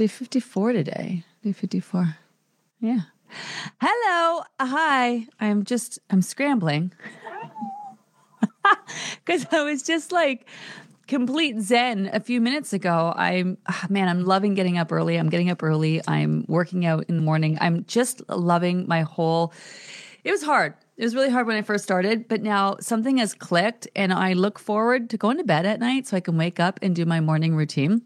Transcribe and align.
Day 0.00 0.06
54 0.06 0.72
today. 0.72 1.24
Day 1.44 1.52
54. 1.52 2.16
Yeah. 2.80 3.00
Hello. 3.82 4.44
Hi. 4.58 5.26
I'm 5.38 5.62
just, 5.62 5.98
I'm 6.08 6.22
scrambling. 6.22 6.92
Because 9.26 9.44
I 9.52 9.62
was 9.62 9.82
just 9.82 10.10
like 10.10 10.46
complete 11.06 11.60
zen 11.60 12.08
a 12.14 12.20
few 12.20 12.40
minutes 12.40 12.72
ago. 12.72 13.12
I'm, 13.14 13.58
ah, 13.66 13.86
man, 13.90 14.08
I'm 14.08 14.24
loving 14.24 14.54
getting 14.54 14.78
up 14.78 14.90
early. 14.90 15.16
I'm 15.16 15.28
getting 15.28 15.50
up 15.50 15.62
early. 15.62 16.00
I'm 16.08 16.46
working 16.48 16.86
out 16.86 17.04
in 17.10 17.16
the 17.16 17.22
morning. 17.22 17.58
I'm 17.60 17.84
just 17.84 18.22
loving 18.30 18.88
my 18.88 19.02
whole, 19.02 19.52
it 20.24 20.30
was 20.30 20.42
hard. 20.42 20.72
It 20.96 21.04
was 21.04 21.14
really 21.14 21.28
hard 21.28 21.46
when 21.46 21.58
I 21.58 21.62
first 21.62 21.84
started, 21.84 22.26
but 22.26 22.40
now 22.40 22.76
something 22.80 23.18
has 23.18 23.34
clicked 23.34 23.86
and 23.94 24.14
I 24.14 24.32
look 24.32 24.58
forward 24.58 25.10
to 25.10 25.18
going 25.18 25.36
to 25.36 25.44
bed 25.44 25.66
at 25.66 25.78
night 25.78 26.06
so 26.06 26.16
I 26.16 26.20
can 26.20 26.38
wake 26.38 26.58
up 26.58 26.78
and 26.80 26.96
do 26.96 27.04
my 27.04 27.20
morning 27.20 27.54
routine. 27.54 28.00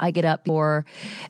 I 0.00 0.10
get 0.10 0.24
up 0.24 0.46
for 0.46 0.84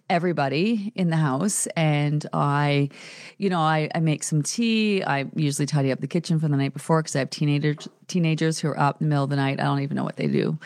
everybody 0.09 0.93
in 0.95 1.11
the 1.11 1.17
house 1.17 1.67
and 1.77 2.25
I, 2.33 2.89
you 3.37 3.51
know, 3.51 3.61
I, 3.61 3.91
I 3.95 4.01
make 4.01 4.23
some 4.23 4.43
tea. 4.43 5.03
I 5.03 5.27
usually 5.35 5.67
tidy 5.67 5.93
up 5.93 6.01
the 6.01 6.07
kitchen 6.07 6.39
from 6.41 6.53
the 6.53 6.57
night 6.57 6.73
before 6.73 7.03
because 7.03 7.15
I 7.15 7.19
have 7.19 7.31
teenagers 7.31 7.89
teenagers 8.07 8.59
who 8.59 8.69
are 8.69 8.79
up 8.79 9.01
in 9.01 9.07
the 9.07 9.11
middle 9.11 9.25
of 9.25 9.31
the 9.31 9.37
night. 9.37 9.61
I 9.61 9.65
don't 9.65 9.81
even 9.81 9.97
know 9.97 10.03
what 10.03 10.17
they 10.17 10.27
do. 10.27 10.59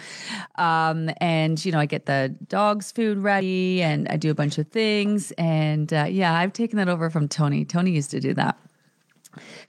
Um, 0.56 1.10
and, 1.18 1.62
you 1.62 1.72
know, 1.72 1.78
I 1.78 1.86
get 1.86 2.06
the 2.06 2.34
dog's 2.48 2.90
food 2.90 3.18
ready 3.18 3.82
and 3.82 4.08
I 4.08 4.16
do 4.16 4.30
a 4.30 4.34
bunch 4.34 4.56
of 4.56 4.68
things. 4.68 5.30
And 5.32 5.92
uh, 5.92 6.06
yeah, 6.08 6.34
I've 6.34 6.54
taken 6.54 6.78
that 6.78 6.88
over 6.88 7.10
from 7.10 7.28
Tony. 7.28 7.66
Tony 7.66 7.90
used 7.90 8.10
to 8.12 8.20
do 8.20 8.32
that 8.34 8.58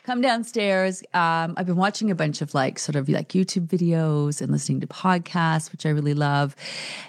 come 0.06 0.22
downstairs. 0.22 1.02
Um, 1.16 1.56
I've 1.58 1.66
been 1.66 1.76
watching 1.76 2.12
a 2.12 2.16
bunch 2.16 2.42
of 2.42 2.54
like 2.54 2.78
sort 2.78 2.96
of 2.96 3.10
like 3.10 3.30
YouTube 3.30 3.68
videos 3.68 4.40
and 4.40 4.52
listening 4.52 4.80
to 4.82 4.88
podcasts, 4.88 5.72
which 5.72 5.86
I 5.86 5.90
really 5.90 6.14
love. 6.14 6.56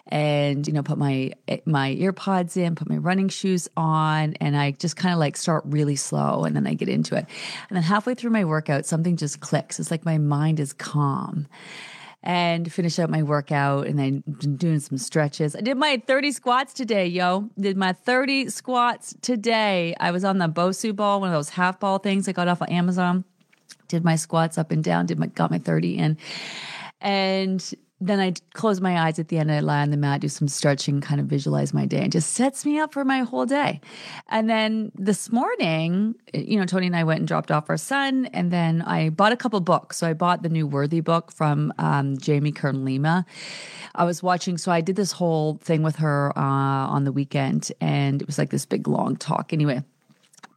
And 0.09 0.67
you 0.67 0.73
know, 0.73 0.83
put 0.83 0.97
my 0.97 1.33
my 1.67 1.95
earpods 1.97 2.57
in, 2.57 2.75
put 2.75 2.89
my 2.89 2.97
running 2.97 3.29
shoes 3.29 3.69
on, 3.77 4.35
and 4.35 4.57
I 4.57 4.71
just 4.73 4.97
kind 4.97 5.13
of 5.13 5.19
like 5.19 5.37
start 5.37 5.65
really 5.67 5.97
slow, 5.97 6.45
and 6.45 6.57
then 6.57 6.67
I 6.67 6.73
get 6.73 6.89
into 6.89 7.17
it. 7.17 7.27
And 7.69 7.77
then 7.77 7.83
halfway 7.83 8.15
through 8.15 8.31
my 8.31 8.45
workout, 8.45 8.87
something 8.87 9.17
just 9.17 9.41
clicks. 9.41 9.79
It's 9.79 9.91
like 9.91 10.05
my 10.07 10.17
mind 10.17 10.59
is 10.59 10.73
calm 10.73 11.47
and 12.27 12.73
finish 12.73 12.99
up 12.99 13.09
my 13.09 13.23
workout 13.23 13.87
and 13.87 13.97
then 13.97 14.21
doing 14.57 14.81
some 14.81 14.99
stretches. 14.99 15.55
I 15.55 15.61
did 15.61 15.77
my 15.77 16.03
30 16.09 16.33
squats 16.33 16.75
today, 16.75 17.07
yo. 17.07 17.49
Did 17.57 17.77
my 17.77 17.93
30 17.93 18.51
squats 18.51 19.15
today. 19.23 19.95
I 20.01 20.11
was 20.11 20.25
on 20.25 20.39
the 20.39 20.49
Bosu 20.49 20.95
ball, 20.95 21.21
one 21.21 21.29
of 21.29 21.35
those 21.35 21.51
half 21.51 21.79
ball 21.79 21.99
things 21.99 22.29
I 22.29 22.33
got 22.33 22.49
off 22.49 22.61
of 22.61 22.69
Amazon. 22.69 23.25
Did 23.87 24.05
my 24.05 24.17
squats 24.17 24.59
up 24.59 24.73
and 24.73 24.83
down, 24.83 25.07
did 25.07 25.21
my 25.21 25.27
got 25.29 25.53
my 25.53 25.59
30 25.59 25.99
in. 25.99 26.19
And 27.01 27.75
then 28.01 28.21
I 28.21 28.35
close 28.53 28.81
my 28.81 29.01
eyes 29.07 29.19
at 29.19 29.29
the 29.29 29.39
end. 29.39 29.51
I 29.51 29.61
lie 29.61 29.81
on 29.81 29.91
the 29.91 29.97
mat, 29.97 30.21
do 30.21 30.29
some 30.29 30.49
stretching, 30.49 31.01
kind 31.01 31.19
of 31.19 31.27
visualize 31.27 31.73
my 31.73 31.87
day, 31.87 32.03
and 32.03 32.13
just 32.13 32.35
sets 32.35 32.67
me 32.67 32.79
up 32.79 32.93
for 32.93 33.05
my 33.05 33.21
whole 33.21 33.47
day. 33.47 33.81
And 34.29 34.51
then 34.51 34.93
this 34.95 35.33
morning, 35.33 36.15
you 36.35 36.59
know, 36.59 36.67
Tony 36.67 36.89
and 36.89 36.97
I 36.97 37.05
went 37.05 37.21
and 37.21 37.29
dropped 37.29 37.51
off 37.51 37.71
our 37.71 37.79
son, 37.79 38.27
and 38.27 38.51
then 38.51 38.83
I 38.83 39.09
bought 39.09 39.33
a 39.33 39.37
couple 39.37 39.61
books. 39.61 39.97
So 39.97 40.07
I 40.07 40.13
bought 40.13 40.43
the 40.43 40.51
new 40.51 40.67
Worthy 40.67 41.01
book 41.01 41.33
from 41.33 41.73
um, 41.79 42.19
Jamie 42.19 42.53
Kern 42.53 42.85
Lima. 42.85 43.25
I 43.95 44.05
was 44.05 44.23
watching, 44.23 44.59
so 44.59 44.71
I 44.71 44.83
did 44.83 44.97
this 44.97 45.13
whole 45.13 45.59
thing 45.63 45.83
with 45.83 45.97
her 45.97 46.37
uh, 46.37 46.43
on 46.43 47.05
the 47.05 47.13
weekend, 47.13 47.73
and 47.81 48.21
it 48.21 48.27
was 48.27 48.37
like 48.37 48.51
this 48.51 48.67
big 48.67 48.89
long 48.89 49.17
talk. 49.17 49.55
Anyway, 49.55 49.83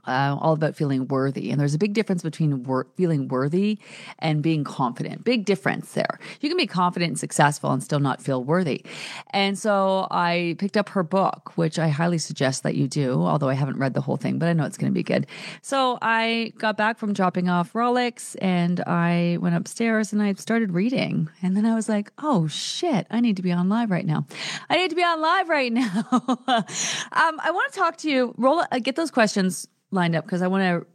uh, 0.09 0.38
all 0.40 0.53
about 0.53 0.75
feeling 0.75 1.08
worthy. 1.08 1.52
And 1.52 1.59
there's 1.59 1.75
a 1.75 1.78
big 1.78 1.94
difference 1.94 2.24
between 2.24 2.64
wor- 2.64 2.88
feeling 2.96 3.28
worthy 3.28 3.78
and 4.18 4.42
being 4.42 4.64
confident. 4.64 5.24
Big 5.24 5.46
difference 5.46 5.94
there. 5.94 6.20
You 6.42 6.50
can 6.50 6.58
be 6.58 6.68
confident 6.68 7.09
and 7.09 7.20
successful 7.20 7.72
and 7.72 7.84
still 7.84 8.00
not 8.00 8.22
feel 8.22 8.44
worthy. 8.44 8.84
And 9.31 9.58
so 9.58 10.08
I 10.12 10.56
picked 10.58 10.78
up 10.78 10.90
her 10.90 11.03
book, 11.03 11.53
which 11.56 11.78
I 11.78 11.90
highly 11.90 12.18
suggest 12.18 12.64
that 12.64 12.75
you 12.75 12.88
do, 12.88 13.22
although 13.22 13.50
I 13.50 13.53
haven't 13.53 13.78
read 13.78 13.94
the 13.94 14.02
whole 14.02 14.18
thing, 14.18 14.40
but 14.40 14.50
I 14.50 14.53
know 14.53 14.66
it's 14.66 14.78
going 14.78 14.92
to 14.92 14.96
be 14.96 15.03
good. 15.03 15.28
So 15.62 15.97
I 16.02 16.53
got 16.58 16.76
back 16.78 16.97
from 16.97 17.14
dropping 17.14 17.50
off 17.50 17.74
Rolex 17.74 18.36
and 18.41 18.81
I 18.81 19.38
went 19.40 19.56
upstairs 19.56 20.12
and 20.12 20.22
I 20.22 20.34
started 20.34 20.74
reading. 20.74 21.30
And 21.41 21.56
then 21.56 21.66
I 21.66 21.76
was 21.76 21.88
like, 21.88 22.12
oh 22.20 22.47
shit, 22.47 23.06
I 23.12 23.20
need 23.20 23.36
to 23.38 23.44
be 23.44 23.52
on 23.52 23.70
live 23.70 23.91
right 23.91 24.06
now. 24.06 24.26
I 24.70 24.78
need 24.78 24.90
to 24.90 24.96
be 24.96 25.03
on 25.03 25.22
live 25.22 25.50
right 25.50 25.72
now. 25.80 26.08
um, 26.09 27.36
I 27.40 27.52
want 27.52 27.72
to 27.74 27.80
talk 27.80 27.97
to 27.97 28.09
you. 28.09 28.34
Roll, 28.38 28.64
uh, 28.72 28.80
get 28.80 28.96
those 28.96 29.12
questions 29.12 29.68
lined 29.91 30.16
up 30.16 30.25
because 30.25 30.41
I 30.41 30.47
want 30.47 30.63
to 30.63 30.88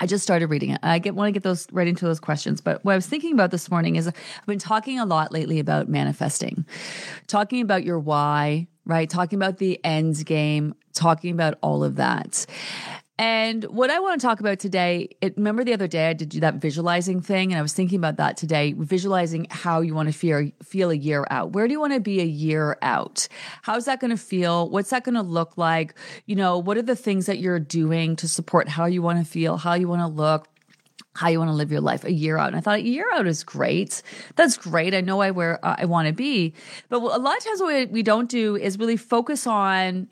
I 0.00 0.06
just 0.06 0.24
started 0.24 0.48
reading 0.48 0.70
it. 0.70 0.80
I 0.82 0.98
get 0.98 1.14
want 1.14 1.28
to 1.28 1.32
get 1.32 1.44
those 1.44 1.70
right 1.70 1.86
into 1.86 2.04
those 2.04 2.18
questions. 2.18 2.60
But 2.60 2.84
what 2.84 2.92
I 2.92 2.96
was 2.96 3.06
thinking 3.06 3.32
about 3.32 3.50
this 3.52 3.70
morning 3.70 3.96
is 3.96 4.08
I've 4.08 4.46
been 4.46 4.58
talking 4.58 4.98
a 4.98 5.06
lot 5.06 5.32
lately 5.32 5.60
about 5.60 5.88
manifesting, 5.88 6.66
talking 7.28 7.60
about 7.60 7.84
your 7.84 8.00
why, 8.00 8.66
right? 8.84 9.08
Talking 9.08 9.38
about 9.38 9.58
the 9.58 9.82
ends 9.84 10.24
game, 10.24 10.74
talking 10.94 11.32
about 11.32 11.58
all 11.62 11.84
of 11.84 11.96
that. 11.96 12.44
And 13.16 13.62
what 13.64 13.90
I 13.90 14.00
want 14.00 14.20
to 14.20 14.26
talk 14.26 14.40
about 14.40 14.58
today, 14.58 15.08
it, 15.20 15.36
remember 15.36 15.62
the 15.62 15.72
other 15.72 15.86
day 15.86 16.10
I 16.10 16.14
did 16.14 16.32
that 16.32 16.54
visualizing 16.54 17.20
thing, 17.20 17.52
and 17.52 17.58
I 17.58 17.62
was 17.62 17.72
thinking 17.72 17.96
about 17.96 18.16
that 18.16 18.36
today, 18.36 18.74
visualizing 18.76 19.46
how 19.50 19.82
you 19.82 19.94
want 19.94 20.08
to 20.08 20.12
feel 20.12 20.50
feel 20.64 20.90
a 20.90 20.96
year 20.96 21.24
out. 21.30 21.52
Where 21.52 21.68
do 21.68 21.72
you 21.72 21.80
want 21.80 21.92
to 21.92 22.00
be 22.00 22.20
a 22.20 22.24
year 22.24 22.76
out? 22.82 23.28
How's 23.62 23.84
that 23.84 24.00
going 24.00 24.10
to 24.10 24.16
feel? 24.16 24.68
What's 24.68 24.90
that 24.90 25.04
going 25.04 25.14
to 25.14 25.22
look 25.22 25.56
like? 25.56 25.94
You 26.26 26.34
know, 26.34 26.58
what 26.58 26.76
are 26.76 26.82
the 26.82 26.96
things 26.96 27.26
that 27.26 27.38
you're 27.38 27.60
doing 27.60 28.16
to 28.16 28.26
support 28.26 28.68
how 28.68 28.86
you 28.86 29.00
want 29.00 29.24
to 29.24 29.30
feel, 29.30 29.58
how 29.58 29.74
you 29.74 29.86
want 29.86 30.00
to 30.00 30.08
look? 30.08 30.48
How 31.14 31.28
you 31.28 31.38
want 31.38 31.48
to 31.48 31.54
live 31.54 31.70
your 31.70 31.80
life 31.80 32.04
a 32.04 32.12
year 32.12 32.38
out. 32.38 32.48
And 32.48 32.56
I 32.56 32.60
thought 32.60 32.78
a 32.78 32.82
year 32.82 33.06
out 33.14 33.26
is 33.26 33.44
great. 33.44 34.02
That's 34.36 34.56
great. 34.56 34.94
I 34.94 35.00
know 35.00 35.20
I 35.20 35.30
where 35.30 35.64
uh, 35.64 35.76
I 35.78 35.84
want 35.84 36.08
to 36.08 36.14
be, 36.14 36.52
but 36.88 36.96
a 36.96 37.18
lot 37.18 37.36
of 37.36 37.44
times 37.44 37.60
what 37.60 37.74
we, 37.74 37.86
we 37.86 38.02
don't 38.02 38.28
do 38.28 38.56
is 38.56 38.78
really 38.78 38.96
focus 38.96 39.46
on 39.46 40.08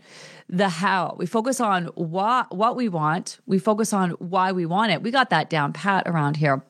the 0.49 0.69
how. 0.69 1.17
We 1.19 1.27
focus 1.27 1.61
on 1.61 1.87
what 1.95 2.55
what 2.55 2.77
we 2.77 2.89
want. 2.89 3.39
We 3.47 3.59
focus 3.59 3.93
on 3.93 4.11
why 4.13 4.53
we 4.53 4.67
want 4.67 4.93
it. 4.93 5.03
We 5.03 5.11
got 5.11 5.31
that 5.31 5.51
down 5.51 5.73
pat 5.73 6.07
around 6.07 6.37
here. 6.37 6.63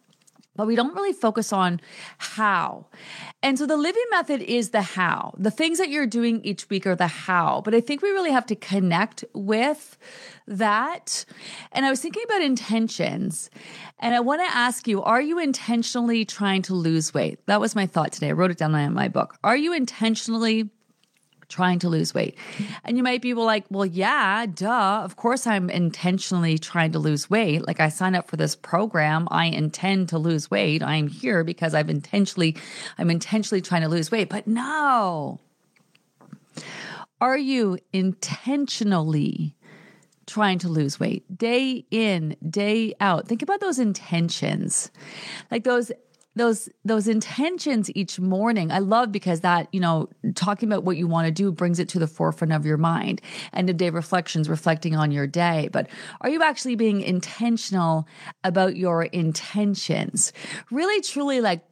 But 0.55 0.67
we 0.67 0.77
don't 0.77 0.95
really 0.95 1.15
focus 1.15 1.53
on 1.53 1.81
how. 2.19 2.87
And 3.43 3.59
so 3.59 3.67
the 3.67 3.77
Livy 3.77 4.01
method 4.11 4.43
is 4.43 4.71
the 4.71 4.83
how. 4.83 5.35
The 5.39 5.51
things 5.51 5.79
that 5.79 5.89
you're 5.89 6.07
doing 6.07 6.45
each 6.45 6.69
week 6.69 6.87
are 6.87 6.95
the 6.95 7.07
how. 7.07 7.63
But 7.65 7.75
I 7.75 7.81
think 7.81 8.03
we 8.03 8.11
really 8.11 8.33
have 8.33 8.47
to 8.47 8.57
connect 8.57 9.25
with 9.33 9.97
that. 10.47 11.25
And 11.73 11.87
I 11.87 11.91
was 11.91 12.01
thinking 12.01 12.25
about 12.25 12.43
intentions. 12.43 13.49
And 13.99 14.15
I 14.15 14.21
want 14.21 14.43
to 14.43 14.57
ask 14.57 14.87
you 14.87 15.03
are 15.03 15.23
you 15.23 15.39
intentionally 15.39 16.27
trying 16.27 16.63
to 16.63 16.75
lose 16.75 17.15
weight? 17.15 17.39
That 17.47 17.61
was 17.61 17.75
my 17.75 17.87
thought 17.87 18.13
today. 18.13 18.29
I 18.29 18.33
wrote 18.33 18.51
it 18.51 18.59
down 18.59 18.75
in 18.75 18.93
my 18.93 19.09
book. 19.09 19.37
Are 19.43 19.57
you 19.57 19.73
intentionally 19.73 20.71
trying 21.53 21.79
to 21.81 21.89
lose 21.89 22.15
weight. 22.15 22.37
And 22.83 22.97
you 22.97 23.03
might 23.03 23.21
be 23.21 23.35
like, 23.35 23.65
well, 23.71 23.85
yeah, 23.85 24.47
duh. 24.47 25.03
Of 25.05 25.17
course, 25.17 25.47
I'm 25.47 25.69
intentionally 25.69 26.59
trying 26.59 26.93
to 26.93 26.99
lose 26.99 27.29
weight. 27.29 27.67
Like 27.67 27.79
I 27.79 27.91
signed 27.91 28.17
up 28.17 28.27
for 28.27 28.39
this 28.39 28.57
program. 28.57 29.29
I 29.31 29.47
intend 29.47 30.09
to 30.09 30.19
lose 30.19 30.51
weight. 30.51 30.83
I'm 30.83 31.09
here 31.09 31.45
because 31.45 31.75
I've 31.75 31.91
intentionally, 31.91 32.57
I'm 32.97 33.11
intentionally 33.11 33.61
trying 33.61 33.83
to 33.83 33.89
lose 33.89 34.11
weight. 34.11 34.31
But 34.31 34.47
no. 34.47 35.41
Are 37.21 37.39
you 37.39 37.79
intentionally 37.93 39.55
trying 40.27 40.59
to 40.61 40.69
lose 40.69 40.99
weight 40.99 41.37
day 41.37 41.85
in, 41.91 42.35
day 42.49 42.95
out? 42.99 43.29
Think 43.29 43.43
about 43.43 43.61
those 43.61 43.79
intentions. 43.79 44.91
Like 45.51 45.65
those 45.65 45.93
those 46.35 46.69
those 46.85 47.09
intentions 47.09 47.91
each 47.95 48.19
morning. 48.19 48.73
I 48.73 48.79
love 48.79 49.13
because 49.13 49.41
that 49.41 49.69
you 49.73 49.81
know 49.81 50.09
talking 50.35 50.69
about 50.69 50.85
what 50.85 50.97
you 50.97 51.07
want 51.07 51.27
to 51.27 51.33
do 51.33 51.53
brings 51.53 51.79
it 51.79 51.89
to 51.91 51.99
the 51.99 52.07
forefront 52.07 52.53
of 52.53 52.65
your 52.65 52.79
mind. 52.79 53.21
End 53.53 53.69
of 53.69 53.77
day 53.77 53.91
reflections 53.91 54.49
reflecting 54.49 54.97
on 54.97 55.11
your 55.11 55.27
day. 55.27 55.69
But 55.73 55.89
are 56.21 56.31
you 56.31 56.43
actually 56.43 56.77
being 56.77 57.01
intentional 57.03 58.07
about 58.45 58.77
your 58.77 59.05
intentions? 59.05 60.33
Really 60.71 61.01
truly 61.03 61.41
like 61.41 61.65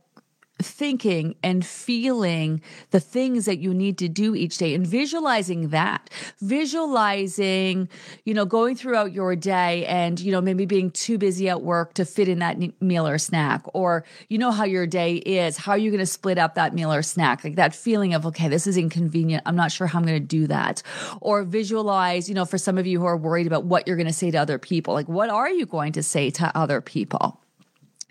thinking 0.61 1.35
and 1.43 1.65
feeling 1.65 2.61
the 2.91 3.01
things 3.01 3.45
that 3.47 3.59
you 3.59 3.75
need 3.75 3.99
to 3.99 4.09
do 4.09 4.35
each 4.35 4.59
day 4.59 4.75
and 4.75 4.87
visualizing 4.87 5.69
that. 5.69 6.11
Visualizing 6.41 7.89
you 8.25 8.35
know 8.35 8.45
going 8.45 8.77
throughout 8.77 9.13
your 9.13 9.37
day 9.37 9.87
and 9.87 10.21
you 10.21 10.33
know 10.33 10.41
maybe 10.41 10.67
being 10.67 10.91
too 10.91 11.19
busy 11.19 11.49
at 11.49 11.63
work 11.63 11.95
to 11.95 12.05
fit 12.05 12.29
in 12.29 12.39
that 12.39 12.59
meal 12.81 13.07
or 13.07 13.19
snack 13.19 13.63
or 13.75 14.05
you 14.29 14.39
know 14.39 14.51
how 14.51 14.65
your 14.65 14.87
day 14.87 15.17
is 15.17 15.57
how 15.57 15.73
are 15.73 15.79
you 15.79 15.91
going 15.91 16.01
to 16.01 16.07
split 16.07 16.39
up 16.39 16.55
that 16.55 16.75
meal 16.75 16.93
or 16.93 17.03
snack 17.03 17.45
like 17.45 17.57
that 17.57 17.75
feeling 17.75 18.15
of 18.15 18.27
okay 18.27 18.49
this 18.49 18.67
is 18.67 18.77
inconvenient. 18.77 19.43
I'm 19.47 19.57
not 19.57 19.73
sure 19.73 19.87
how 19.87 19.99
i'm 19.99 20.05
going 20.05 20.21
to 20.21 20.27
do 20.27 20.47
that. 20.49 20.83
Or 21.21 21.43
visualize 21.45 22.29
you 22.29 22.35
know 22.35 22.45
for 22.45 22.59
some 22.59 22.79
of 22.79 22.87
you 22.87 23.01
who 23.01 23.07
are 23.07 23.17
worried 23.17 23.47
about 23.47 23.65
what 23.65 23.87
you're 23.87 23.97
going 23.97 24.07
to 24.07 24.13
say 24.13 24.31
to 24.31 24.39
other 24.39 24.59
people 24.59 24.95
like 24.95 25.09
what 25.09 25.31
are 25.31 25.51
you 25.51 25.67
going 25.67 25.93
to 25.93 26.03
say 26.03 26.31
to 26.31 26.57
other 26.57 26.81
people 26.81 27.40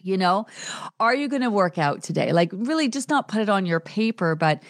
you 0.01 0.17
know, 0.17 0.45
are 0.99 1.15
you 1.15 1.27
going 1.27 1.41
to 1.41 1.49
work 1.49 1.77
out 1.77 2.03
today? 2.03 2.31
Like, 2.31 2.49
really, 2.53 2.89
just 2.89 3.09
not 3.09 3.27
put 3.27 3.41
it 3.41 3.49
on 3.49 3.65
your 3.65 3.79
paper, 3.79 4.35
but 4.35 4.61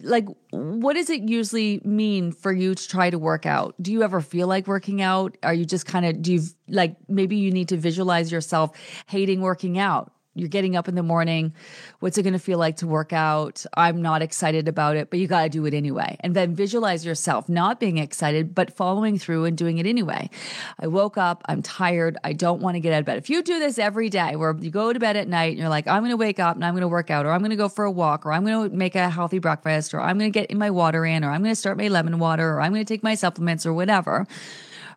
like, 0.00 0.26
what 0.50 0.94
does 0.94 1.10
it 1.10 1.22
usually 1.22 1.80
mean 1.84 2.30
for 2.32 2.52
you 2.52 2.74
to 2.74 2.88
try 2.88 3.10
to 3.10 3.18
work 3.18 3.46
out? 3.46 3.74
Do 3.82 3.92
you 3.92 4.02
ever 4.02 4.20
feel 4.20 4.46
like 4.46 4.66
working 4.66 5.02
out? 5.02 5.36
Are 5.42 5.54
you 5.54 5.64
just 5.64 5.86
kind 5.86 6.06
of, 6.06 6.22
do 6.22 6.34
you 6.34 6.42
like 6.68 6.96
maybe 7.08 7.36
you 7.36 7.50
need 7.50 7.68
to 7.68 7.76
visualize 7.76 8.30
yourself 8.30 8.76
hating 9.08 9.40
working 9.40 9.78
out? 9.78 10.12
You're 10.38 10.48
getting 10.48 10.76
up 10.76 10.88
in 10.88 10.94
the 10.94 11.02
morning. 11.02 11.54
What's 12.00 12.18
it 12.18 12.22
going 12.22 12.32
to 12.32 12.38
feel 12.38 12.58
like 12.58 12.76
to 12.78 12.86
work 12.86 13.12
out? 13.12 13.64
I'm 13.74 14.02
not 14.02 14.22
excited 14.22 14.68
about 14.68 14.96
it, 14.96 15.10
but 15.10 15.18
you 15.18 15.26
got 15.26 15.42
to 15.42 15.48
do 15.48 15.66
it 15.66 15.74
anyway. 15.74 16.16
And 16.20 16.34
then 16.34 16.54
visualize 16.54 17.04
yourself 17.04 17.48
not 17.48 17.80
being 17.80 17.98
excited, 17.98 18.54
but 18.54 18.76
following 18.76 19.18
through 19.18 19.44
and 19.44 19.56
doing 19.56 19.78
it 19.78 19.86
anyway. 19.86 20.30
I 20.78 20.86
woke 20.86 21.18
up. 21.18 21.42
I'm 21.46 21.62
tired. 21.62 22.16
I 22.24 22.32
don't 22.32 22.60
want 22.60 22.76
to 22.76 22.80
get 22.80 22.92
out 22.92 23.00
of 23.00 23.06
bed. 23.06 23.18
If 23.18 23.30
you 23.30 23.42
do 23.42 23.58
this 23.58 23.78
every 23.78 24.08
day 24.08 24.36
where 24.36 24.56
you 24.56 24.70
go 24.70 24.92
to 24.92 24.98
bed 24.98 25.16
at 25.16 25.28
night 25.28 25.50
and 25.50 25.58
you're 25.58 25.68
like, 25.68 25.86
I'm 25.86 26.02
going 26.02 26.10
to 26.10 26.16
wake 26.16 26.38
up 26.38 26.56
and 26.56 26.64
I'm 26.64 26.74
going 26.74 26.82
to 26.82 26.88
work 26.88 27.10
out, 27.10 27.26
or 27.26 27.32
I'm 27.32 27.40
going 27.40 27.50
to 27.50 27.56
go 27.56 27.68
for 27.68 27.84
a 27.84 27.90
walk, 27.90 28.26
or 28.26 28.32
I'm 28.32 28.44
going 28.44 28.70
to 28.70 28.76
make 28.76 28.94
a 28.94 29.08
healthy 29.08 29.38
breakfast, 29.38 29.94
or 29.94 30.00
I'm 30.00 30.18
going 30.18 30.32
to 30.32 30.38
get 30.38 30.50
in 30.50 30.58
my 30.58 30.70
water 30.70 31.04
in, 31.04 31.24
or 31.24 31.30
I'm 31.30 31.42
going 31.42 31.52
to 31.52 31.56
start 31.56 31.76
my 31.78 31.88
lemon 31.88 32.18
water, 32.18 32.54
or 32.54 32.60
I'm 32.60 32.72
going 32.72 32.84
to 32.84 32.94
take 32.94 33.02
my 33.02 33.14
supplements 33.14 33.66
or 33.66 33.72
whatever, 33.72 34.26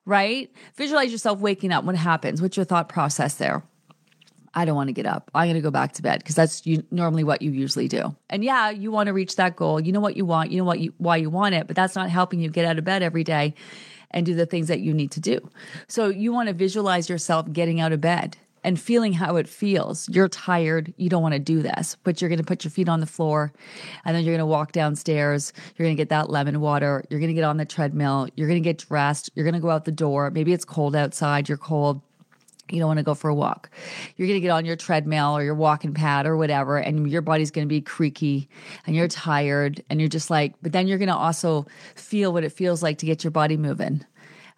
right? 0.05 0.51
Visualize 0.75 1.11
yourself 1.11 1.39
waking 1.39 1.71
up. 1.71 1.83
What 1.83 1.95
happens? 1.95 2.41
What's 2.41 2.57
your 2.57 2.65
thought 2.65 2.89
process 2.89 3.35
there? 3.35 3.63
I 4.53 4.65
don't 4.65 4.75
want 4.75 4.89
to 4.89 4.94
get 4.94 5.06
up. 5.06 5.31
I'm 5.33 5.48
going 5.48 5.56
to 5.56 5.62
go 5.62 5.71
back 5.71 5.94
to 5.94 6.01
bed 6.01 6.19
because 6.19 6.36
that's 6.36 6.65
you, 6.65 6.83
normally 6.92 7.24
what 7.24 7.42
you 7.42 7.51
usually 7.51 7.88
do. 7.88 8.15
And 8.30 8.44
yeah, 8.44 8.69
you 8.69 8.92
want 8.92 9.07
to 9.07 9.13
reach 9.13 9.38
that 9.38 9.56
goal. 9.56 9.80
You 9.80 9.92
know 9.92 10.00
what 10.00 10.18
you 10.18 10.25
want. 10.25 10.51
You 10.51 10.57
know 10.57 10.65
what 10.65 10.80
you 10.80 10.94
why 10.98 11.18
you 11.18 11.30
want 11.30 11.56
it, 11.56 11.68
but 11.68 11.75
that's 11.75 11.95
not 11.95 12.09
helping 12.09 12.39
you 12.39 12.50
get 12.50 12.65
out 12.65 12.77
of 12.77 12.83
bed 12.83 13.01
every 13.03 13.24
day 13.24 13.53
and 14.12 14.25
do 14.25 14.36
the 14.36 14.45
things 14.45 14.68
that 14.68 14.81
you 14.81 14.94
need 14.94 15.12
to 15.12 15.19
do. 15.19 15.50
So 15.88 16.09
you 16.09 16.33
want 16.33 16.48
to 16.50 16.53
visualize 16.53 17.09
yourself 17.09 17.51
getting 17.51 17.80
out 17.80 17.94
of 17.94 18.01
bed 18.01 18.38
and 18.63 18.80
feeling 18.80 19.13
how 19.13 19.38
it 19.38 19.48
feels. 19.48 20.07
You're 20.09 20.27
tired. 20.27 20.94
You 20.97 21.09
don't 21.09 21.21
want 21.21 21.33
to 21.33 21.39
do 21.39 21.62
this, 21.62 21.97
but 22.04 22.21
you're 22.21 22.30
going 22.30 22.39
to 22.39 22.45
put 22.45 22.63
your 22.63 22.71
feet 22.71 22.89
on 22.89 23.00
the 23.00 23.06
floor 23.06 23.51
and 24.06 24.15
then 24.15 24.24
you're 24.24 24.33
going 24.33 24.39
to 24.39 24.45
walk 24.45 24.71
downstairs. 24.71 25.54
You're 25.75 25.86
going 25.86 25.95
to 25.95 26.01
get 26.01 26.09
that 26.09 26.30
lemon 26.30 26.59
water. 26.59 27.04
You're 27.09 27.19
going 27.19 27.30
to 27.30 27.33
get 27.33 27.44
on 27.44 27.57
the 27.57 27.65
treadmill. 27.65 28.27
You're 28.36 28.47
going 28.47 28.62
to 28.62 28.69
get 28.69 28.77
dressed. 28.77 29.31
You're 29.33 29.45
going 29.45 29.56
to 29.56 29.59
go 29.59 29.69
out 29.69 29.86
the 29.86 29.92
door. 29.92 30.30
Maybe 30.30 30.54
it's 30.54 30.65
cold 30.65 30.95
outside. 30.95 31.50
You're 31.50 31.57
cold 31.57 32.01
you 32.71 32.79
don't 32.79 32.88
want 32.88 32.97
to 32.97 33.03
go 33.03 33.13
for 33.13 33.29
a 33.29 33.35
walk. 33.35 33.69
You're 34.15 34.27
going 34.27 34.38
to 34.38 34.41
get 34.41 34.51
on 34.51 34.65
your 34.65 34.75
treadmill 34.75 35.38
or 35.38 35.44
your 35.44 35.56
walking 35.56 35.94
pad 35.94 36.25
or 36.25 36.38
whatever, 36.38 36.77
and 36.77 37.09
your 37.09 37.21
body's 37.21 37.51
going 37.51 37.68
to 37.68 37.69
be 37.69 37.81
creaky 37.81 38.50
and 38.85 38.95
you're 38.95 39.07
tired. 39.07 39.83
And 39.89 40.00
you're 40.00 40.09
just 40.09 40.29
like, 40.29 40.53
but 40.62 40.71
then 40.71 40.88
you're 40.88 40.97
going 40.97 41.09
to 41.09 41.15
also 41.15 41.65
feel 41.95 42.33
what 42.33 42.44
it 42.44 42.51
feels 42.51 42.81
like 42.81 42.97
to 43.00 43.06
get 43.06 43.23
your 43.23 43.31
body 43.31 43.57
moving 43.57 44.06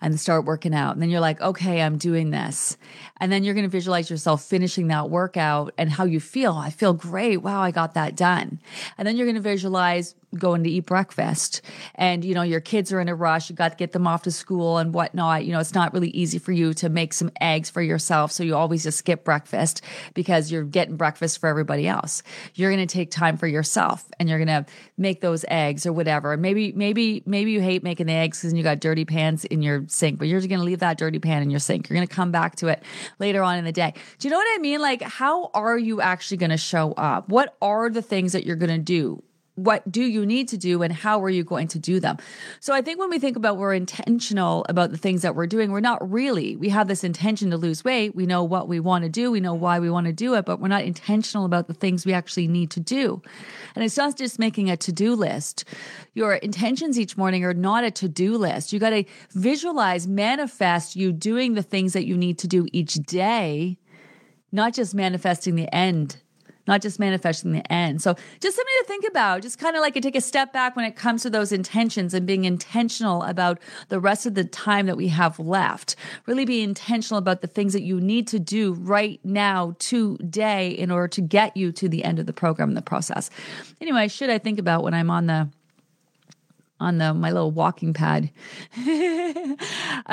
and 0.02 0.20
start 0.20 0.44
working 0.44 0.76
out. 0.76 0.94
And 0.94 1.02
then 1.02 1.10
you're 1.10 1.22
like, 1.22 1.40
okay, 1.40 1.82
I'm 1.82 1.98
doing 1.98 2.32
this. 2.32 2.78
And 3.22 3.32
then 3.32 3.44
you're 3.44 3.54
going 3.54 3.66
to 3.66 3.70
visualize 3.70 4.10
yourself 4.10 4.44
finishing 4.44 4.88
that 4.88 5.10
workout 5.10 5.74
and 5.78 5.90
how 5.90 6.04
you 6.04 6.20
feel. 6.20 6.54
I 6.54 6.72
feel 6.72 6.94
great. 6.94 7.38
Wow, 7.38 7.62
I 7.62 7.72
got 7.72 7.94
that 7.94 8.16
done. 8.16 8.60
And 8.98 9.08
then 9.08 9.16
you're 9.16 9.26
going 9.26 9.36
to 9.36 9.42
visualize 9.42 10.14
going 10.34 10.64
to 10.64 10.70
eat 10.70 10.86
breakfast. 10.86 11.62
And 11.96 12.24
you 12.24 12.34
know 12.34 12.42
your 12.42 12.60
kids 12.60 12.92
are 12.92 13.00
in 13.00 13.10
a 13.10 13.16
rush. 13.16 13.50
You 13.50 13.56
got 13.56 13.70
to 13.70 13.76
get 13.76 13.92
them 13.92 14.08
off 14.08 14.24
to 14.24 14.32
school 14.32 14.78
and 14.78 14.94
whatnot. 14.94 15.46
You 15.46 15.52
know 15.52 15.60
it's 15.60 15.74
not 15.74 15.94
really 15.94 16.10
easy 16.10 16.40
for 16.40 16.52
you 16.52 16.74
to 16.76 16.90
make 16.90 17.14
some 17.14 17.32
eggs 17.42 17.70
for 17.70 17.82
yourself. 17.82 18.32
So 18.32 18.44
you 18.44 18.56
always 18.56 18.84
just 18.84 18.98
skip 18.98 19.24
breakfast 19.24 19.82
because 20.14 20.52
you're 20.52 20.64
getting 20.64 20.96
breakfast 20.96 21.40
for 21.40 21.48
everybody 21.48 21.88
else. 21.88 22.24
You're 22.56 22.72
going 22.72 22.86
to 22.86 22.92
take 22.92 23.12
time 23.12 23.38
for 23.38 23.48
yourself 23.48 24.06
and 24.20 24.30
you're 24.30 24.44
going 24.44 24.64
to 24.64 24.66
make 24.98 25.22
those 25.22 25.46
eggs 25.48 25.86
or 25.86 25.94
whatever. 25.94 26.36
Maybe 26.38 26.72
maybe 26.72 27.24
maybe 27.26 27.52
you 27.52 27.62
hate 27.62 27.84
making 27.84 28.08
the 28.08 28.14
eggs 28.14 28.42
because 28.42 28.54
you 28.54 28.64
got 28.64 28.80
dirty 28.80 29.06
pans 29.06 29.46
in 29.46 29.62
your 29.62 29.86
sink 29.88 30.20
but 30.20 30.28
you're 30.28 30.40
just 30.40 30.50
going 30.50 30.60
to 30.60 30.66
leave 30.66 30.80
that 30.80 30.98
dirty 30.98 31.20
pan 31.20 31.42
in 31.42 31.50
your 31.50 31.60
sink. 31.60 31.90
You're 31.90 31.96
going 31.96 32.08
to 32.08 32.14
come 32.14 32.32
back 32.32 32.56
to 32.58 32.68
it 32.68 32.84
later 33.20 33.44
on 33.44 33.58
in 33.58 33.66
the 33.66 33.72
day. 33.72 33.94
Do 34.20 34.28
you 34.28 34.32
know 34.32 34.38
what 34.38 34.48
i 34.56 34.58
mean? 34.60 34.82
Like 34.82 35.02
how 35.02 35.52
are 35.54 35.78
you 35.78 36.02
actually 36.02 36.38
going 36.38 36.50
to 36.50 36.58
show 36.58 36.94
up? 36.94 37.30
What 37.30 37.56
are 37.62 37.90
the 37.90 38.02
things 38.02 38.34
that 38.34 38.46
you're 38.46 38.56
going 38.56 38.70
to 38.70 38.78
do 38.78 39.24
what 39.56 39.90
do 39.92 40.04
you 40.04 40.26
need 40.26 40.48
to 40.50 40.58
do 40.58 40.82
and 40.82 40.92
how 40.92 41.22
are 41.24 41.30
you 41.30 41.44
going 41.44 41.68
to 41.68 41.80
do 41.80 42.00
them? 42.00 42.18
So 42.60 42.74
i 42.74 42.82
think 42.82 43.00
when 43.00 43.10
we 43.10 43.20
think 43.20 43.38
about 43.38 43.58
we're 43.58 43.74
intentional 43.74 44.66
about 44.70 44.92
the 44.92 44.98
things 44.98 45.22
that 45.22 45.36
we're 45.36 45.48
doing 45.48 45.72
we're 45.72 45.80
not 45.80 46.12
really 46.12 46.56
we 46.56 46.70
have 46.70 46.88
this 46.88 47.04
intention 47.04 47.52
to 47.52 47.58
lose 47.58 47.84
weight. 47.84 48.16
We 48.16 48.26
know 48.26 48.44
what 48.44 48.68
we 48.68 48.80
want 48.80 49.04
to 49.04 49.10
do. 49.10 49.32
We 49.32 49.40
know 49.40 49.54
why 49.54 49.80
we 49.80 49.90
want 49.90 50.08
to 50.08 50.14
do 50.14 50.34
it 50.36 50.46
but 50.46 50.60
we're 50.60 50.68
not 50.68 50.84
intentional 50.84 51.46
about 51.46 51.68
the 51.68 51.74
things 51.74 52.06
we 52.06 52.14
actually 52.14 52.48
need 52.48 52.72
to 52.72 52.80
do. 52.80 53.22
And 53.76 53.84
it's 53.84 53.98
not 53.98 54.18
just 54.18 54.40
making 54.40 54.70
a 54.70 54.78
to-do 54.78 55.16
list. 55.16 55.66
Your 56.14 56.36
intentions 56.36 57.00
each 57.00 57.18
morning 57.18 57.44
are 57.44 57.54
not 57.54 57.84
a 57.84 57.92
to-do 57.92 58.38
list. 58.38 58.72
You 58.72 58.80
got 58.80 58.92
to 58.92 59.04
visualize 59.32 60.08
manifest 60.08 60.96
you 60.96 61.12
doing 61.12 61.56
the 61.56 61.64
things 61.64 61.94
that 61.94 62.06
you 62.06 62.18
need 62.18 62.38
to 62.40 62.48
do 62.48 62.68
each 62.72 62.96
day 62.96 63.78
not 64.54 64.72
just 64.72 64.94
manifesting 64.94 65.56
the 65.56 65.74
end 65.74 66.18
not 66.68 66.82
just 66.82 67.00
manifesting 67.00 67.52
the 67.52 67.72
end. 67.72 68.02
So 68.02 68.16
just 68.40 68.56
something 68.56 68.74
to 68.80 68.86
think 68.88 69.06
about, 69.10 69.42
just 69.42 69.60
kind 69.60 69.76
of 69.76 69.82
like 69.82 69.94
take 69.96 70.16
a 70.16 70.22
step 70.22 70.54
back 70.54 70.76
when 70.76 70.86
it 70.86 70.96
comes 70.96 71.24
to 71.24 71.30
those 71.30 71.52
intentions 71.52 72.14
and 72.14 72.26
being 72.26 72.46
intentional 72.46 73.24
about 73.24 73.60
the 73.90 74.00
rest 74.00 74.26
of 74.26 74.36
the 74.36 74.44
time 74.44 74.86
that 74.86 74.98
we 74.98 75.08
have 75.10 75.40
left. 75.40 75.96
Really 76.26 76.46
be 76.46 76.62
intentional 76.62 77.18
about 77.18 77.42
the 77.42 77.48
things 77.48 77.74
that 77.74 77.84
you 77.84 78.00
need 78.00 78.28
to 78.28 78.40
do 78.40 78.74
right 78.74 79.20
now, 79.24 79.76
today, 79.80 80.70
in 80.70 80.92
order 80.92 81.08
to 81.10 81.22
get 81.22 81.56
you 81.56 81.72
to 81.72 81.88
the 81.90 82.04
end 82.04 82.20
of 82.20 82.26
the 82.26 82.34
program 82.34 82.70
and 82.70 82.78
the 82.78 82.82
process. 82.82 83.30
Anyway, 83.82 84.08
should 84.08 84.30
I 84.30 84.38
think 84.38 84.60
about 84.60 84.84
when 84.84 84.94
I'm 84.94 85.10
on 85.10 85.28
the 85.28 85.50
on 86.84 86.98
the 86.98 87.14
my 87.14 87.32
little 87.32 87.52
walking 87.52 87.94
pad. 87.94 88.30
I'm 88.78 89.58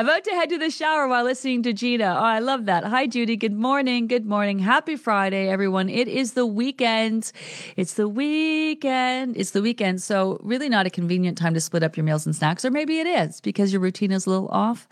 about 0.06 0.24
to 0.24 0.30
head 0.30 0.48
to 0.50 0.58
the 0.58 0.70
shower 0.70 1.08
while 1.08 1.24
listening 1.24 1.62
to 1.64 1.72
Gina. 1.72 2.14
Oh, 2.16 2.22
I 2.22 2.38
love 2.38 2.66
that. 2.66 2.84
Hi, 2.84 3.06
Judy. 3.06 3.36
Good 3.36 3.52
morning. 3.52 4.06
Good 4.06 4.24
morning. 4.24 4.60
Happy 4.60 4.96
Friday, 4.96 5.48
everyone. 5.48 5.88
It 5.88 6.06
is 6.06 6.34
the 6.34 6.46
weekend. 6.46 7.32
It's 7.76 7.94
the 7.94 8.08
weekend. 8.08 9.36
It's 9.36 9.50
the 9.50 9.62
weekend. 9.62 10.00
So, 10.00 10.38
really 10.42 10.68
not 10.68 10.86
a 10.86 10.90
convenient 10.90 11.36
time 11.36 11.54
to 11.54 11.60
split 11.60 11.82
up 11.82 11.96
your 11.96 12.04
meals 12.04 12.24
and 12.24 12.34
snacks, 12.34 12.64
or 12.64 12.70
maybe 12.70 13.00
it 13.00 13.06
is 13.06 13.40
because 13.40 13.72
your 13.72 13.80
routine 13.80 14.12
is 14.12 14.26
a 14.26 14.30
little 14.30 14.48
off. 14.48 14.88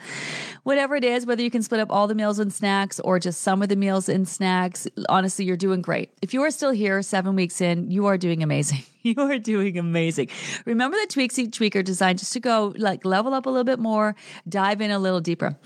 Whatever 0.65 0.97
it 0.97 1.05
is, 1.05 1.25
whether 1.25 1.43
you 1.43 1.51
can 1.51 1.63
split 1.63 1.81
up 1.81 1.91
all 1.91 2.09
the 2.09 2.15
meals 2.15 2.39
and 2.39 2.53
snacks 2.53 2.99
or 3.01 3.19
just 3.19 3.41
some 3.43 3.63
of 3.63 3.69
the 3.69 3.77
meals 3.77 4.09
and 4.09 4.29
snacks, 4.29 4.89
honestly, 5.09 5.45
you're 5.45 5.57
doing 5.57 5.81
great. 5.81 6.11
If 6.21 6.35
you 6.35 6.43
are 6.43 6.51
still 6.51 6.73
here 6.73 7.01
seven 7.03 7.37
weeks 7.37 7.61
in, 7.61 7.91
you 7.91 8.07
are 8.07 8.19
doing 8.19 8.43
amazing. 8.43 8.83
You 9.03 9.15
are 9.21 9.39
doing 9.39 9.79
amazing. 9.79 10.29
Remember 10.65 10.97
the 11.01 11.07
tweaks 11.07 11.39
each 11.39 11.61
week 11.61 11.77
are 11.77 11.83
designed 11.83 12.19
just 12.19 12.33
to 12.33 12.41
go 12.41 12.75
like 12.77 13.05
level 13.05 13.33
up 13.33 13.47
a 13.47 13.49
little 13.49 13.65
bit 13.65 13.79
more, 13.79 14.17
dive 14.49 14.81
in 14.81 14.91
a 14.91 14.99
little 14.99 15.21
deeper. 15.21 15.57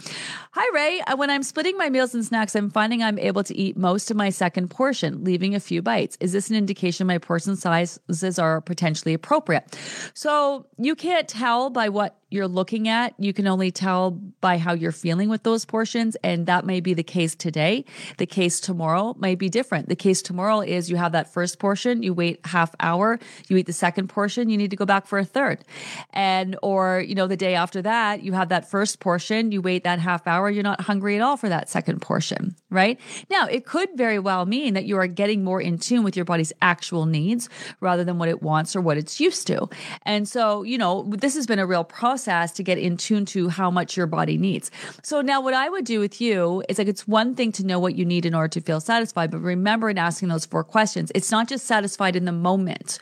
Hi, 0.52 0.74
Ray. 0.74 1.00
Uh, 1.00 1.16
when 1.16 1.30
I'm 1.30 1.42
splitting 1.42 1.76
my 1.78 1.88
meals 1.88 2.14
and 2.14 2.24
snacks, 2.24 2.54
I'm 2.54 2.70
finding 2.70 3.02
I'm 3.02 3.18
able 3.18 3.42
to 3.44 3.56
eat 3.56 3.76
most 3.76 4.10
of 4.10 4.16
my 4.16 4.28
second 4.28 4.68
portion, 4.68 5.24
leaving 5.24 5.54
a 5.54 5.60
few 5.60 5.80
bites. 5.82 6.16
Is 6.20 6.32
this 6.32 6.50
an 6.50 6.56
indication 6.56 7.06
my 7.06 7.18
portion 7.18 7.56
sizes 7.56 8.38
are 8.38 8.60
potentially 8.60 9.14
appropriate? 9.14 9.78
So 10.14 10.66
you 10.78 10.94
can't 10.94 11.26
tell 11.26 11.70
by 11.70 11.88
what 11.88 12.18
you're 12.32 12.48
looking 12.48 12.88
at. 12.88 13.14
You 13.18 13.32
can 13.32 13.46
only 13.46 13.70
tell 13.70 14.12
by 14.40 14.58
how 14.58 14.72
you're 14.72 14.92
feeling 14.92 15.28
with 15.28 15.42
those 15.42 15.64
portions. 15.64 16.16
And 16.22 16.46
that 16.46 16.64
may 16.64 16.80
be 16.80 16.94
the 16.94 17.02
case 17.02 17.34
today. 17.34 17.84
The 18.18 18.26
case 18.26 18.60
tomorrow 18.60 19.14
might 19.18 19.38
be 19.38 19.48
different. 19.48 19.88
The 19.88 19.96
case 19.96 20.22
tomorrow 20.22 20.60
is 20.60 20.90
you 20.90 20.96
have 20.96 21.12
that 21.12 21.32
first 21.32 21.58
portion, 21.58 22.02
you 22.02 22.14
wait 22.14 22.40
half 22.46 22.74
hour, 22.80 23.18
you 23.48 23.56
eat 23.56 23.66
the 23.66 23.72
second 23.72 24.08
portion, 24.08 24.48
you 24.48 24.56
need 24.56 24.70
to 24.70 24.76
go 24.76 24.86
back 24.86 25.06
for 25.06 25.18
a 25.18 25.24
third. 25.24 25.64
And, 26.12 26.56
or, 26.62 27.00
you 27.00 27.14
know, 27.14 27.26
the 27.26 27.36
day 27.36 27.54
after 27.54 27.82
that, 27.82 28.22
you 28.22 28.32
have 28.32 28.48
that 28.48 28.70
first 28.70 29.00
portion, 29.00 29.52
you 29.52 29.60
wait 29.60 29.84
that 29.84 29.98
half 29.98 30.26
hour, 30.26 30.50
you're 30.50 30.62
not 30.62 30.80
hungry 30.80 31.16
at 31.16 31.22
all 31.22 31.36
for 31.36 31.48
that 31.48 31.68
second 31.68 32.00
portion, 32.00 32.56
right? 32.70 32.98
Now, 33.30 33.46
it 33.46 33.66
could 33.66 33.90
very 33.96 34.18
well 34.18 34.46
mean 34.46 34.74
that 34.74 34.84
you 34.84 34.96
are 34.96 35.06
getting 35.06 35.44
more 35.44 35.60
in 35.60 35.78
tune 35.78 36.02
with 36.02 36.16
your 36.16 36.24
body's 36.24 36.52
actual 36.62 37.06
needs 37.06 37.48
rather 37.80 38.04
than 38.04 38.18
what 38.18 38.28
it 38.28 38.42
wants 38.42 38.74
or 38.74 38.80
what 38.80 38.96
it's 38.96 39.20
used 39.20 39.46
to. 39.48 39.68
And 40.02 40.28
so, 40.28 40.62
you 40.62 40.78
know, 40.78 41.04
this 41.08 41.34
has 41.34 41.46
been 41.46 41.58
a 41.58 41.66
real 41.66 41.84
process 41.84 42.21
process 42.22 42.52
to 42.52 42.62
get 42.62 42.78
in 42.78 42.96
tune 42.96 43.24
to 43.24 43.48
how 43.48 43.70
much 43.70 43.96
your 43.96 44.06
body 44.06 44.38
needs. 44.38 44.70
So 45.02 45.20
now 45.20 45.40
what 45.40 45.54
I 45.54 45.68
would 45.68 45.84
do 45.84 45.98
with 45.98 46.20
you 46.20 46.62
is 46.68 46.78
like 46.78 46.86
it's 46.86 47.08
one 47.08 47.34
thing 47.34 47.50
to 47.52 47.66
know 47.66 47.80
what 47.80 47.96
you 47.96 48.04
need 48.04 48.24
in 48.24 48.34
order 48.34 48.48
to 48.48 48.60
feel 48.60 48.80
satisfied, 48.80 49.30
but 49.30 49.40
remember 49.40 49.90
in 49.90 49.98
asking 49.98 50.28
those 50.28 50.46
four 50.46 50.62
questions, 50.62 51.10
it's 51.14 51.32
not 51.32 51.48
just 51.48 51.66
satisfied 51.66 52.14
in 52.14 52.24
the 52.24 52.32
moment, 52.32 52.98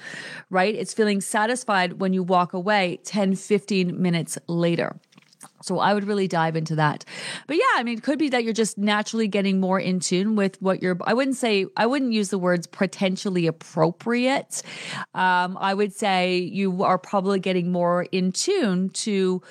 right? 0.48 0.74
It's 0.74 0.94
feeling 0.94 1.20
satisfied 1.20 2.00
when 2.00 2.14
you 2.14 2.22
walk 2.22 2.54
away 2.54 2.98
10, 3.04 3.36
15 3.36 4.00
minutes 4.00 4.38
later. 4.46 4.96
So 5.62 5.79
I 5.79 5.93
would 5.95 6.05
really 6.05 6.26
dive 6.26 6.57
into 6.57 6.75
that. 6.76 7.05
But 7.47 7.57
yeah, 7.57 7.62
I 7.76 7.83
mean, 7.83 7.99
it 7.99 8.02
could 8.02 8.19
be 8.19 8.31
that 8.31 8.45
you're 8.45 8.55
just 8.55 8.79
naturally 8.79 9.29
getting 9.29 9.61
more 9.61 9.79
in 9.79 10.00
tune 10.00 10.35
with 10.35 10.61
what 10.62 10.83
you're, 10.83 10.99
I 11.05 11.12
wouldn't 11.12 11.37
say, 11.37 11.67
I 11.76 11.85
wouldn't 11.87 12.12
use 12.12 12.31
the 12.31 12.38
words 12.38 12.67
potentially 12.67 13.47
appropriate. 13.47 14.62
Um, 15.14 15.59
I 15.61 15.75
would 15.75 15.93
say 15.93 16.38
you 16.38 16.83
are 16.83 16.97
probably 16.97 17.40
getting 17.40 17.71
more 17.71 18.07
in 18.11 18.33
tune 18.33 18.88
to, 18.90 19.43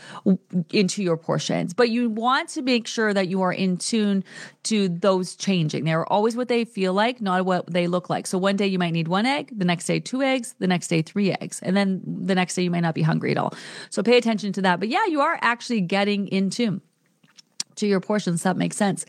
into 0.72 1.04
your 1.04 1.16
portions, 1.16 1.75
but 1.75 1.89
you 1.89 2.10
want 2.10 2.50
to 2.50 2.63
make 2.63 2.88
sure 2.88 3.13
that 3.13 3.28
you 3.28 3.42
are 3.44 3.54
in 3.54 3.78
tune 3.78 4.24
to 4.63 4.89
those 4.89 5.36
changing. 5.36 5.86
They're 5.86 6.12
always 6.12 6.36
what 6.36 6.48
they 6.48 6.66
feel 6.66 6.94
like, 6.94 7.22
not 7.22 7.46
what 7.46 7.72
they 7.72 7.88
look 7.88 8.10
like. 8.10 8.25
So 8.25 8.38
one 8.38 8.56
day 8.56 8.68
you 8.68 8.80
might 8.80 8.92
need 8.92 9.08
one 9.08 9.25
egg, 9.28 9.51
the 9.56 9.66
next 9.66 9.86
day 9.86 10.00
two 10.00 10.24
eggs, 10.24 10.56
the 10.58 10.68
next 10.68 10.88
day 10.88 11.01
three 11.01 11.32
eggs, 11.34 11.60
and 11.62 11.78
then 11.78 12.01
the 12.04 12.36
next 12.36 12.56
day 12.56 12.63
you 12.63 12.72
might 12.72 12.80
not 12.80 12.96
be 12.96 13.04
hungry 13.04 13.32
at 13.32 13.38
all. 13.38 13.54
So 13.92 14.01
pay 14.01 14.18
attention 14.18 14.54
to 14.54 14.62
that. 14.63 14.80
But 14.80 14.89
yeah, 14.89 15.06
you 15.06 15.22
are 15.22 15.38
actually 15.42 15.82
getting 15.82 15.99
getting 16.00 16.29
into 16.29 16.79
to 17.79 17.88
your 17.88 18.00
portions. 18.00 18.43
That 18.43 18.57
makes 18.57 18.77
sense. 18.77 19.05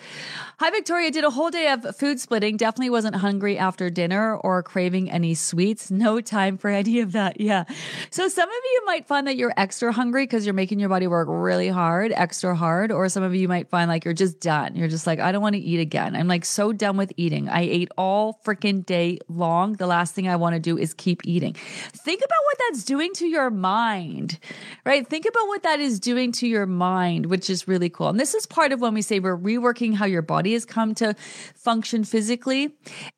Hi, 0.58 0.70
Victoria. 0.70 1.10
Did 1.10 1.24
a 1.24 1.30
whole 1.30 1.50
day 1.50 1.70
of 1.70 1.96
food 1.96 2.20
splitting. 2.20 2.56
Definitely 2.56 2.90
wasn't 2.90 3.16
hungry 3.16 3.56
after 3.56 3.88
dinner 3.88 4.36
or 4.36 4.62
craving 4.62 5.10
any 5.10 5.34
sweets. 5.34 5.90
No 5.90 6.20
time 6.20 6.58
for 6.58 6.68
any 6.68 7.00
of 7.00 7.12
that. 7.12 7.40
Yeah. 7.40 7.64
So 8.10 8.28
some 8.28 8.48
of 8.48 8.54
you 8.72 8.82
might 8.86 9.06
find 9.06 9.26
that 9.26 9.36
you're 9.36 9.54
extra 9.56 9.92
hungry 9.92 10.24
because 10.24 10.44
you're 10.44 10.54
making 10.54 10.80
your 10.80 10.88
body 10.88 11.06
work 11.06 11.28
really 11.30 11.68
hard, 11.68 12.12
extra 12.12 12.54
hard. 12.54 12.92
Or 12.92 13.08
some 13.08 13.22
of 13.22 13.34
you 13.34 13.48
might 13.48 13.68
find 13.70 13.88
like 13.88 14.04
you're 14.04 14.12
just 14.12 14.40
done. 14.40 14.76
You're 14.76 14.88
just 14.88 15.06
like, 15.06 15.18
I 15.18 15.32
don't 15.32 15.42
want 15.42 15.54
to 15.54 15.60
eat 15.60 15.80
again. 15.80 16.14
I'm 16.14 16.28
like 16.28 16.44
so 16.44 16.72
done 16.72 16.96
with 16.96 17.12
eating. 17.16 17.48
I 17.48 17.62
ate 17.62 17.90
all 17.96 18.40
freaking 18.44 18.84
day 18.84 19.18
long. 19.28 19.74
The 19.74 19.86
last 19.86 20.14
thing 20.14 20.28
I 20.28 20.36
want 20.36 20.54
to 20.54 20.60
do 20.60 20.76
is 20.76 20.92
keep 20.92 21.22
eating. 21.24 21.54
Think 21.54 22.20
about 22.20 22.38
what 22.44 22.58
that's 22.68 22.84
doing 22.84 23.14
to 23.14 23.26
your 23.26 23.50
mind, 23.50 24.38
right? 24.84 25.06
Think 25.06 25.24
about 25.24 25.48
what 25.48 25.62
that 25.62 25.80
is 25.80 25.98
doing 25.98 26.32
to 26.32 26.46
your 26.46 26.66
mind, 26.66 27.26
which 27.26 27.48
is 27.48 27.66
really 27.66 27.88
cool. 27.88 28.08
And 28.08 28.20
this 28.20 28.34
is 28.34 28.46
part 28.46 28.59
part 28.60 28.72
of 28.72 28.80
when 28.82 28.92
we 28.92 29.00
say 29.00 29.20
we're 29.20 29.38
reworking 29.38 29.94
how 29.94 30.04
your 30.04 30.20
body 30.20 30.52
has 30.52 30.66
come 30.66 30.94
to 30.94 31.14
function 31.54 32.04
physically. 32.04 32.68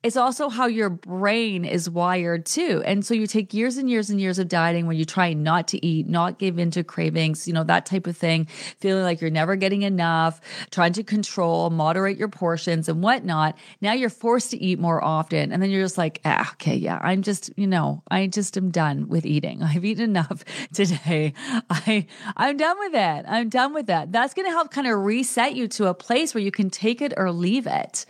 It's 0.05 0.17
also 0.17 0.49
how 0.49 0.67
your 0.67 0.89
brain 0.89 1.65
is 1.65 1.91
wired 1.91 2.47
too. 2.47 2.81
And 2.87 3.05
so 3.05 3.13
you 3.13 3.27
take 3.27 3.53
years 3.53 3.77
and 3.77 3.91
years 3.91 4.09
and 4.09 4.21
years 4.21 4.39
of 4.39 4.47
dieting 4.47 4.87
where 4.87 4.95
you 4.95 5.05
try 5.05 5.33
not 5.33 5.67
to 5.69 5.85
eat, 5.85 6.09
not 6.09 6.39
give 6.39 6.61
into 6.61 6.85
cravings, 6.85 7.49
you 7.49 7.55
know, 7.55 7.65
that 7.65 7.87
type 7.87 8.07
of 8.07 8.17
thing, 8.17 8.45
feeling 8.79 9.03
like 9.03 9.21
you're 9.21 9.31
never 9.31 9.57
getting 9.57 9.83
enough, 9.83 10.41
trying 10.71 10.93
to 10.93 11.03
control, 11.03 11.71
moderate 11.71 12.19
your 12.19 12.29
portions 12.29 12.89
and 12.89 13.03
whatnot. 13.03 13.59
Now 13.81 13.95
you're 13.95 14.11
forced 14.11 14.53
to 14.53 14.63
eat 14.63 14.79
more 14.79 15.03
often. 15.03 15.51
And 15.51 15.61
then 15.61 15.73
you're 15.73 15.83
just 15.83 15.99
like, 15.99 16.21
ah, 16.25 16.53
okay, 16.53 16.77
yeah, 16.77 17.01
I'm 17.03 17.23
just, 17.23 17.51
you 17.57 17.67
know, 17.67 18.05
I 18.13 18.29
just 18.29 18.57
am 18.57 18.71
done 18.71 19.09
with 19.09 19.27
eating. 19.27 19.61
I've 19.65 19.85
eaten 19.85 20.05
enough 20.05 20.45
today. 20.73 21.35
I, 21.69 22.07
I'm 22.37 22.57
done 22.57 22.79
with 22.79 22.95
it. 22.95 23.25
I'm 23.27 23.49
done 23.49 23.75
with 23.75 23.87
that. 23.87 24.13
That's 24.13 24.35
to 24.35 24.45
help 24.45 24.71
kind 24.71 24.87
of 24.87 25.01
reset 25.01 25.32
set 25.33 25.55
you 25.55 25.67
to 25.69 25.87
a 25.87 25.95
place 25.95 26.35
where 26.35 26.43
you 26.43 26.53
can 26.53 26.71
take 26.71 27.01
it 27.01 27.13
or 27.17 27.31
leave 27.31 27.67
it 27.67 28.07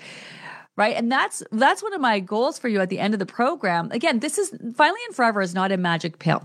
right 0.76 0.96
and 0.96 1.10
that's 1.10 1.42
that's 1.52 1.82
one 1.82 1.92
of 1.92 2.00
my 2.00 2.20
goals 2.20 2.58
for 2.58 2.68
you 2.68 2.80
at 2.80 2.88
the 2.88 2.98
end 2.98 3.14
of 3.14 3.20
the 3.20 3.26
program 3.26 3.90
again 3.92 4.20
this 4.20 4.38
is 4.38 4.50
finally 4.74 5.00
and 5.06 5.14
forever 5.14 5.40
is 5.40 5.54
not 5.54 5.72
a 5.72 5.76
magic 5.76 6.18
pill 6.18 6.42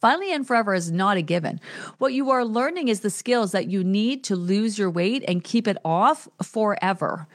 Finally 0.00 0.32
and 0.32 0.46
forever 0.46 0.72
is 0.72 0.90
not 0.90 1.18
a 1.18 1.22
given. 1.22 1.60
What 1.98 2.14
you 2.14 2.30
are 2.30 2.42
learning 2.42 2.88
is 2.88 3.00
the 3.00 3.10
skills 3.10 3.52
that 3.52 3.68
you 3.68 3.84
need 3.84 4.24
to 4.24 4.34
lose 4.34 4.78
your 4.78 4.88
weight 4.88 5.22
and 5.28 5.44
keep 5.44 5.68
it 5.68 5.76
off 5.84 6.26
forever. 6.42 7.26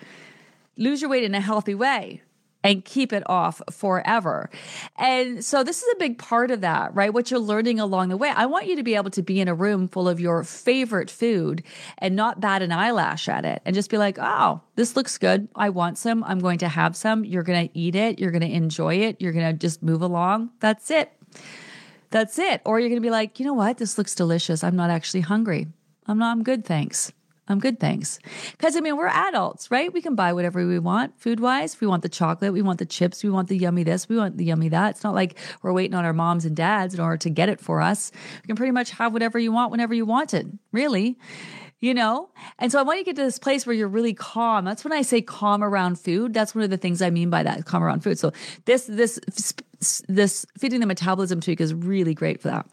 Lose 0.75 0.99
your 1.01 1.11
weight 1.11 1.23
in 1.23 1.35
a 1.35 1.41
healthy 1.41 1.75
way 1.75 2.23
and 2.65 2.83
keep 2.83 3.13
it 3.13 3.23
off 3.29 3.61
forever. 3.71 4.49
And 4.97 5.45
so 5.45 5.63
this 5.63 5.83
is 5.83 5.93
a 5.93 5.97
big 5.97 6.17
part 6.17 6.49
of 6.49 6.61
that, 6.61 6.95
right? 6.95 7.13
What 7.13 7.29
you're 7.29 7.39
learning 7.39 7.79
along 7.79 8.09
the 8.09 8.17
way. 8.17 8.29
I 8.29 8.47
want 8.47 8.65
you 8.65 8.75
to 8.75 8.83
be 8.83 8.95
able 8.95 9.11
to 9.11 9.21
be 9.21 9.39
in 9.39 9.47
a 9.47 9.53
room 9.53 9.87
full 9.87 10.09
of 10.09 10.19
your 10.19 10.43
favorite 10.43 11.11
food 11.11 11.63
and 11.99 12.15
not 12.15 12.41
bat 12.41 12.63
an 12.63 12.71
eyelash 12.71 13.29
at 13.29 13.45
it 13.45 13.61
and 13.65 13.75
just 13.75 13.91
be 13.91 13.97
like, 13.97 14.17
oh, 14.19 14.61
this 14.75 14.95
looks 14.95 15.17
good. 15.17 15.47
I 15.55 15.69
want 15.69 15.99
some. 15.99 16.23
I'm 16.23 16.39
going 16.39 16.57
to 16.59 16.67
have 16.67 16.95
some. 16.95 17.23
You're 17.23 17.43
going 17.43 17.67
to 17.69 17.77
eat 17.77 17.95
it. 17.95 18.19
You're 18.19 18.31
going 18.31 18.41
to 18.41 18.51
enjoy 18.51 18.95
it. 18.95 19.21
You're 19.21 19.33
going 19.33 19.45
to 19.45 19.53
just 19.53 19.83
move 19.83 20.01
along. 20.01 20.49
That's 20.59 20.89
it. 20.89 21.11
That's 22.09 22.39
it. 22.39 22.61
Or 22.65 22.79
you're 22.79 22.89
going 22.89 23.01
to 23.01 23.05
be 23.05 23.11
like, 23.11 23.39
you 23.39 23.45
know 23.45 23.53
what? 23.53 23.77
This 23.77 23.97
looks 23.97 24.15
delicious. 24.15 24.63
I'm 24.63 24.75
not 24.75 24.89
actually 24.89 25.21
hungry. 25.21 25.67
I'm 26.07 26.17
not, 26.17 26.31
I'm 26.31 26.43
good. 26.43 26.65
Thanks. 26.65 27.11
I'm 27.47 27.59
good, 27.59 27.79
thanks. 27.79 28.17
Because 28.51 28.75
I 28.75 28.79
mean, 28.79 28.97
we're 28.97 29.07
adults, 29.07 29.69
right? 29.69 29.93
We 29.93 30.01
can 30.01 30.15
buy 30.15 30.33
whatever 30.33 30.65
we 30.65 30.79
want 30.79 31.19
food 31.19 31.39
wise. 31.39 31.79
We 31.79 31.85
want 31.85 32.01
the 32.01 32.09
chocolate, 32.09 32.53
we 32.53 32.63
want 32.63 32.79
the 32.79 32.87
chips, 32.87 33.23
we 33.23 33.29
want 33.29 33.49
the 33.49 33.57
yummy 33.57 33.83
this, 33.83 34.09
we 34.09 34.17
want 34.17 34.37
the 34.37 34.45
yummy 34.45 34.69
that. 34.69 34.91
It's 34.91 35.03
not 35.03 35.13
like 35.13 35.37
we're 35.61 35.73
waiting 35.73 35.93
on 35.93 36.05
our 36.05 36.13
moms 36.13 36.45
and 36.45 36.55
dads 36.55 36.95
in 36.95 36.99
order 36.99 37.17
to 37.17 37.29
get 37.29 37.49
it 37.49 37.59
for 37.59 37.81
us. 37.81 38.11
We 38.41 38.47
can 38.47 38.55
pretty 38.55 38.71
much 38.71 38.91
have 38.91 39.13
whatever 39.13 39.37
you 39.37 39.51
want 39.51 39.71
whenever 39.71 39.93
you 39.93 40.05
want 40.05 40.33
it, 40.33 40.47
really. 40.71 41.19
You 41.81 41.93
know? 41.93 42.29
And 42.57 42.71
so 42.71 42.79
I 42.79 42.81
want 42.81 42.97
you 42.97 43.03
to 43.03 43.09
get 43.09 43.15
to 43.17 43.23
this 43.23 43.37
place 43.37 43.67
where 43.67 43.75
you're 43.75 43.87
really 43.87 44.15
calm. 44.15 44.65
That's 44.65 44.83
when 44.83 44.93
I 44.93 45.03
say 45.03 45.21
calm 45.21 45.63
around 45.63 45.99
food. 45.99 46.33
That's 46.33 46.55
one 46.55 46.63
of 46.63 46.71
the 46.71 46.77
things 46.77 46.99
I 46.99 47.11
mean 47.11 47.29
by 47.29 47.43
that, 47.43 47.65
calm 47.65 47.83
around 47.83 48.01
food. 48.01 48.17
So 48.17 48.31
this, 48.63 48.85
this, 48.85 49.19
this 50.07 50.47
feeding 50.57 50.79
the 50.79 50.87
metabolism 50.87 51.41
tweak 51.41 51.61
is 51.61 51.75
really 51.75 52.15
great 52.15 52.41
for 52.41 52.47
that 52.47 52.65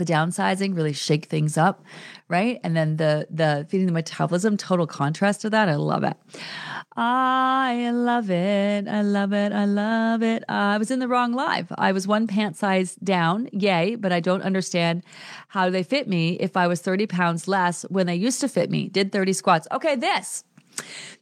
the 0.00 0.04
downsizing 0.04 0.74
really 0.74 0.92
shake 0.92 1.26
things 1.26 1.56
up 1.56 1.84
right? 2.30 2.60
And 2.62 2.76
then 2.76 2.96
the 2.96 3.26
the 3.28 3.66
feeding 3.68 3.86
the 3.86 3.92
metabolism 3.92 4.56
total 4.56 4.86
contrast 4.86 5.42
to 5.42 5.50
that 5.50 5.68
i 5.68 5.74
love 5.74 6.04
it. 6.04 6.16
I 6.96 7.90
love 7.92 8.30
it. 8.30 8.88
I 8.88 9.02
love 9.02 9.32
it. 9.32 9.52
I 9.52 9.64
love 9.64 10.22
it. 10.22 10.42
Uh, 10.48 10.52
i 10.74 10.78
was 10.78 10.90
in 10.90 11.00
the 11.00 11.08
wrong 11.08 11.32
live. 11.32 11.72
I 11.76 11.92
was 11.92 12.06
one 12.06 12.26
pant 12.26 12.56
size 12.56 12.94
down 12.94 13.48
yay 13.52 13.96
but 13.96 14.12
i 14.12 14.20
don't 14.20 14.42
understand 14.42 15.04
how 15.48 15.68
they 15.68 15.82
fit 15.82 16.08
me 16.08 16.34
if 16.34 16.56
i 16.56 16.66
was 16.66 16.80
30 16.80 17.06
pounds 17.06 17.48
less 17.48 17.82
when 17.90 18.06
they 18.06 18.14
used 18.14 18.40
to 18.40 18.48
fit 18.48 18.70
me. 18.70 18.88
Did 18.88 19.12
30 19.12 19.32
squats. 19.32 19.68
Okay 19.72 19.96
this. 19.96 20.44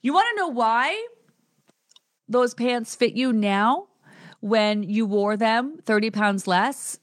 You 0.03 0.13
want 0.13 0.29
to 0.31 0.37
know 0.37 0.49
why 0.49 1.07
those 2.29 2.53
pants 2.55 2.95
fit 2.95 3.15
you 3.15 3.33
now 3.33 3.89
when 4.41 4.83
you 4.83 5.07
wore 5.07 5.37
them 5.37 5.79
30 5.85 6.11
pounds 6.11 6.47
less 6.47 6.99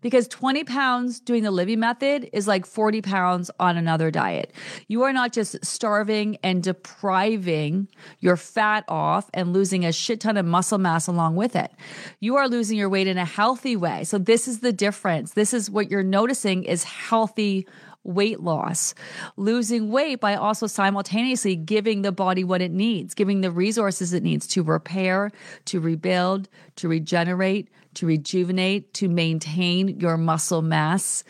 because 0.00 0.28
20 0.28 0.64
pounds 0.64 1.20
doing 1.20 1.42
the 1.42 1.50
Livy 1.50 1.76
method 1.76 2.28
is 2.32 2.46
like 2.46 2.66
40 2.66 3.02
pounds 3.02 3.50
on 3.58 3.76
another 3.76 4.10
diet. 4.10 4.52
You 4.88 5.02
are 5.02 5.12
not 5.12 5.32
just 5.32 5.64
starving 5.64 6.36
and 6.42 6.62
depriving 6.62 7.88
your 8.20 8.36
fat 8.36 8.84
off 8.88 9.30
and 9.34 9.52
losing 9.52 9.84
a 9.84 9.92
shit 9.92 10.20
ton 10.20 10.36
of 10.36 10.46
muscle 10.46 10.78
mass 10.78 11.06
along 11.06 11.36
with 11.36 11.56
it. 11.56 11.70
You 12.20 12.36
are 12.36 12.48
losing 12.48 12.78
your 12.78 12.88
weight 12.88 13.06
in 13.06 13.18
a 13.18 13.24
healthy 13.24 13.76
way. 13.76 14.04
So 14.04 14.18
this 14.18 14.48
is 14.48 14.60
the 14.60 14.72
difference. 14.72 15.32
This 15.32 15.54
is 15.54 15.70
what 15.70 15.90
you're 15.90 16.02
noticing 16.02 16.64
is 16.64 16.84
healthy 16.84 17.66
weight 18.04 18.40
loss, 18.40 18.94
losing 19.36 19.90
weight 19.90 20.20
by 20.20 20.36
also 20.36 20.66
simultaneously 20.66 21.56
giving 21.56 22.02
the 22.02 22.12
body 22.12 22.44
what 22.44 22.60
it 22.60 22.70
needs, 22.70 23.14
giving 23.14 23.40
the 23.40 23.50
resources 23.50 24.12
it 24.12 24.22
needs 24.22 24.46
to 24.46 24.62
repair, 24.62 25.32
to 25.64 25.80
rebuild, 25.80 26.48
to 26.76 26.86
regenerate, 26.86 27.68
to 27.96 28.06
rejuvenate, 28.06 28.94
to 28.94 29.08
maintain 29.08 30.00
your 30.00 30.16
muscle 30.16 30.62
mass 30.62 31.24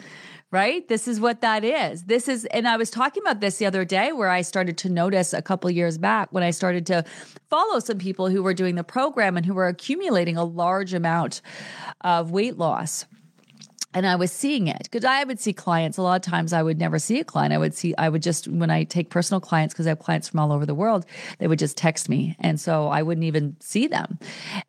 right? 0.54 0.86
This 0.86 1.08
is 1.08 1.18
what 1.18 1.40
that 1.40 1.64
is. 1.64 2.04
This 2.04 2.28
is, 2.28 2.44
and 2.44 2.68
I 2.68 2.76
was 2.76 2.88
talking 2.88 3.24
about 3.24 3.40
this 3.40 3.56
the 3.56 3.66
other 3.66 3.84
day 3.84 4.12
where 4.12 4.30
I 4.30 4.42
started 4.42 4.78
to 4.78 4.88
notice 4.88 5.32
a 5.32 5.42
couple 5.42 5.68
years 5.68 5.98
back 5.98 6.28
when 6.30 6.44
I 6.44 6.52
started 6.52 6.86
to 6.86 7.04
follow 7.50 7.80
some 7.80 7.98
people 7.98 8.28
who 8.28 8.40
were 8.40 8.54
doing 8.54 8.76
the 8.76 8.84
program 8.84 9.36
and 9.36 9.44
who 9.44 9.52
were 9.52 9.66
accumulating 9.66 10.36
a 10.36 10.44
large 10.44 10.94
amount 10.94 11.42
of 12.02 12.30
weight 12.30 12.56
loss 12.56 13.04
and 13.94 14.06
I 14.06 14.16
was 14.16 14.32
seeing 14.32 14.66
it 14.66 14.82
because 14.82 15.04
I 15.04 15.22
would 15.22 15.38
see 15.38 15.52
clients. 15.52 15.96
A 15.96 16.02
lot 16.02 16.16
of 16.16 16.22
times 16.22 16.52
I 16.52 16.62
would 16.62 16.78
never 16.78 16.98
see 16.98 17.20
a 17.20 17.24
client. 17.24 17.54
I 17.54 17.58
would 17.58 17.74
see, 17.74 17.94
I 17.96 18.08
would 18.08 18.22
just, 18.22 18.48
when 18.48 18.70
I 18.70 18.82
take 18.84 19.08
personal 19.08 19.40
clients, 19.40 19.72
because 19.72 19.86
I 19.86 19.90
have 19.90 20.00
clients 20.00 20.28
from 20.28 20.40
all 20.40 20.52
over 20.52 20.66
the 20.66 20.74
world, 20.74 21.06
they 21.38 21.46
would 21.46 21.60
just 21.60 21.76
text 21.76 22.08
me. 22.08 22.36
And 22.40 22.60
so 22.60 22.88
I 22.88 23.02
wouldn't 23.02 23.24
even 23.24 23.56
see 23.60 23.86
them. 23.86 24.18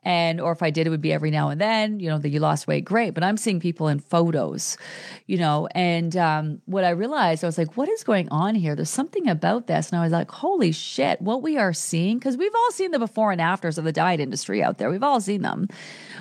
And, 0.03 0.39
or 0.39 0.51
if 0.51 0.61
I 0.61 0.69
did, 0.69 0.85
it 0.85 0.91
would 0.91 1.01
be 1.01 1.11
every 1.11 1.31
now 1.31 1.49
and 1.49 1.59
then, 1.59 1.99
you 1.99 2.09
know, 2.09 2.19
that 2.19 2.29
you 2.29 2.39
lost 2.39 2.67
weight, 2.67 2.85
great. 2.85 3.15
But 3.15 3.23
I'm 3.23 3.37
seeing 3.37 3.59
people 3.59 3.87
in 3.87 3.99
photos, 3.99 4.77
you 5.25 5.37
know, 5.37 5.67
and 5.71 6.15
um, 6.15 6.61
what 6.65 6.83
I 6.83 6.91
realized, 6.91 7.43
I 7.43 7.47
was 7.47 7.57
like, 7.57 7.75
what 7.75 7.89
is 7.89 8.03
going 8.03 8.29
on 8.29 8.53
here? 8.53 8.75
There's 8.75 8.89
something 8.91 9.27
about 9.27 9.65
this. 9.65 9.89
And 9.89 9.99
I 9.99 10.03
was 10.03 10.11
like, 10.11 10.29
holy 10.29 10.71
shit, 10.71 11.19
what 11.19 11.41
we 11.41 11.57
are 11.57 11.73
seeing, 11.73 12.19
because 12.19 12.37
we've 12.37 12.53
all 12.53 12.71
seen 12.71 12.91
the 12.91 12.99
before 12.99 13.31
and 13.31 13.41
afters 13.41 13.79
of 13.79 13.85
the 13.85 13.91
diet 13.91 14.19
industry 14.19 14.61
out 14.61 14.77
there. 14.77 14.91
We've 14.91 15.01
all 15.01 15.19
seen 15.19 15.41
them. 15.41 15.67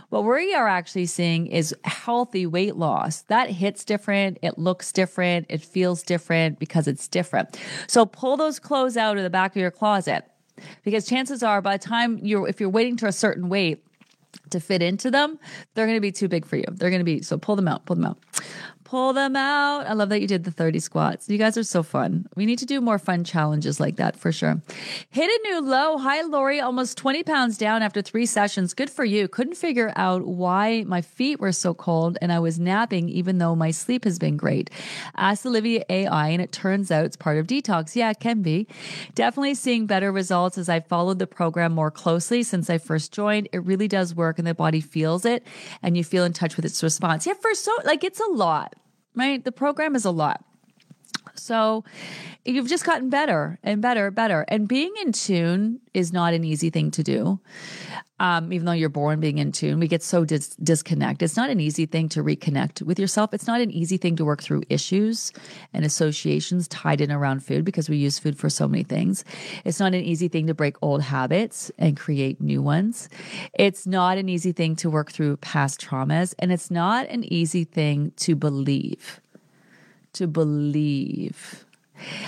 What 0.08 0.24
we 0.24 0.54
are 0.54 0.68
actually 0.68 1.06
seeing 1.06 1.48
is 1.48 1.74
healthy 1.84 2.46
weight 2.46 2.76
loss. 2.76 2.93
That 3.28 3.50
hits 3.50 3.84
different, 3.84 4.38
it 4.42 4.58
looks 4.58 4.92
different, 4.92 5.46
it 5.48 5.62
feels 5.62 6.02
different 6.02 6.58
because 6.58 6.88
it's 6.88 7.08
different. 7.08 7.58
So 7.86 8.06
pull 8.06 8.36
those 8.36 8.58
clothes 8.58 8.96
out 8.96 9.16
of 9.16 9.22
the 9.22 9.30
back 9.30 9.52
of 9.52 9.60
your 9.60 9.70
closet 9.70 10.24
because 10.84 11.06
chances 11.06 11.42
are 11.42 11.60
by 11.60 11.76
the 11.76 11.84
time 11.84 12.18
you're 12.22 12.48
if 12.48 12.60
you're 12.60 12.70
waiting 12.70 12.96
to 12.98 13.06
a 13.06 13.12
certain 13.12 13.48
weight 13.48 13.84
to 14.54 14.60
fit 14.60 14.82
into 14.82 15.10
them, 15.10 15.38
they're 15.74 15.86
going 15.86 15.96
to 15.96 16.00
be 16.00 16.12
too 16.12 16.28
big 16.28 16.46
for 16.46 16.56
you. 16.56 16.64
They're 16.70 16.90
going 16.90 17.00
to 17.00 17.04
be 17.04 17.22
so 17.22 17.36
pull 17.38 17.56
them 17.56 17.68
out, 17.68 17.84
pull 17.84 17.96
them 17.96 18.06
out. 18.06 18.18
Pull 18.84 19.14
them 19.14 19.34
out. 19.34 19.86
I 19.86 19.94
love 19.94 20.10
that 20.10 20.20
you 20.20 20.28
did 20.28 20.44
the 20.44 20.50
30 20.50 20.78
squats. 20.78 21.28
You 21.28 21.38
guys 21.38 21.56
are 21.56 21.64
so 21.64 21.82
fun. 21.82 22.28
We 22.36 22.44
need 22.44 22.58
to 22.58 22.66
do 22.66 22.82
more 22.82 22.98
fun 22.98 23.24
challenges 23.24 23.80
like 23.80 23.96
that 23.96 24.14
for 24.14 24.30
sure. 24.30 24.60
Hit 25.08 25.28
a 25.28 25.48
new 25.48 25.62
low. 25.62 25.96
Hi, 25.98 26.22
Lori. 26.22 26.60
Almost 26.60 26.98
20 26.98 27.24
pounds 27.24 27.56
down 27.56 27.82
after 27.82 28.02
three 28.02 28.26
sessions. 28.26 28.74
Good 28.74 28.90
for 28.90 29.04
you. 29.04 29.26
Couldn't 29.26 29.56
figure 29.56 29.92
out 29.96 30.26
why 30.26 30.84
my 30.86 31.00
feet 31.00 31.40
were 31.40 31.50
so 31.50 31.72
cold 31.72 32.18
and 32.20 32.30
I 32.30 32.38
was 32.38 32.60
napping 32.60 33.08
even 33.08 33.38
though 33.38 33.56
my 33.56 33.70
sleep 33.70 34.04
has 34.04 34.18
been 34.18 34.36
great. 34.36 34.70
Asked 35.16 35.46
Olivia 35.46 35.84
AI 35.88 36.28
and 36.28 36.42
it 36.42 36.52
turns 36.52 36.90
out 36.90 37.06
it's 37.06 37.16
part 37.16 37.38
of 37.38 37.46
detox. 37.46 37.96
Yeah, 37.96 38.10
it 38.10 38.20
can 38.20 38.42
be. 38.42 38.68
Definitely 39.14 39.54
seeing 39.54 39.86
better 39.86 40.12
results 40.12 40.58
as 40.58 40.68
I 40.68 40.80
followed 40.80 41.18
the 41.18 41.26
program 41.26 41.72
more 41.72 41.90
closely 41.90 42.42
since 42.42 42.68
I 42.68 42.76
first 42.76 43.12
joined. 43.12 43.48
It 43.50 43.64
really 43.64 43.88
does 43.88 44.14
work 44.14 44.38
the 44.44 44.54
body 44.54 44.80
feels 44.80 45.24
it 45.24 45.46
and 45.82 45.96
you 45.96 46.04
feel 46.04 46.24
in 46.24 46.32
touch 46.32 46.56
with 46.56 46.64
its 46.64 46.82
response. 46.82 47.26
Yeah, 47.26 47.34
for 47.34 47.54
so, 47.54 47.72
like, 47.84 48.04
it's 48.04 48.20
a 48.20 48.30
lot 48.30 48.74
right? 49.14 49.44
The 49.44 49.52
program 49.52 49.94
is 49.94 50.04
a 50.04 50.10
lot. 50.10 50.44
So 51.34 51.84
you've 52.44 52.68
just 52.68 52.84
gotten 52.84 53.10
better 53.10 53.58
and 53.62 53.82
better, 53.82 54.10
better. 54.10 54.44
And 54.48 54.68
being 54.68 54.92
in 55.02 55.12
tune 55.12 55.80
is 55.92 56.12
not 56.12 56.34
an 56.34 56.44
easy 56.44 56.70
thing 56.70 56.90
to 56.92 57.02
do. 57.02 57.40
Um, 58.20 58.52
even 58.52 58.64
though 58.64 58.72
you're 58.72 58.88
born 58.88 59.18
being 59.18 59.38
in 59.38 59.50
tune, 59.50 59.80
we 59.80 59.88
get 59.88 60.02
so 60.02 60.24
dis- 60.24 60.54
disconnect. 60.56 61.20
It's 61.20 61.36
not 61.36 61.50
an 61.50 61.58
easy 61.58 61.84
thing 61.84 62.08
to 62.10 62.22
reconnect 62.22 62.80
with 62.82 62.98
yourself. 62.98 63.34
It's 63.34 63.48
not 63.48 63.60
an 63.60 63.72
easy 63.72 63.96
thing 63.96 64.14
to 64.16 64.24
work 64.24 64.40
through 64.40 64.62
issues 64.68 65.32
and 65.72 65.84
associations 65.84 66.68
tied 66.68 67.00
in 67.00 67.10
around 67.10 67.44
food 67.44 67.64
because 67.64 67.88
we 67.88 67.96
use 67.96 68.20
food 68.20 68.38
for 68.38 68.48
so 68.48 68.68
many 68.68 68.84
things. 68.84 69.24
It's 69.64 69.80
not 69.80 69.94
an 69.94 70.02
easy 70.04 70.28
thing 70.28 70.46
to 70.46 70.54
break 70.54 70.76
old 70.80 71.02
habits 71.02 71.72
and 71.76 71.96
create 71.96 72.40
new 72.40 72.62
ones. 72.62 73.08
It's 73.52 73.84
not 73.84 74.16
an 74.16 74.28
easy 74.28 74.52
thing 74.52 74.76
to 74.76 74.90
work 74.90 75.10
through 75.10 75.38
past 75.38 75.80
traumas. 75.80 76.34
And 76.38 76.52
it's 76.52 76.70
not 76.70 77.08
an 77.08 77.24
easy 77.24 77.64
thing 77.64 78.12
to 78.18 78.36
believe. 78.36 79.20
To 80.14 80.26
believe. 80.26 81.64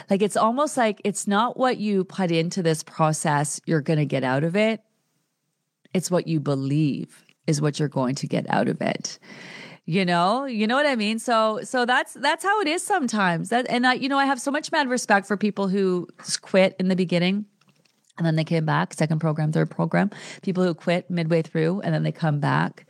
Like 0.09 0.23
it's 0.23 0.37
almost 0.37 0.76
like 0.76 1.00
it's 1.05 1.26
not 1.26 1.57
what 1.57 1.78
you 1.78 2.05
put 2.05 2.31
into 2.31 2.62
this 2.62 2.83
process 2.83 3.61
you're 3.66 3.81
going 3.81 3.99
to 3.99 4.07
get 4.07 4.25
out 4.25 4.45
of 4.45 4.57
it. 4.57 4.81
It's 5.93 6.11
what 6.11 6.26
you 6.26 6.40
believe 6.40 7.25
is 7.47 7.61
what 7.61 7.78
you're 7.78 7.88
going 7.88 8.14
to 8.16 8.26
get 8.26 8.47
out 8.49 8.69
of 8.69 8.81
it. 8.81 9.19
You 9.85 10.05
know? 10.05 10.47
You 10.47 10.66
know 10.66 10.76
what 10.76 10.87
i 10.87 10.97
mean? 10.97 11.19
So 11.19 11.61
so 11.62 11.85
that's 11.85 12.14
that's 12.14 12.45
how 12.45 12.61
it 12.61 12.69
is 12.69 12.83
sometimes. 12.83 13.49
That 13.50 13.66
and 13.69 13.87
i 13.87 13.95
you 13.95 14.09
know 14.09 14.19
i 14.19 14.26
have 14.26 14.40
so 14.40 14.50
much 14.50 14.73
mad 14.73 14.88
respect 14.88 15.26
for 15.26 15.37
people 15.37 15.69
who 15.69 16.09
quit 16.43 16.76
in 16.78 16.88
the 16.88 16.97
beginning 16.97 17.47
and 18.19 18.27
then 18.27 18.37
they 18.37 18.45
came 18.45 18.65
back 18.65 18.95
second 18.95 19.19
program 19.19 19.53
third 19.53 19.71
program. 19.71 20.11
People 20.43 20.65
who 20.65 20.75
quit 20.75 21.11
midway 21.11 21.43
through 21.43 21.81
and 21.83 21.95
then 21.95 22.03
they 22.03 22.13
come 22.13 22.41
back. 22.41 22.87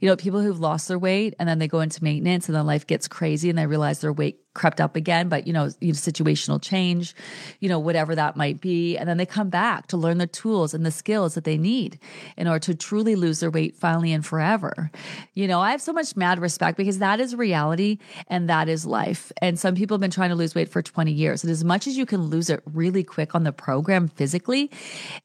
You 0.00 0.08
know 0.08 0.16
people 0.16 0.40
who've 0.40 0.60
lost 0.60 0.88
their 0.88 0.98
weight 0.98 1.34
and 1.38 1.48
then 1.48 1.58
they 1.58 1.68
go 1.68 1.80
into 1.80 2.02
maintenance 2.02 2.48
and 2.48 2.56
then 2.56 2.66
life 2.66 2.86
gets 2.86 3.08
crazy 3.08 3.50
and 3.50 3.58
they 3.58 3.66
realize 3.66 4.00
their 4.00 4.12
weight 4.12 4.38
crept 4.58 4.80
up 4.80 4.96
again, 4.96 5.28
but 5.28 5.46
you 5.46 5.52
know, 5.52 5.66
situational 5.80 6.60
change, 6.60 7.14
you 7.60 7.68
know, 7.68 7.78
whatever 7.78 8.14
that 8.14 8.36
might 8.36 8.60
be. 8.60 8.96
And 8.98 9.08
then 9.08 9.16
they 9.16 9.24
come 9.24 9.48
back 9.48 9.86
to 9.86 9.96
learn 9.96 10.18
the 10.18 10.26
tools 10.26 10.74
and 10.74 10.84
the 10.84 10.90
skills 10.90 11.34
that 11.34 11.44
they 11.44 11.56
need 11.56 11.98
in 12.36 12.48
order 12.48 12.58
to 12.58 12.74
truly 12.74 13.14
lose 13.14 13.40
their 13.40 13.50
weight 13.50 13.76
finally 13.76 14.12
and 14.12 14.26
forever. 14.26 14.90
You 15.34 15.46
know, 15.46 15.60
I 15.60 15.70
have 15.70 15.80
so 15.80 15.92
much 15.92 16.16
mad 16.16 16.40
respect 16.40 16.76
because 16.76 16.98
that 16.98 17.20
is 17.20 17.36
reality 17.36 17.98
and 18.26 18.50
that 18.50 18.68
is 18.68 18.84
life. 18.84 19.30
And 19.40 19.58
some 19.58 19.76
people 19.76 19.94
have 19.94 20.00
been 20.00 20.10
trying 20.10 20.30
to 20.30 20.34
lose 20.34 20.54
weight 20.54 20.68
for 20.68 20.82
20 20.82 21.12
years. 21.12 21.44
And 21.44 21.52
as 21.52 21.62
much 21.62 21.86
as 21.86 21.96
you 21.96 22.04
can 22.04 22.22
lose 22.22 22.50
it 22.50 22.60
really 22.66 23.04
quick 23.04 23.36
on 23.36 23.44
the 23.44 23.52
program 23.52 24.08
physically, 24.08 24.70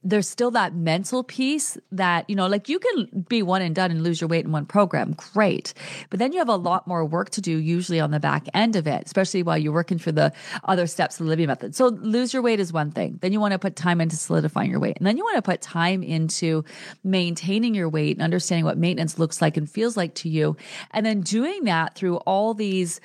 there's 0.04 0.30
still 0.30 0.52
that 0.52 0.76
mental 0.76 1.24
piece 1.24 1.76
that, 1.92 2.30
you 2.30 2.36
know, 2.36 2.46
like 2.46 2.70
you 2.70 2.78
can 2.78 3.26
be 3.28 3.42
one 3.42 3.64
and 3.64 3.74
done 3.74 3.90
and 3.90 4.04
lose 4.04 4.22
your 4.22 4.28
weight 4.28 4.46
in 4.46 4.52
one 4.52 4.68
program. 4.68 5.14
Great. 5.14 5.74
But 6.12 6.20
then 6.20 6.34
you 6.34 6.38
have 6.38 6.50
a 6.50 6.56
lot 6.56 6.88
more 6.88 7.04
work 7.04 7.32
to 7.32 7.42
do 7.42 7.58
usually 7.58 8.00
on 8.00 8.12
the 8.12 8.20
back 8.20 8.48
end 8.54 8.76
of 8.76 8.86
it, 8.86 9.04
especially 9.06 9.23
especially 9.24 9.44
while 9.44 9.58
you're 9.58 9.74
working 9.74 9.98
for 9.98 10.12
the 10.12 10.32
other 10.66 10.86
steps 10.86 11.20
of 11.20 11.26
the 11.26 11.30
Livy 11.30 11.48
method. 11.48 11.76
So 11.76 11.88
lose 11.88 12.34
your 12.34 12.42
weight 12.42 12.60
is 12.60 12.72
one 12.72 12.92
thing. 12.92 13.18
Then 13.22 13.34
you 13.34 13.40
want 13.40 13.54
to 13.54 13.60
put 13.60 13.76
time 13.76 14.00
into 14.00 14.16
solidifying 14.16 14.70
your 14.70 14.80
weight. 14.80 14.98
And 14.98 15.08
then 15.08 15.18
you 15.18 15.24
want 15.24 15.38
to 15.38 15.42
put 15.42 15.62
time 15.62 16.04
into 16.04 16.64
maintaining 17.04 17.74
your 17.74 17.90
weight 17.90 18.18
and 18.18 18.24
understanding 18.24 18.66
what 18.66 18.78
maintenance 18.78 19.18
looks 19.18 19.42
like 19.42 19.58
and 19.58 19.70
feels 19.70 19.98
like 19.98 20.14
to 20.16 20.30
you. 20.30 20.56
And 20.92 21.06
then 21.06 21.22
doing 21.22 21.64
that 21.64 21.96
through 21.96 22.18
all 22.18 22.54
these 22.54 23.00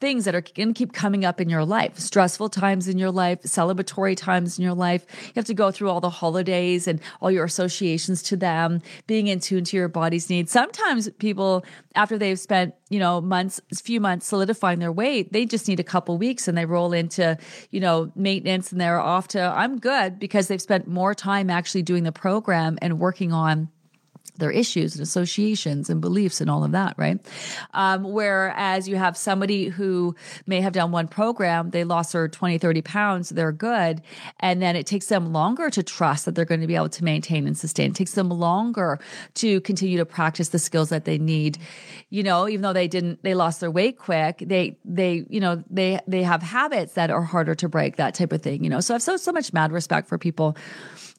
things 0.00 0.26
that 0.26 0.34
are 0.34 0.42
going 0.42 0.68
to 0.68 0.74
keep 0.74 0.92
coming 0.92 1.24
up 1.24 1.40
in 1.40 1.48
your 1.48 1.64
life 1.64 1.98
stressful 1.98 2.50
times 2.50 2.86
in 2.86 2.98
your 2.98 3.10
life, 3.10 3.42
celebratory 3.42 4.16
times 4.16 4.58
in 4.58 4.64
your 4.64 4.74
life. 4.74 5.06
You 5.24 5.32
have 5.36 5.46
to 5.46 5.54
go 5.54 5.70
through 5.70 5.88
all 5.88 6.00
the 6.00 6.10
holidays 6.10 6.86
and 6.86 7.00
all 7.20 7.30
your 7.30 7.44
associations 7.44 8.22
to 8.24 8.36
them, 8.36 8.82
being 9.06 9.26
in 9.28 9.40
tune 9.40 9.64
to 9.64 9.76
your 9.76 9.88
body's 9.88 10.28
needs. 10.28 10.52
Sometimes 10.52 11.08
people, 11.18 11.64
after 11.94 12.18
they've 12.18 12.38
spent, 12.38 12.74
you 12.90 12.98
know, 12.98 13.20
months, 13.20 13.60
few 13.74 14.00
months 14.00 14.26
solidifying 14.26 14.78
their 14.78 14.92
weight, 14.92 15.32
they 15.32 15.46
just 15.46 15.66
need 15.66 15.80
a 15.80 15.84
couple 15.84 16.18
weeks 16.18 16.46
and 16.46 16.56
they 16.56 16.66
roll 16.66 16.92
into, 16.92 17.36
you 17.70 17.80
know, 17.80 18.12
maintenance 18.14 18.72
and 18.72 18.80
they're 18.80 19.00
off 19.00 19.28
to, 19.28 19.40
I'm 19.40 19.78
good 19.78 20.18
because 20.18 20.48
they've 20.48 20.60
spent 20.60 20.86
more 20.86 21.14
time 21.14 21.48
actually 21.48 21.82
doing 21.82 22.04
the 22.04 22.12
program 22.12 22.78
and 22.82 22.98
working 23.00 23.32
on 23.32 23.68
their 24.38 24.50
issues 24.50 24.94
and 24.94 25.02
associations 25.02 25.90
and 25.90 26.00
beliefs 26.00 26.40
and 26.40 26.50
all 26.50 26.64
of 26.64 26.72
that, 26.72 26.94
right? 26.96 27.18
Um, 27.74 28.04
whereas 28.04 28.88
you 28.88 28.96
have 28.96 29.16
somebody 29.16 29.68
who 29.68 30.14
may 30.46 30.60
have 30.60 30.72
done 30.72 30.92
one 30.92 31.08
program, 31.08 31.70
they 31.70 31.84
lost 31.84 32.12
their 32.12 32.28
20, 32.28 32.58
30 32.58 32.82
pounds, 32.82 33.30
they're 33.30 33.52
good. 33.52 34.02
And 34.40 34.60
then 34.62 34.76
it 34.76 34.86
takes 34.86 35.06
them 35.06 35.32
longer 35.32 35.70
to 35.70 35.82
trust 35.82 36.24
that 36.24 36.34
they're 36.34 36.44
going 36.44 36.60
to 36.60 36.66
be 36.66 36.76
able 36.76 36.88
to 36.90 37.04
maintain 37.04 37.46
and 37.46 37.56
sustain. 37.56 37.90
It 37.90 37.96
takes 37.96 38.12
them 38.12 38.28
longer 38.28 38.98
to 39.34 39.60
continue 39.62 39.98
to 39.98 40.06
practice 40.06 40.50
the 40.50 40.58
skills 40.58 40.88
that 40.90 41.04
they 41.04 41.18
need. 41.18 41.58
You 42.10 42.22
know, 42.22 42.48
even 42.48 42.62
though 42.62 42.72
they 42.72 42.88
didn't, 42.88 43.22
they 43.22 43.34
lost 43.34 43.60
their 43.60 43.70
weight 43.70 43.98
quick, 43.98 44.42
they, 44.44 44.78
they, 44.84 45.24
you 45.28 45.40
know, 45.40 45.62
they, 45.70 46.00
they 46.06 46.22
have 46.22 46.42
habits 46.42 46.94
that 46.94 47.10
are 47.10 47.22
harder 47.22 47.54
to 47.56 47.68
break, 47.68 47.96
that 47.96 48.14
type 48.14 48.32
of 48.32 48.42
thing, 48.42 48.64
you 48.64 48.70
know? 48.70 48.80
So 48.80 48.94
I 48.94 48.96
have 48.96 49.02
so, 49.02 49.16
so 49.16 49.32
much 49.32 49.52
mad 49.52 49.72
respect 49.72 50.08
for 50.08 50.18
people 50.18 50.56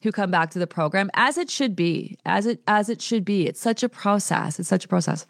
who 0.02 0.12
come 0.12 0.30
back 0.30 0.50
to 0.50 0.58
the 0.58 0.66
program 0.66 1.10
as 1.14 1.38
it 1.38 1.50
should 1.50 1.74
be, 1.74 2.18
as 2.24 2.46
it 2.46 2.60
as 2.66 2.88
it 2.88 3.02
should 3.02 3.24
be. 3.24 3.46
It's 3.46 3.60
such 3.60 3.82
a 3.82 3.88
process. 3.88 4.58
It's 4.58 4.68
such 4.68 4.84
a 4.84 4.88
process. 4.88 5.26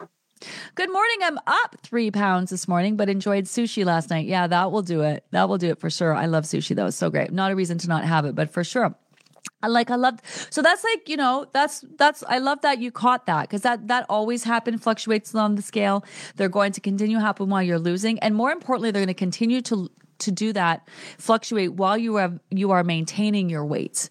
Good 0.75 0.91
morning. 0.91 1.17
I'm 1.21 1.37
up 1.47 1.75
three 1.81 2.11
pounds 2.11 2.49
this 2.49 2.67
morning, 2.67 2.95
but 2.95 3.09
enjoyed 3.09 3.45
sushi 3.45 3.83
last 3.83 4.09
night. 4.09 4.25
Yeah, 4.25 4.47
that 4.47 4.71
will 4.71 4.81
do 4.81 5.01
it. 5.01 5.25
That 5.31 5.49
will 5.49 5.57
do 5.57 5.69
it 5.69 5.79
for 5.79 5.89
sure. 5.89 6.13
I 6.13 6.27
love 6.27 6.45
sushi. 6.45 6.75
That 6.75 6.85
was 6.85 6.95
so 6.95 7.09
great. 7.09 7.31
Not 7.31 7.51
a 7.51 7.55
reason 7.55 7.77
to 7.79 7.87
not 7.89 8.05
have 8.05 8.25
it, 8.25 8.35
but 8.35 8.49
for 8.49 8.63
sure. 8.63 8.95
I 9.61 9.67
like 9.67 9.91
I 9.91 9.95
love 9.95 10.19
so 10.49 10.61
that's 10.61 10.83
like 10.83 11.09
you 11.09 11.17
know 11.17 11.45
that's 11.51 11.83
that's 11.97 12.23
I 12.27 12.39
love 12.39 12.61
that 12.61 12.79
you 12.79 12.91
caught 12.91 13.25
that 13.25 13.41
because 13.43 13.61
that 13.61 13.87
that 13.87 14.05
always 14.07 14.43
happen 14.43 14.77
fluctuates 14.77 15.35
on 15.35 15.55
the 15.55 15.61
scale 15.61 16.05
they're 16.35 16.49
going 16.49 16.71
to 16.73 16.81
continue 16.81 17.19
happen 17.19 17.49
while 17.49 17.63
you're 17.63 17.79
losing 17.79 18.19
and 18.19 18.35
more 18.35 18.51
importantly 18.51 18.91
they're 18.91 19.01
going 19.01 19.07
to 19.07 19.13
continue 19.13 19.61
to 19.63 19.89
to 20.19 20.31
do 20.31 20.53
that 20.53 20.87
fluctuate 21.17 21.73
while 21.73 21.97
you 21.97 22.17
are 22.17 22.33
you 22.51 22.71
are 22.71 22.83
maintaining 22.83 23.49
your 23.49 23.65
weight 23.65 24.09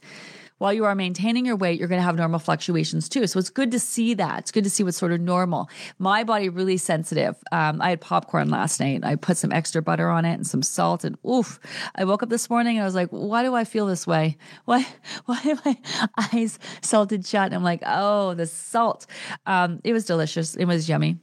while 0.58 0.72
you 0.72 0.84
are 0.84 0.94
maintaining 0.94 1.46
your 1.46 1.56
weight, 1.56 1.78
you're 1.78 1.88
going 1.88 2.00
to 2.00 2.04
have 2.04 2.16
normal 2.16 2.38
fluctuations 2.38 3.08
too. 3.08 3.26
So 3.26 3.38
it's 3.38 3.50
good 3.50 3.70
to 3.70 3.78
see 3.78 4.14
that. 4.14 4.40
It's 4.40 4.50
good 4.50 4.64
to 4.64 4.70
see 4.70 4.82
what's 4.82 4.96
sort 4.96 5.12
of 5.12 5.20
normal. 5.20 5.70
My 5.98 6.24
body 6.24 6.48
really 6.48 6.76
sensitive. 6.76 7.36
Um, 7.52 7.80
I 7.80 7.90
had 7.90 8.00
popcorn 8.00 8.50
last 8.50 8.80
night. 8.80 9.04
I 9.04 9.16
put 9.16 9.36
some 9.36 9.52
extra 9.52 9.82
butter 9.82 10.08
on 10.08 10.24
it 10.24 10.34
and 10.34 10.46
some 10.46 10.62
salt, 10.62 11.04
and 11.04 11.16
oof! 11.26 11.60
I 11.94 12.04
woke 12.04 12.22
up 12.22 12.28
this 12.28 12.50
morning 12.50 12.76
and 12.76 12.82
I 12.82 12.86
was 12.86 12.94
like, 12.94 13.08
"Why 13.10 13.42
do 13.42 13.54
I 13.54 13.64
feel 13.64 13.86
this 13.86 14.06
way? 14.06 14.36
Why? 14.64 14.86
Why 15.26 15.40
are 15.46 15.58
my 15.64 15.78
eyes 16.32 16.58
salted 16.82 17.24
shut?" 17.26 17.46
And 17.46 17.54
I'm 17.54 17.64
like, 17.64 17.82
"Oh, 17.86 18.34
the 18.34 18.46
salt." 18.46 19.06
Um, 19.46 19.80
it 19.84 19.92
was 19.92 20.04
delicious. 20.04 20.56
It 20.56 20.64
was 20.64 20.88
yummy. 20.88 21.18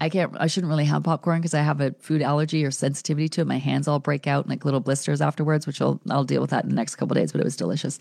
I 0.00 0.08
can't, 0.08 0.34
I 0.38 0.48
shouldn't 0.48 0.70
really 0.70 0.84
have 0.84 1.04
popcorn 1.04 1.40
because 1.40 1.54
I 1.54 1.62
have 1.62 1.80
a 1.80 1.92
food 2.00 2.20
allergy 2.20 2.64
or 2.64 2.70
sensitivity 2.70 3.28
to 3.30 3.42
it. 3.42 3.46
My 3.46 3.58
hands 3.58 3.88
all 3.88 4.00
break 4.00 4.26
out 4.26 4.48
like 4.48 4.64
little 4.64 4.80
blisters 4.80 5.20
afterwards, 5.20 5.66
which 5.66 5.80
I'll, 5.80 6.00
I'll 6.10 6.24
deal 6.24 6.40
with 6.40 6.50
that 6.50 6.64
in 6.64 6.70
the 6.70 6.76
next 6.76 6.96
couple 6.96 7.14
days, 7.14 7.32
but 7.32 7.40
it 7.40 7.44
was 7.44 7.56
delicious. 7.56 7.98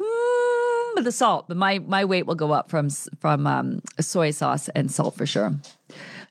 Mm, 0.00 0.94
but 0.94 1.04
the 1.04 1.12
salt, 1.12 1.46
but 1.46 1.56
my, 1.56 1.78
my 1.80 2.04
weight 2.04 2.26
will 2.26 2.34
go 2.34 2.52
up 2.52 2.70
from, 2.70 2.88
from 3.20 3.46
um, 3.46 3.82
soy 4.00 4.30
sauce 4.30 4.68
and 4.70 4.90
salt 4.90 5.16
for 5.16 5.26
sure. 5.26 5.54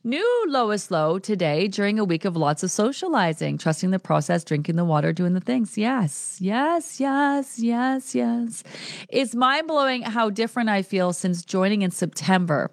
New 0.06 0.46
lowest 0.50 0.92
low 0.92 1.18
today 1.18 1.70
during 1.70 1.98
a 1.98 2.04
week 2.04 2.26
of 2.26 2.36
lots 2.36 2.62
of 2.62 2.70
socializing, 2.70 3.58
trusting 3.58 3.92
the 3.92 4.00
process, 4.00 4.44
drinking 4.44 4.76
the 4.76 4.84
water, 4.84 5.14
doing 5.14 5.34
the 5.34 5.40
things. 5.40 5.78
Yes, 5.78 6.40
yes, 6.42 7.00
yes, 7.00 7.58
yes, 7.58 8.14
yes. 8.14 8.64
It's 9.08 9.34
mind 9.34 9.68
blowing 9.68 10.02
how 10.02 10.30
different 10.30 10.68
I 10.68 10.82
feel 10.82 11.14
since 11.14 11.46
joining 11.46 11.84
in 11.84 11.92
September. 11.92 12.70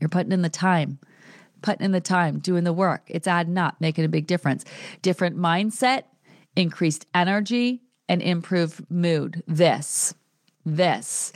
You're 0.00 0.08
putting 0.08 0.32
in 0.32 0.42
the 0.42 0.48
time, 0.48 0.98
putting 1.62 1.84
in 1.84 1.92
the 1.92 2.00
time, 2.00 2.38
doing 2.38 2.64
the 2.64 2.72
work. 2.72 3.02
It's 3.06 3.26
adding 3.26 3.58
up, 3.58 3.76
making 3.80 4.04
a 4.04 4.08
big 4.08 4.26
difference. 4.26 4.64
Different 5.02 5.36
mindset, 5.36 6.04
increased 6.54 7.06
energy, 7.14 7.82
and 8.08 8.22
improved 8.22 8.90
mood. 8.90 9.42
This 9.46 10.14
this. 10.66 11.32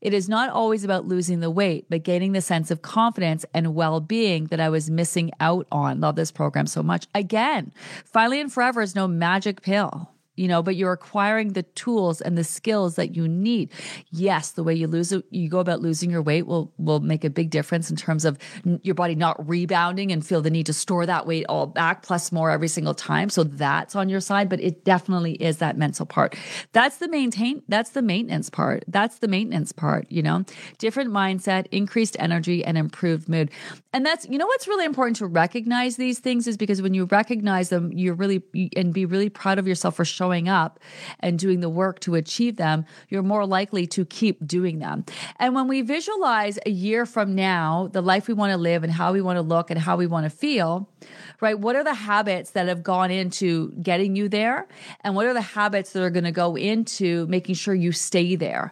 It 0.00 0.12
is 0.12 0.28
not 0.28 0.50
always 0.50 0.84
about 0.84 1.06
losing 1.06 1.40
the 1.40 1.50
weight, 1.50 1.86
but 1.88 2.02
gaining 2.02 2.32
the 2.32 2.40
sense 2.40 2.70
of 2.70 2.82
confidence 2.82 3.46
and 3.54 3.74
well 3.74 4.00
being 4.00 4.46
that 4.46 4.60
I 4.60 4.68
was 4.68 4.90
missing 4.90 5.30
out 5.40 5.66
on. 5.70 6.00
Love 6.00 6.16
this 6.16 6.32
program 6.32 6.66
so 6.66 6.82
much. 6.82 7.06
Again, 7.14 7.72
finally 8.04 8.40
and 8.40 8.52
forever 8.52 8.82
is 8.82 8.94
no 8.94 9.06
magic 9.06 9.62
pill. 9.62 10.11
You 10.36 10.48
know, 10.48 10.62
but 10.62 10.76
you're 10.76 10.92
acquiring 10.92 11.52
the 11.52 11.62
tools 11.62 12.20
and 12.20 12.38
the 12.38 12.44
skills 12.44 12.94
that 12.96 13.14
you 13.14 13.28
need. 13.28 13.70
Yes, 14.10 14.52
the 14.52 14.64
way 14.64 14.74
you 14.74 14.86
lose 14.86 15.12
it, 15.12 15.24
you 15.30 15.48
go 15.48 15.58
about 15.58 15.80
losing 15.80 16.10
your 16.10 16.22
weight 16.22 16.46
will 16.46 16.72
will 16.78 17.00
make 17.00 17.24
a 17.24 17.30
big 17.30 17.50
difference 17.50 17.90
in 17.90 17.96
terms 17.96 18.24
of 18.24 18.38
your 18.82 18.94
body 18.94 19.14
not 19.14 19.46
rebounding 19.46 20.10
and 20.10 20.24
feel 20.24 20.40
the 20.40 20.50
need 20.50 20.66
to 20.66 20.72
store 20.72 21.04
that 21.04 21.26
weight 21.26 21.44
all 21.48 21.66
back 21.66 22.02
plus 22.02 22.32
more 22.32 22.50
every 22.50 22.68
single 22.68 22.94
time. 22.94 23.28
So 23.28 23.44
that's 23.44 23.94
on 23.94 24.08
your 24.08 24.20
side, 24.20 24.48
but 24.48 24.60
it 24.60 24.84
definitely 24.84 25.34
is 25.34 25.58
that 25.58 25.76
mental 25.76 26.06
part. 26.06 26.34
That's 26.72 26.96
the 26.96 27.08
maintain 27.08 27.62
that's 27.68 27.90
the 27.90 28.02
maintenance 28.02 28.48
part. 28.48 28.84
That's 28.88 29.18
the 29.18 29.28
maintenance 29.28 29.72
part, 29.72 30.10
you 30.10 30.22
know. 30.22 30.44
Different 30.78 31.10
mindset, 31.10 31.66
increased 31.70 32.16
energy 32.18 32.64
and 32.64 32.78
improved 32.78 33.28
mood. 33.28 33.50
And 33.92 34.06
that's 34.06 34.26
you 34.28 34.38
know 34.38 34.46
what's 34.46 34.66
really 34.66 34.86
important 34.86 35.16
to 35.18 35.26
recognize 35.26 35.96
these 35.96 36.20
things 36.20 36.46
is 36.46 36.56
because 36.56 36.80
when 36.80 36.94
you 36.94 37.04
recognize 37.04 37.68
them, 37.68 37.92
you're 37.92 38.14
really 38.14 38.42
and 38.76 38.94
be 38.94 39.04
really 39.04 39.28
proud 39.28 39.58
of 39.58 39.66
yourself 39.66 39.96
for 39.96 40.04
showing 40.22 40.48
up 40.48 40.78
and 41.18 41.36
doing 41.36 41.58
the 41.58 41.68
work 41.68 41.98
to 41.98 42.14
achieve 42.14 42.56
them, 42.56 42.84
you're 43.08 43.24
more 43.24 43.44
likely 43.44 43.88
to 43.88 44.04
keep 44.04 44.46
doing 44.46 44.78
them. 44.78 45.04
And 45.40 45.52
when 45.52 45.66
we 45.66 45.82
visualize 45.82 46.60
a 46.64 46.70
year 46.70 47.06
from 47.06 47.34
now, 47.34 47.88
the 47.92 48.00
life 48.00 48.28
we 48.28 48.34
want 48.34 48.52
to 48.52 48.56
live 48.56 48.84
and 48.84 48.92
how 48.92 49.12
we 49.12 49.20
want 49.20 49.36
to 49.36 49.42
look 49.42 49.68
and 49.68 49.80
how 49.80 49.96
we 49.96 50.06
want 50.06 50.24
to 50.24 50.30
feel, 50.30 50.88
right? 51.40 51.58
What 51.58 51.74
are 51.74 51.82
the 51.82 51.94
habits 51.94 52.50
that 52.52 52.68
have 52.68 52.84
gone 52.84 53.10
into 53.10 53.72
getting 53.82 54.14
you 54.14 54.28
there? 54.28 54.68
And 55.00 55.16
what 55.16 55.26
are 55.26 55.34
the 55.34 55.40
habits 55.40 55.92
that 55.92 56.04
are 56.04 56.10
going 56.10 56.22
to 56.22 56.30
go 56.30 56.56
into 56.56 57.26
making 57.26 57.56
sure 57.56 57.74
you 57.74 57.90
stay 57.90 58.36
there? 58.36 58.70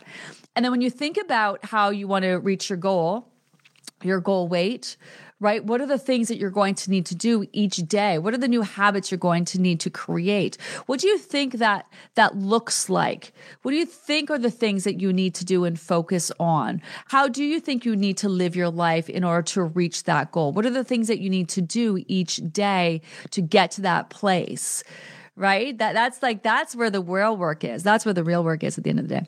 And 0.54 0.64
then 0.64 0.70
when 0.70 0.82
you 0.82 0.90
think 0.90 1.16
about 1.16 1.64
how 1.64 1.90
you 1.90 2.06
want 2.06 2.22
to 2.22 2.34
reach 2.34 2.70
your 2.70 2.78
goal, 2.78 3.26
your 4.04 4.20
goal 4.20 4.46
weight, 4.46 4.96
right? 5.40 5.64
What 5.64 5.80
are 5.80 5.86
the 5.86 5.98
things 5.98 6.28
that 6.28 6.36
you're 6.36 6.50
going 6.50 6.74
to 6.76 6.90
need 6.90 7.06
to 7.06 7.14
do 7.14 7.46
each 7.52 7.78
day? 7.88 8.18
What 8.18 8.34
are 8.34 8.38
the 8.38 8.46
new 8.46 8.62
habits 8.62 9.10
you're 9.10 9.18
going 9.18 9.46
to 9.46 9.60
need 9.60 9.80
to 9.80 9.90
create? 9.90 10.58
What 10.86 11.00
do 11.00 11.08
you 11.08 11.18
think 11.18 11.54
that 11.54 11.86
that 12.14 12.36
looks 12.36 12.90
like? 12.90 13.32
What 13.62 13.72
do 13.72 13.78
you 13.78 13.86
think 13.86 14.30
are 14.30 14.38
the 14.38 14.50
things 14.50 14.84
that 14.84 15.00
you 15.00 15.12
need 15.12 15.34
to 15.36 15.44
do 15.44 15.64
and 15.64 15.80
focus 15.80 16.30
on? 16.38 16.82
How 17.06 17.26
do 17.26 17.42
you 17.42 17.58
think 17.58 17.84
you 17.84 17.96
need 17.96 18.18
to 18.18 18.28
live 18.28 18.54
your 18.54 18.70
life 18.70 19.08
in 19.08 19.24
order 19.24 19.42
to 19.42 19.62
reach 19.62 20.04
that 20.04 20.30
goal? 20.30 20.52
What 20.52 20.66
are 20.66 20.70
the 20.70 20.84
things 20.84 21.08
that 21.08 21.20
you 21.20 21.30
need 21.30 21.48
to 21.50 21.62
do 21.62 22.04
each 22.06 22.40
day 22.52 23.00
to 23.30 23.40
get 23.40 23.70
to 23.72 23.80
that 23.80 24.10
place? 24.10 24.84
Right? 25.40 25.76
That 25.78 25.94
that's 25.94 26.22
like 26.22 26.42
that's 26.42 26.76
where 26.76 26.90
the 26.90 27.00
real 27.00 27.36
work 27.36 27.64
is. 27.64 27.82
That's 27.82 28.04
where 28.04 28.12
the 28.12 28.22
real 28.22 28.44
work 28.44 28.62
is 28.62 28.76
at 28.76 28.84
the 28.84 28.90
end 28.90 29.00
of 29.00 29.08
the 29.08 29.20
day. 29.20 29.26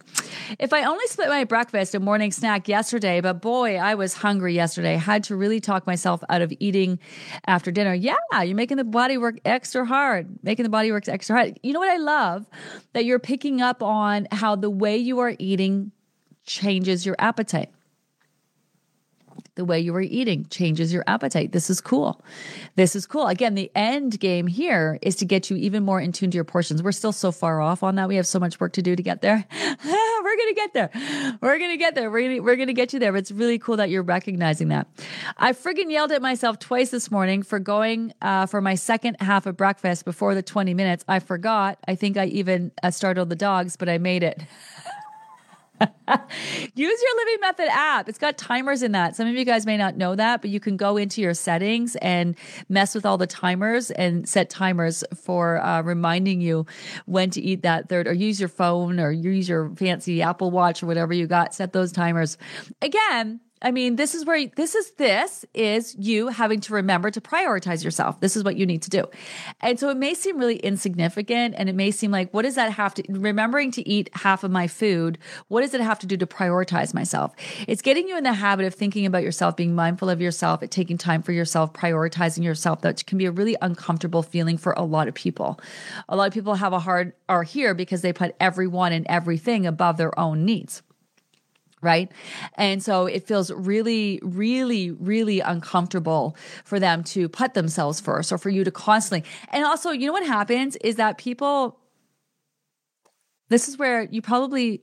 If 0.59 0.73
I 0.73 0.85
only 0.85 1.07
split 1.07 1.29
my 1.29 1.45
breakfast 1.45 1.95
and 1.95 2.05
morning 2.05 2.31
snack 2.31 2.69
yesterday, 2.69 3.23
but 3.23 3.41
boy, 3.41 3.77
I 3.77 3.95
was 3.95 4.13
hungry 4.13 4.55
yesterday. 4.55 4.97
Had 4.97 5.25
to 5.25 5.37
really 5.37 5.59
talk 5.59 5.87
myself 5.87 6.23
out 6.29 6.43
of 6.43 6.53
eating 6.61 6.99
after 7.47 7.73
dinner. 7.73 7.95
Yeah, 7.95 8.17
you're 8.43 8.55
making 8.55 8.77
the 8.77 8.85
body 8.85 9.17
work 9.17 9.41
extra 9.47 9.87
hard. 9.87 10.29
Making 10.43 10.65
the 10.65 10.69
body 10.69 10.93
work 10.93 11.09
extra 11.09 11.35
hard. 11.35 11.59
You 11.63 11.73
know 11.73 11.81
what 11.81 11.91
I 11.91 11.97
love? 11.97 12.47
That 12.93 13.07
you're 13.07 13.19
picking 13.19 13.63
up 13.63 13.83
on 13.83 14.29
how 14.31 14.55
the 14.55 14.71
way 14.71 14.99
you 14.99 15.19
are 15.21 15.35
eating 15.39 15.93
changes 16.45 17.07
your 17.07 17.17
appetite 17.19 17.71
the 19.55 19.65
way 19.65 19.79
you 19.79 19.95
are 19.95 20.01
eating 20.01 20.47
changes 20.51 20.93
your 20.93 21.05
appetite. 21.07 21.53
This 21.53 21.69
is 21.69 21.81
cool. 21.81 22.23
This 22.77 22.97
is 22.97 23.07
cool. 23.07 23.27
Again, 23.27 23.55
the 23.55 23.71
end 23.75 24.19
game 24.19 24.47
here 24.47 24.99
is 25.03 25.17
to 25.17 25.25
get 25.25 25.51
you 25.51 25.57
even 25.57 25.85
more 25.85 26.01
in 26.01 26.13
tune 26.13 26.31
to 26.31 26.35
your 26.37 26.45
portions. 26.45 26.83
We're 26.83 26.93
still 26.93 27.13
so 27.13 27.33
far 27.33 27.61
off 27.61 27.83
on 27.83 27.97
that. 27.97 28.09
We 28.09 28.17
have 28.17 28.27
so 28.27 28.39
much 28.39 28.61
work 28.61 28.73
to 28.75 28.83
do 28.83 28.97
to 28.97 29.03
get 29.03 29.21
there. 29.21 29.45
we're 29.85 30.37
going 30.37 30.49
to 30.49 30.55
get 30.55 30.73
there. 30.73 30.91
We're 31.41 31.59
going 31.59 31.71
to 31.71 31.77
get 31.77 31.95
there. 31.95 32.11
We're 32.11 32.21
going 32.21 32.37
to, 32.37 32.41
we're 32.41 32.57
going 32.57 32.69
to 32.69 32.75
get 32.75 32.93
you 32.93 32.99
there. 32.99 33.13
But 33.13 33.19
it's 33.19 33.33
really 33.33 33.59
cool 33.59 33.77
that 33.77 33.91
you're 33.91 34.03
recognizing 34.03 34.69
that. 34.69 34.87
I 35.37 35.53
friggin' 35.53 35.91
yelled 35.91 36.13
at 36.13 36.23
myself 36.23 36.59
twice 36.59 36.91
this 36.91 37.11
morning 37.11 37.43
for 37.43 37.59
going 37.59 38.15
uh, 38.23 38.47
for 38.47 38.61
my 38.61 38.75
second 38.75 39.17
half 39.21 39.47
of 39.47 39.57
breakfast 39.57 40.05
before 40.05 40.35
the 40.35 40.43
20 40.43 40.75
minutes. 40.75 41.05
I 41.09 41.19
forgot. 41.19 41.79
I 41.87 41.95
think 41.95 42.17
I 42.17 42.27
even 42.27 42.73
uh, 42.83 42.91
startled 42.91 43.29
the 43.29 43.37
dogs, 43.37 43.77
but 43.77 43.89
I 43.89 43.99
made 43.99 44.23
it. 44.23 44.41
Use 46.75 47.03
your 47.03 47.17
Livy 47.17 47.41
Method 47.41 47.69
app. 47.71 48.09
It's 48.09 48.19
got 48.19 48.39
timers 48.39 48.83
in 48.83 48.93
that. 48.93 49.17
Some 49.17 49.29
of 49.29 49.35
you 49.35 49.45
guys 49.45 49.67
may 49.67 49.77
not 49.77 49.97
know 49.97 50.15
that, 50.15 50.41
but 50.41 50.51
you 50.51 50.61
can 50.61 50.77
go 50.77 50.97
into 50.97 51.21
your 51.21 51.35
settings 51.35 51.97
and 51.97 52.37
mess 52.69 52.95
with 52.95 53.07
all 53.07 53.19
the 53.19 53.27
timers 53.27 53.91
and 53.91 54.29
set 54.29 54.51
timers 54.51 55.05
for 55.15 55.61
uh, 55.63 55.83
reminding 55.83 56.41
you 56.41 56.67
when 57.07 57.31
to 57.31 57.41
eat 57.41 57.63
that 57.63 57.89
third, 57.89 58.07
or 58.07 58.13
use 58.13 58.41
your 58.41 58.49
phone 58.49 59.01
or 59.01 59.11
use 59.11 59.49
your 59.49 59.71
fancy 59.77 60.23
Apple 60.23 60.51
Watch 60.51 60.83
or 60.83 60.87
whatever 60.87 61.13
you 61.13 61.27
got. 61.27 61.55
Set 61.55 61.73
those 61.73 61.93
timers. 61.93 62.39
Again, 62.81 63.41
I 63.63 63.71
mean, 63.71 63.95
this 63.95 64.15
is 64.15 64.27
where 64.27 64.47
this 64.57 64.75
is 64.75 64.91
this 64.93 65.45
is 65.55 65.95
you 65.97 66.29
having 66.29 66.61
to 66.61 66.75
remember 66.75 67.11
to 67.13 67.21
prioritize 67.21 67.85
yourself. 67.85 68.19
This 68.19 68.37
is 68.37 68.43
what 68.43 68.57
you 68.57 68.67
need 68.67 68.83
to 68.83 68.91
do. 68.91 69.05
And 69.61 69.79
so 69.79 69.89
it 69.89 69.97
may 69.97 70.15
seem 70.15 70.37
really 70.39 70.57
insignificant 70.57 71.55
and 71.57 71.69
it 71.69 71.75
may 71.75 71.93
seem 71.93 72.11
like 72.11 72.33
what 72.35 72.43
does 72.43 72.57
that 72.57 72.73
have 72.73 72.95
to 72.95 73.05
remembering 73.09 73.71
to 73.73 73.89
eat 73.89 74.11
half 74.15 74.43
of 74.43 74.51
my 74.51 74.67
food, 74.67 75.17
what 75.47 75.61
does 75.61 75.75
it 75.75 75.81
have 75.81 76.01
to 76.01 76.07
do 76.07 76.17
to 76.17 76.27
prioritize 76.27 76.93
myself? 76.93 77.35
It's 77.69 77.83
getting 77.83 78.09
you 78.09 78.19
in 78.19 78.25
the 78.25 78.33
habit 78.33 78.67
of 78.67 78.75
thinking 78.75 79.07
about 79.07 79.23
yourself, 79.23 79.57
being 79.57 79.75
mindful 79.75 80.11
of 80.11 80.21
yourself, 80.21 80.61
taking 80.71 80.99
time 80.99 81.23
for 81.23 81.33
yourself, 81.33 81.73
prioritizing 81.73 82.43
yourself. 82.43 82.81
That 82.81 83.07
can 83.07 83.17
be 83.17 83.27
a 83.27 83.31
really 83.31 83.57
uncomfortable 83.63 84.25
feeling 84.25 84.59
for 84.59 84.73
a 84.73 84.83
lot 84.83 85.07
of 85.07 85.15
people. 85.15 85.61
A 86.09 86.17
lot 86.17 86.27
of 86.27 86.35
people 86.35 86.57
have 86.57 86.73
a 86.73 86.81
hard 86.81 87.13
are 87.29 87.45
here 87.45 87.75
because 87.75 88.03
they 88.03 88.13
put 88.13 88.35
everyone 88.41 88.93
and 88.93 89.07
everything 89.09 89.67
above 89.67 89.99
their 89.99 90.19
own 90.19 90.45
needs 90.45 90.83
right? 91.83 92.11
And 92.55 92.83
so 92.83 93.07
it 93.07 93.27
feels 93.27 93.51
really, 93.51 94.21
really, 94.23 94.93
really 94.93 95.41
uncomfortable 95.41 96.37
for 96.65 96.79
them 96.81 97.05
to 97.05 97.29
put 97.29 97.55
themselves 97.55 98.01
first 98.01 98.33
or 98.33 98.39
for 98.39 98.51
you 98.51 98.65
to 98.65 98.71
constantly. 98.71 99.29
And 99.51 99.65
also, 99.65 99.91
you 99.91 100.07
know 100.07 100.13
what 100.13 100.27
happens 100.27 100.77
is 100.77 100.97
that 100.97 101.19
people, 101.19 101.79
this 103.49 103.69
is 103.69 103.77
where 103.77 104.05
you 104.05 104.23
probably 104.23 104.83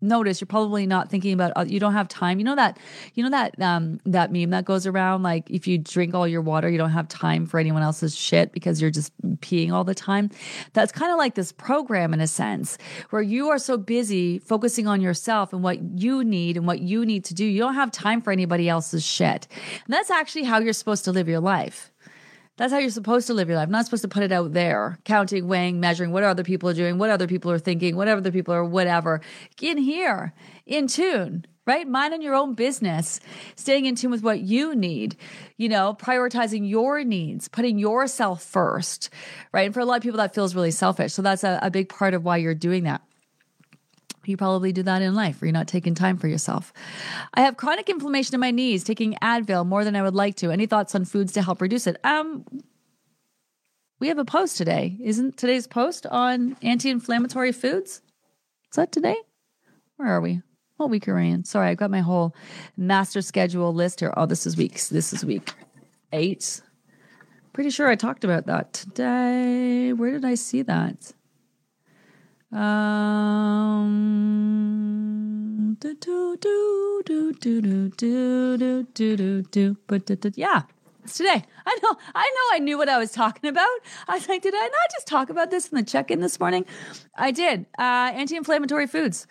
notice 0.00 0.40
you're 0.40 0.46
probably 0.46 0.86
not 0.86 1.10
thinking 1.10 1.32
about 1.32 1.52
uh, 1.56 1.64
you 1.66 1.80
don't 1.80 1.92
have 1.92 2.08
time. 2.08 2.38
You 2.38 2.44
know 2.44 2.56
that 2.56 2.78
you 3.14 3.22
know 3.22 3.30
that 3.30 3.60
um 3.60 4.00
that 4.06 4.32
meme 4.32 4.50
that 4.50 4.64
goes 4.64 4.86
around 4.86 5.22
like 5.22 5.50
if 5.50 5.66
you 5.66 5.78
drink 5.78 6.14
all 6.14 6.26
your 6.26 6.42
water 6.42 6.68
you 6.68 6.78
don't 6.78 6.90
have 6.90 7.08
time 7.08 7.46
for 7.46 7.58
anyone 7.58 7.82
else's 7.82 8.16
shit 8.16 8.52
because 8.52 8.80
you're 8.80 8.90
just 8.90 9.12
peeing 9.40 9.72
all 9.72 9.84
the 9.84 9.94
time? 9.94 10.30
That's 10.72 10.92
kind 10.92 11.10
of 11.12 11.18
like 11.18 11.34
this 11.34 11.52
program 11.52 12.14
in 12.14 12.20
a 12.20 12.26
sense 12.26 12.78
where 13.10 13.22
you 13.22 13.48
are 13.48 13.58
so 13.58 13.76
busy 13.76 14.38
focusing 14.38 14.86
on 14.86 15.00
yourself 15.00 15.52
and 15.52 15.62
what 15.62 15.80
you 15.98 16.24
need 16.24 16.56
and 16.56 16.66
what 16.66 16.80
you 16.80 17.04
need 17.04 17.24
to 17.24 17.34
do 17.34 17.44
you 17.44 17.60
don't 17.60 17.74
have 17.74 17.90
time 17.90 18.20
for 18.20 18.32
anybody 18.32 18.68
else's 18.68 19.04
shit. 19.04 19.48
And 19.84 19.92
that's 19.92 20.10
actually 20.10 20.44
how 20.44 20.58
you're 20.58 20.72
supposed 20.72 21.04
to 21.04 21.12
live 21.12 21.28
your 21.28 21.40
life 21.40 21.92
that's 22.58 22.72
how 22.72 22.78
you're 22.78 22.90
supposed 22.90 23.28
to 23.28 23.34
live 23.34 23.48
your 23.48 23.56
life. 23.56 23.68
Not 23.68 23.84
supposed 23.84 24.02
to 24.02 24.08
put 24.08 24.24
it 24.24 24.32
out 24.32 24.52
there, 24.52 24.98
counting, 25.04 25.46
weighing, 25.46 25.78
measuring 25.78 26.10
what 26.10 26.24
other 26.24 26.42
people 26.42 26.68
are 26.68 26.74
doing, 26.74 26.98
what 26.98 27.08
other 27.08 27.28
people 27.28 27.50
are 27.52 27.58
thinking, 27.58 27.96
what 27.96 28.08
other 28.08 28.32
people 28.32 28.52
are 28.52 28.64
whatever. 28.64 29.20
In 29.62 29.78
here, 29.78 30.34
in 30.66 30.88
tune, 30.88 31.46
right? 31.66 31.86
Minding 31.86 32.20
your 32.20 32.34
own 32.34 32.54
business, 32.54 33.20
staying 33.54 33.84
in 33.84 33.94
tune 33.94 34.10
with 34.10 34.24
what 34.24 34.40
you 34.40 34.74
need, 34.74 35.16
you 35.56 35.68
know, 35.68 35.94
prioritizing 35.94 36.68
your 36.68 37.04
needs, 37.04 37.46
putting 37.46 37.78
yourself 37.78 38.42
first, 38.42 39.08
right? 39.52 39.66
And 39.66 39.72
for 39.72 39.80
a 39.80 39.84
lot 39.84 39.98
of 39.98 40.02
people, 40.02 40.18
that 40.18 40.34
feels 40.34 40.54
really 40.54 40.72
selfish. 40.72 41.12
So 41.12 41.22
that's 41.22 41.44
a, 41.44 41.60
a 41.62 41.70
big 41.70 41.88
part 41.88 42.12
of 42.12 42.24
why 42.24 42.38
you're 42.38 42.54
doing 42.54 42.84
that. 42.84 43.02
You 44.24 44.36
probably 44.36 44.72
do 44.72 44.82
that 44.82 45.00
in 45.00 45.14
life 45.14 45.40
where 45.40 45.46
you're 45.46 45.52
not 45.52 45.68
taking 45.68 45.94
time 45.94 46.18
for 46.18 46.28
yourself. 46.28 46.72
I 47.34 47.40
have 47.42 47.56
chronic 47.56 47.88
inflammation 47.88 48.34
in 48.34 48.40
my 48.40 48.50
knees, 48.50 48.84
taking 48.84 49.14
Advil 49.22 49.66
more 49.66 49.84
than 49.84 49.96
I 49.96 50.02
would 50.02 50.14
like 50.14 50.34
to. 50.36 50.50
Any 50.50 50.66
thoughts 50.66 50.94
on 50.94 51.04
foods 51.04 51.32
to 51.32 51.42
help 51.42 51.62
reduce 51.62 51.86
it? 51.86 51.96
Um, 52.04 52.44
we 54.00 54.08
have 54.08 54.18
a 54.18 54.24
post 54.24 54.56
today. 54.56 54.98
Isn't 55.02 55.36
today's 55.36 55.66
post 55.66 56.06
on 56.06 56.56
anti-inflammatory 56.62 57.52
foods? 57.52 58.02
Is 58.70 58.76
that 58.76 58.92
today? 58.92 59.16
Where 59.96 60.08
are 60.08 60.20
we? 60.20 60.42
What 60.76 60.90
week 60.90 61.08
are 61.08 61.16
we 61.16 61.30
in? 61.30 61.44
Sorry, 61.44 61.68
I've 61.68 61.78
got 61.78 61.90
my 61.90 62.00
whole 62.00 62.36
master 62.76 63.22
schedule 63.22 63.74
list 63.74 64.00
here. 64.00 64.14
Oh, 64.16 64.26
this 64.26 64.46
is 64.46 64.56
week. 64.56 64.80
This 64.88 65.12
is 65.12 65.24
week 65.24 65.52
eight. 66.12 66.60
Pretty 67.52 67.70
sure 67.70 67.88
I 67.88 67.96
talked 67.96 68.22
about 68.22 68.46
that 68.46 68.72
today. 68.72 69.92
Where 69.92 70.12
did 70.12 70.24
I 70.24 70.36
see 70.36 70.62
that? 70.62 71.12
Um, 72.50 74.06
do, 75.80 75.94
do, 75.94 76.36
do, 76.40 77.02
do, 77.04 77.32
do, 77.32 77.60
do, 77.60 77.88
do, 77.90 78.48
do, 78.48 78.82
do, 78.94 79.16
do, 79.16 79.42
do. 79.42 79.76
but 79.86 80.38
yeah, 80.38 80.62
it's 81.04 81.18
today. 81.18 81.44
I 81.66 81.78
know, 81.82 81.96
I 82.14 82.24
know, 82.24 82.56
I 82.56 82.58
knew 82.60 82.78
what 82.78 82.88
I 82.88 82.96
was 82.96 83.12
talking 83.12 83.50
about. 83.50 83.68
I 84.08 84.14
was 84.14 84.26
like, 84.28 84.40
did 84.40 84.54
I 84.54 84.62
not 84.62 84.90
just 84.92 85.06
talk 85.06 85.28
about 85.28 85.50
this 85.50 85.68
in 85.68 85.76
the 85.76 85.82
check-in 85.82 86.20
this 86.20 86.40
morning? 86.40 86.64
I 87.16 87.32
did. 87.32 87.66
Uh, 87.78 88.12
anti-inflammatory 88.14 88.86
foods. 88.86 89.26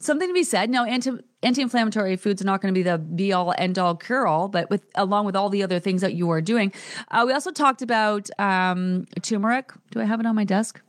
Something 0.00 0.28
to 0.28 0.34
be 0.34 0.42
said. 0.42 0.68
Now, 0.68 0.84
anti 0.84 1.12
anti-inflammatory 1.44 2.16
foods 2.16 2.42
are 2.42 2.46
not 2.46 2.60
going 2.60 2.74
to 2.74 2.78
be 2.78 2.82
the 2.82 2.98
be-all, 2.98 3.54
end-all, 3.56 3.94
cure-all, 3.94 4.48
but 4.48 4.68
with 4.70 4.82
along 4.96 5.24
with 5.24 5.36
all 5.36 5.50
the 5.50 5.62
other 5.62 5.78
things 5.78 6.00
that 6.00 6.14
you 6.14 6.28
are 6.30 6.40
doing, 6.40 6.72
uh, 7.12 7.22
we 7.24 7.32
also 7.32 7.52
talked 7.52 7.80
about 7.80 8.28
um, 8.40 9.06
turmeric. 9.22 9.70
Do 9.92 10.00
I 10.00 10.04
have 10.04 10.18
it 10.18 10.26
on 10.26 10.34
my 10.34 10.44
desk? 10.44 10.80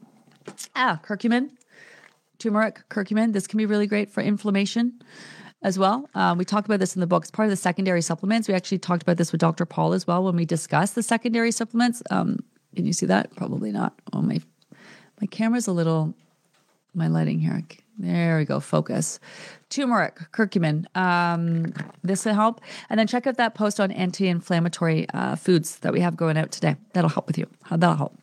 Ah, 0.76 1.00
curcumin 1.04 1.52
turmeric, 2.40 2.82
curcumin. 2.90 3.34
This 3.34 3.48
can 3.48 3.58
be 3.58 3.66
really 3.66 3.88
great 3.88 4.10
for 4.10 4.22
inflammation 4.22 5.02
as 5.64 5.80
well. 5.80 6.10
Um, 6.14 6.38
we 6.38 6.46
talked 6.46 6.68
about 6.68 6.80
this 6.80 6.96
in 6.96 7.00
the 7.00 7.08
book. 7.08 7.24
It's 7.24 7.32
part 7.32 7.48
of 7.48 7.50
the 7.50 7.58
secondary 7.58 8.02
supplements. 8.02 8.48
We 8.48 8.54
actually 8.54 8.80
talked 8.80 9.02
about 9.02 9.18
this 9.18 9.32
with 9.32 9.42
Dr. 9.42 9.66
Paul 9.66 9.94
as 9.94 10.06
well 10.06 10.24
when 10.24 10.36
we 10.36 10.46
discussed 10.46 10.96
the 10.96 11.04
secondary 11.04 11.52
supplements. 11.52 12.04
Um, 12.10 12.40
can 12.76 12.86
you 12.86 12.94
see 12.94 13.08
that? 13.08 13.36
Probably 13.36 13.72
not. 13.72 13.94
Oh, 14.14 14.22
my 14.22 14.40
My 15.20 15.28
camera's 15.28 15.68
a 15.68 15.72
little, 15.72 16.14
my 16.94 17.08
lighting 17.08 17.40
here. 17.40 17.64
There 18.00 18.38
we 18.38 18.46
go. 18.46 18.60
Focus. 18.60 19.20
Turmeric, 19.70 20.32
curcumin. 20.32 20.86
Um, 20.96 21.74
this 22.04 22.26
will 22.26 22.36
help. 22.36 22.62
And 22.90 23.00
then 23.00 23.08
check 23.08 23.26
out 23.26 23.38
that 23.38 23.56
post 23.56 23.80
on 23.80 23.92
anti 23.92 24.28
inflammatory 24.28 25.10
uh, 25.10 25.36
foods 25.36 25.80
that 25.80 25.92
we 25.92 26.02
have 26.02 26.16
going 26.16 26.38
out 26.38 26.52
today. 26.52 26.76
That'll 26.94 27.10
help 27.10 27.26
with 27.26 27.40
you. 27.40 27.48
That'll 27.72 27.96
help. 27.96 28.16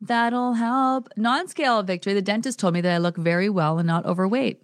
That'll 0.00 0.54
help. 0.54 1.08
Non 1.16 1.48
scale 1.48 1.82
victory. 1.82 2.14
The 2.14 2.22
dentist 2.22 2.58
told 2.58 2.74
me 2.74 2.80
that 2.82 2.94
I 2.94 2.98
look 2.98 3.16
very 3.16 3.48
well 3.48 3.78
and 3.78 3.86
not 3.86 4.06
overweight. 4.06 4.62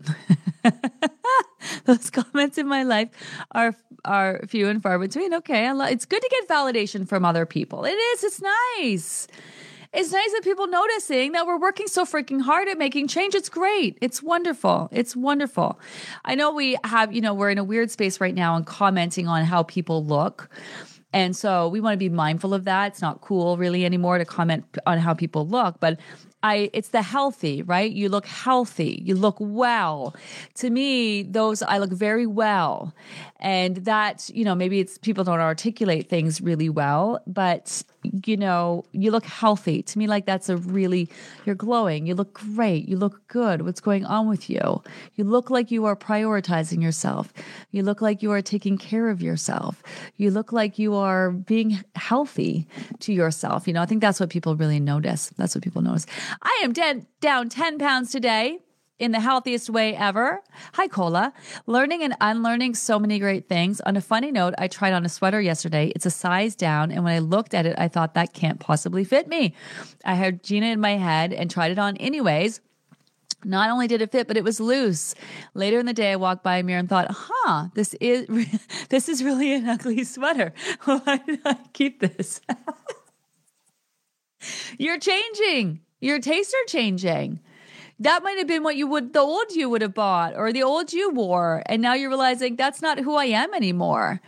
Those 1.87 2.11
comments 2.11 2.57
in 2.57 2.69
my 2.69 2.83
life 2.85 3.09
are 3.53 3.75
are 4.05 4.41
few 4.47 4.69
and 4.69 4.83
far 4.83 4.99
between. 4.99 5.35
Okay, 5.35 5.71
lo- 5.73 5.87
it's 5.87 6.05
good 6.05 6.23
to 6.23 6.29
get 6.31 6.49
validation 6.49 7.09
from 7.09 7.25
other 7.25 7.47
people. 7.47 7.85
It 7.85 7.95
is. 7.95 8.25
It's 8.25 8.43
nice. 8.79 9.27
It's 9.93 10.11
nice 10.13 10.33
that 10.33 10.43
people 10.43 10.67
noticing 10.67 11.33
that 11.33 11.47
we're 11.47 11.59
working 11.59 11.87
so 11.87 12.05
freaking 12.05 12.43
hard 12.43 12.69
at 12.69 12.79
making 12.79 13.07
change. 13.07 13.35
It's 13.35 13.49
great. 13.49 13.97
It's 14.01 14.21
wonderful. 14.23 14.89
It's 14.91 15.15
wonderful. 15.15 15.79
I 16.25 16.35
know 16.35 16.53
we 16.53 16.77
have, 16.83 17.13
you 17.13 17.21
know, 17.21 17.33
we're 17.33 17.51
in 17.51 17.59
a 17.59 17.65
weird 17.65 17.93
space 17.93 18.21
right 18.21 18.35
now 18.35 18.57
and 18.57 18.67
commenting 18.67 19.29
on 19.29 19.45
how 19.45 19.63
people 19.63 20.05
look. 20.05 20.51
And 21.15 21.37
so 21.37 21.69
we 21.69 21.81
want 21.81 21.95
to 21.95 21.99
be 21.99 22.09
mindful 22.09 22.53
of 22.53 22.65
that. 22.65 22.89
It's 22.89 23.01
not 23.01 23.21
cool 23.21 23.57
really 23.57 23.85
anymore 23.85 24.19
to 24.19 24.25
comment 24.25 24.65
on 24.85 24.99
how 24.99 25.15
people 25.15 25.47
look, 25.47 25.79
but 25.79 26.01
I 26.43 26.71
it's 26.73 26.89
the 26.89 27.03
healthy, 27.03 27.63
right? 27.63 27.91
You 27.91 28.09
look 28.09 28.27
healthy, 28.27 29.01
you 29.05 29.15
look 29.15 29.37
well. 29.39 30.15
To 30.57 30.69
me, 30.69 31.23
those 31.23 31.63
I 31.63 31.79
look 31.79 31.93
very 31.93 32.27
well. 32.27 32.93
And 33.39 33.77
that, 33.85 34.29
you 34.35 34.45
know, 34.45 34.57
maybe 34.57 34.81
it's 34.81 34.99
people 34.99 35.23
don't 35.23 35.39
articulate 35.39 36.09
things 36.09 36.41
really 36.41 36.69
well, 36.69 37.23
but 37.29 37.85
you 38.27 38.37
know, 38.37 38.85
you 38.93 39.11
look 39.11 39.25
healthy. 39.25 39.83
To 39.83 39.99
me, 39.99 40.07
like 40.07 40.27
that's 40.27 40.49
a 40.49 40.57
really, 40.57 41.09
you're 41.45 41.55
glowing. 41.55 42.07
You 42.07 42.15
look 42.15 42.35
great. 42.35 42.89
You 42.89 42.97
look 42.97 43.27
good. 43.29 43.63
What's 43.63 43.81
going 43.81 44.05
on 44.05 44.29
with 44.29 44.49
you? 44.51 44.83
You 45.15 45.25
look 45.25 45.51
like 45.51 45.71
you 45.71 45.85
are 45.87 45.97
prioritizing 45.97 46.83
yourself. 46.83 47.33
You 47.71 47.83
look 47.83 48.01
like 48.01 48.23
you 48.23 48.33
are 48.33 48.43
taking 48.43 48.79
care 48.79 49.09
of 49.09 49.23
yourself. 49.23 49.83
You 50.17 50.31
look 50.31 50.53
like 50.53 50.79
you 50.79 50.95
are 50.95 51.31
being 51.31 51.83
healthy 51.95 52.67
to 53.01 53.13
yourself. 53.13 53.67
You 53.67 53.73
know, 53.73 53.83
I 53.83 53.87
think 53.87 54.01
that's 54.01 54.21
what 54.21 54.31
people 54.31 54.57
really 54.57 54.81
notice. 54.81 55.33
That's 55.37 55.55
what 55.55 55.65
people 55.65 55.83
notice. 55.83 56.07
I 56.43 56.61
am 56.63 56.73
dead, 56.73 57.07
down 57.21 57.49
10 57.49 57.79
pounds 57.79 58.11
today 58.11 58.59
in 59.05 59.13
the 59.13 59.21
healthiest 59.21 59.69
way 59.69 59.95
ever. 59.95 60.41
Hi, 60.73 60.89
Cola. 60.89 61.35
Learning 61.67 62.03
and 62.03 62.17
unlearning 62.23 62.75
so 62.75 62.99
many 62.99 63.19
great 63.19 63.49
things. 63.49 63.83
On 63.83 63.97
a 63.97 64.01
funny 64.01 64.33
note, 64.33 64.55
I 64.57 64.67
tried 64.67 64.95
on 64.95 65.05
a 65.05 65.11
sweater 65.11 65.43
yesterday. 65.43 65.93
It's 65.95 66.07
a 66.07 66.11
size 66.11 66.57
down. 66.57 66.91
And 66.91 67.05
when 67.05 67.13
I 67.13 67.19
looked 67.19 67.53
at 67.53 67.67
it, 67.67 67.75
I 67.79 67.89
thought 67.89 68.15
that 68.15 68.33
can't 68.33 68.59
possibly 68.59 69.05
fit 69.05 69.29
me. 69.29 69.55
I 70.07 70.15
had 70.15 70.43
Gina 70.43 70.67
in 70.67 70.81
my 70.81 70.97
head 70.97 71.35
and 71.35 71.51
tried 71.51 71.71
it 71.71 71.79
on 71.79 71.99
anyways. 71.99 72.63
Not 73.45 73.69
only 73.69 73.87
did 73.87 74.01
it 74.01 74.11
fit, 74.11 74.27
but 74.27 74.39
it 74.39 74.45
was 74.45 74.59
loose. 74.59 75.15
Later 75.53 75.79
in 75.79 75.85
the 75.85 75.93
day, 75.93 76.13
I 76.13 76.17
walked 76.17 76.43
by 76.43 76.57
a 76.57 76.63
mirror 76.63 76.79
and 76.79 76.89
thought, 76.89 77.09
"Huh, 77.11 77.69
this 77.75 77.93
is 78.01 78.27
this 78.89 79.07
is 79.07 79.23
really 79.23 79.53
an 79.53 79.69
ugly 79.69 80.03
sweater. 80.05 80.55
Why 80.85 81.21
did 81.27 81.41
I 81.45 81.59
keep 81.75 82.01
this?" 82.01 82.41
You're 84.79 84.99
changing. 84.99 85.81
Your 86.01 86.21
tastes 86.21 86.55
are 86.55 86.67
changing 86.69 87.41
that 87.99 88.23
might 88.23 88.39
have 88.39 88.47
been 88.47 88.63
what 88.63 88.77
you 88.77 88.87
would 88.87 89.13
the 89.13 89.21
old 89.21 89.53
you 89.53 89.69
would 89.71 89.83
have 89.83 89.95
bought 89.95 90.35
or 90.37 90.53
the 90.53 90.63
old 90.63 90.93
you 90.93 91.11
wore. 91.11 91.63
And 91.67 91.81
now 91.81 91.95
you're 91.95 92.11
realizing 92.11 92.57
that's 92.57 92.83
not 92.83 92.99
who 92.99 93.15
i 93.15 93.27
am 93.27 93.55
anymore. 93.55 94.21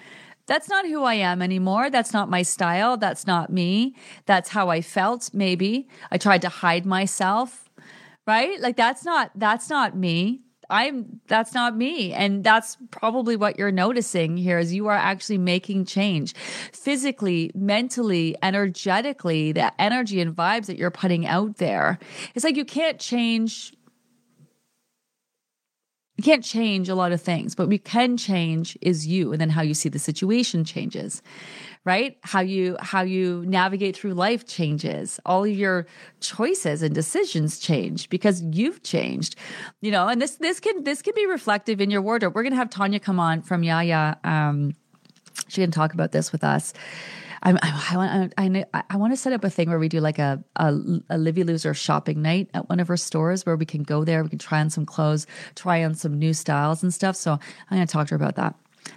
That's 0.47 0.69
not 0.69 0.87
who 0.87 1.03
i 1.03 1.15
am 1.15 1.43
anymore. 1.43 1.91
That's 1.91 2.13
not 2.13 2.31
my 2.31 2.43
style. 2.43 2.97
That's 2.97 3.27
not 3.27 3.53
me. 3.53 3.95
That's 4.27 4.51
how 4.51 4.69
i 4.69 4.81
felt 4.81 5.31
maybe. 5.33 5.89
I 6.11 6.19
tried 6.19 6.43
to 6.43 6.49
hide 6.49 6.87
myself 6.87 7.67
right? 8.27 8.61
Like 8.61 8.77
that's 8.77 9.05
not 9.05 9.31
that's 9.37 9.71
not 9.71 9.97
me 9.97 10.43
I'm 10.71 11.21
that's 11.29 11.55
not 11.55 11.77
me. 11.77 12.13
And 12.13 12.43
that's 12.43 12.77
probably 12.91 13.37
what 13.37 13.59
you're 13.59 13.73
noticing 13.73 14.37
here 14.37 14.59
is 14.59 14.75
you 14.75 14.89
are 14.89 14.97
actually 14.97 15.39
making 15.39 15.85
change 15.87 16.35
physically, 16.73 17.51
mentally, 17.55 18.37
energetically, 18.43 19.53
the 19.53 19.81
energy 19.81 20.21
and 20.21 20.35
vibes 20.35 20.67
that 20.67 20.77
you're 20.77 20.91
putting 20.91 21.27
out 21.27 21.57
there. 21.57 21.99
It's 22.35 22.45
like 22.45 22.57
you 22.57 22.65
can't 22.65 22.99
change 22.99 23.73
you 26.17 26.25
can't 26.25 26.45
change 26.45 26.89
a 26.89 26.95
lot 26.95 27.13
of 27.13 27.21
things, 27.21 27.55
but 27.55 27.69
we 27.69 27.77
can 27.77 28.17
change 28.17 28.79
is 28.81 29.07
you 29.07 29.33
and 29.33 29.41
then 29.41 29.51
how 29.51 29.61
you 29.61 29.75
see 29.75 29.91
the 29.91 29.99
situation 29.99 30.65
changes 30.65 31.23
right? 31.87 32.19
How 32.23 32.41
you 32.41 32.77
how 32.81 33.03
you 33.03 33.45
navigate 33.47 33.97
through 33.97 34.15
life 34.15 34.47
changes. 34.47 35.21
All 35.25 35.45
of 35.45 35.51
your 35.51 35.87
choices 36.21 36.83
and 36.83 36.95
decisions 36.95 37.59
change 37.59 38.11
because 38.11 38.43
you've 38.43 38.83
changed 38.83 39.37
you 39.81 39.93
know? 39.93 40.09
And 40.09 40.21
this 40.21 40.37
this 40.37 40.61
can 40.61 40.85
this 40.85 41.01
can 41.01 41.15
be 41.15 41.27
reflective 41.27 41.81
in 41.81 41.91
your 41.91 42.03
wardrobe. 42.03 42.35
We're 42.35 42.43
going 42.43 42.53
to 42.53 42.59
have 42.59 42.71
tanya 42.71 43.01
come 43.01 43.21
on 43.21 43.41
from 43.43 43.63
yaya. 43.63 44.19
Um 44.25 44.75
she 45.49 45.61
can 45.61 45.71
talk 45.71 45.95
about 45.95 46.13
this 46.13 46.33
with 46.33 46.43
us. 46.43 46.73
I, 47.43 47.53
I, 47.63 48.31
I, 48.37 48.65
I, 48.75 48.83
I 48.91 48.97
want 48.97 49.13
to 49.13 49.17
set 49.17 49.33
up 49.33 49.45
a 49.45 49.51
thing 49.51 49.69
where 49.69 49.79
we 49.79 49.89
do 49.89 50.01
like 50.01 50.19
a, 50.19 50.43
a, 50.57 50.75
a 51.11 51.19
Livy 51.19 51.45
Loser 51.45 51.75
shopping 51.75 52.21
night 52.23 52.51
at 52.55 52.69
one 52.69 52.81
of 52.81 52.89
her 52.89 52.97
stores 52.97 53.47
where 53.47 53.55
we 53.55 53.67
can 53.67 53.85
go 53.85 54.03
there, 54.03 54.25
we 54.25 54.31
can 54.31 54.39
try 54.39 54.59
on 54.59 54.71
some 54.71 54.87
clothes, 54.87 55.27
try 55.55 55.85
on 55.85 55.95
some 55.95 56.19
new 56.19 56.33
styles 56.33 56.83
and 56.83 56.93
stuff. 56.93 57.15
So 57.15 57.33
I'm 57.33 57.77
going 57.77 57.87
to 57.87 57.93
talk 57.93 58.09
to 58.09 58.13
her 58.13 58.17
about 58.17 58.37
that. 58.37 58.57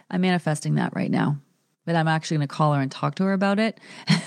I'm 0.09 0.21
manifesting 0.21 0.75
that 0.75 0.95
right 0.95 1.11
now 1.11 1.37
but 1.85 1.95
I'm 1.95 2.07
actually 2.07 2.37
going 2.37 2.47
to 2.47 2.55
call 2.55 2.73
her 2.73 2.81
and 2.81 2.91
talk 2.91 3.15
to 3.15 3.23
her 3.23 3.33
about 3.33 3.59
it. 3.59 3.79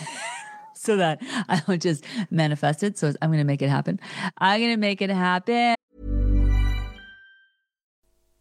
so 0.74 0.96
that 0.96 1.20
I 1.48 1.62
don't 1.66 1.80
just 1.80 2.04
manifest 2.30 2.82
it. 2.82 2.98
So 2.98 3.12
I'm 3.22 3.30
going 3.30 3.38
to 3.38 3.44
make 3.44 3.62
it 3.62 3.68
happen. 3.68 4.00
I'm 4.38 4.60
going 4.60 4.72
to 4.72 4.76
make 4.76 5.00
it 5.00 5.10
happen. 5.10 5.76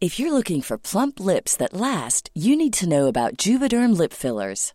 If 0.00 0.18
you're 0.18 0.32
looking 0.32 0.62
for 0.62 0.76
plump 0.78 1.20
lips 1.20 1.54
that 1.58 1.72
last, 1.72 2.28
you 2.34 2.56
need 2.56 2.72
to 2.72 2.88
know 2.88 3.06
about 3.06 3.36
Juvederm 3.36 3.96
lip 3.96 4.12
fillers. 4.12 4.74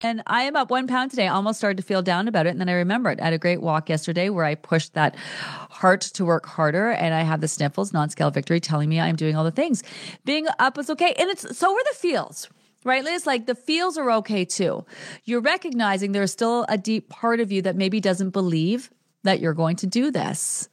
And 0.00 0.22
I 0.28 0.42
am 0.42 0.54
up 0.54 0.70
one 0.70 0.86
pound 0.86 1.10
today. 1.10 1.26
I 1.26 1.34
almost 1.34 1.58
started 1.58 1.76
to 1.78 1.82
feel 1.82 2.02
down 2.02 2.28
about 2.28 2.46
it. 2.46 2.50
And 2.50 2.60
then 2.60 2.68
I 2.68 2.74
remembered 2.74 3.20
I 3.20 3.24
had 3.24 3.32
a 3.32 3.38
great 3.38 3.60
walk 3.60 3.88
yesterday 3.88 4.30
where 4.30 4.44
I 4.44 4.54
pushed 4.54 4.94
that 4.94 5.16
heart 5.16 6.02
to 6.02 6.24
work 6.24 6.46
harder 6.46 6.90
and 6.90 7.14
I 7.14 7.22
have 7.22 7.40
the 7.40 7.48
sniffles, 7.48 7.92
non 7.92 8.08
scale 8.08 8.30
victory 8.30 8.60
telling 8.60 8.88
me 8.88 9.00
I'm 9.00 9.16
doing 9.16 9.34
all 9.34 9.42
the 9.42 9.50
things. 9.50 9.82
Being 10.24 10.46
up 10.60 10.78
is 10.78 10.88
okay. 10.90 11.14
And 11.18 11.28
it's 11.30 11.58
so 11.58 11.72
are 11.72 11.84
the 11.84 11.96
feels 11.96 12.48
right, 12.84 13.02
Liz? 13.02 13.26
Like 13.26 13.46
the 13.46 13.56
feels 13.56 13.98
are 13.98 14.10
okay 14.12 14.44
too. 14.44 14.86
You're 15.24 15.40
recognizing 15.40 16.12
there's 16.12 16.32
still 16.32 16.64
a 16.68 16.78
deep 16.78 17.08
part 17.08 17.40
of 17.40 17.50
you 17.50 17.60
that 17.62 17.74
maybe 17.74 18.00
doesn't 18.00 18.30
believe 18.30 18.90
that 19.24 19.40
you're 19.40 19.52
going 19.52 19.76
to 19.76 19.86
do 19.86 20.12
this 20.12 20.68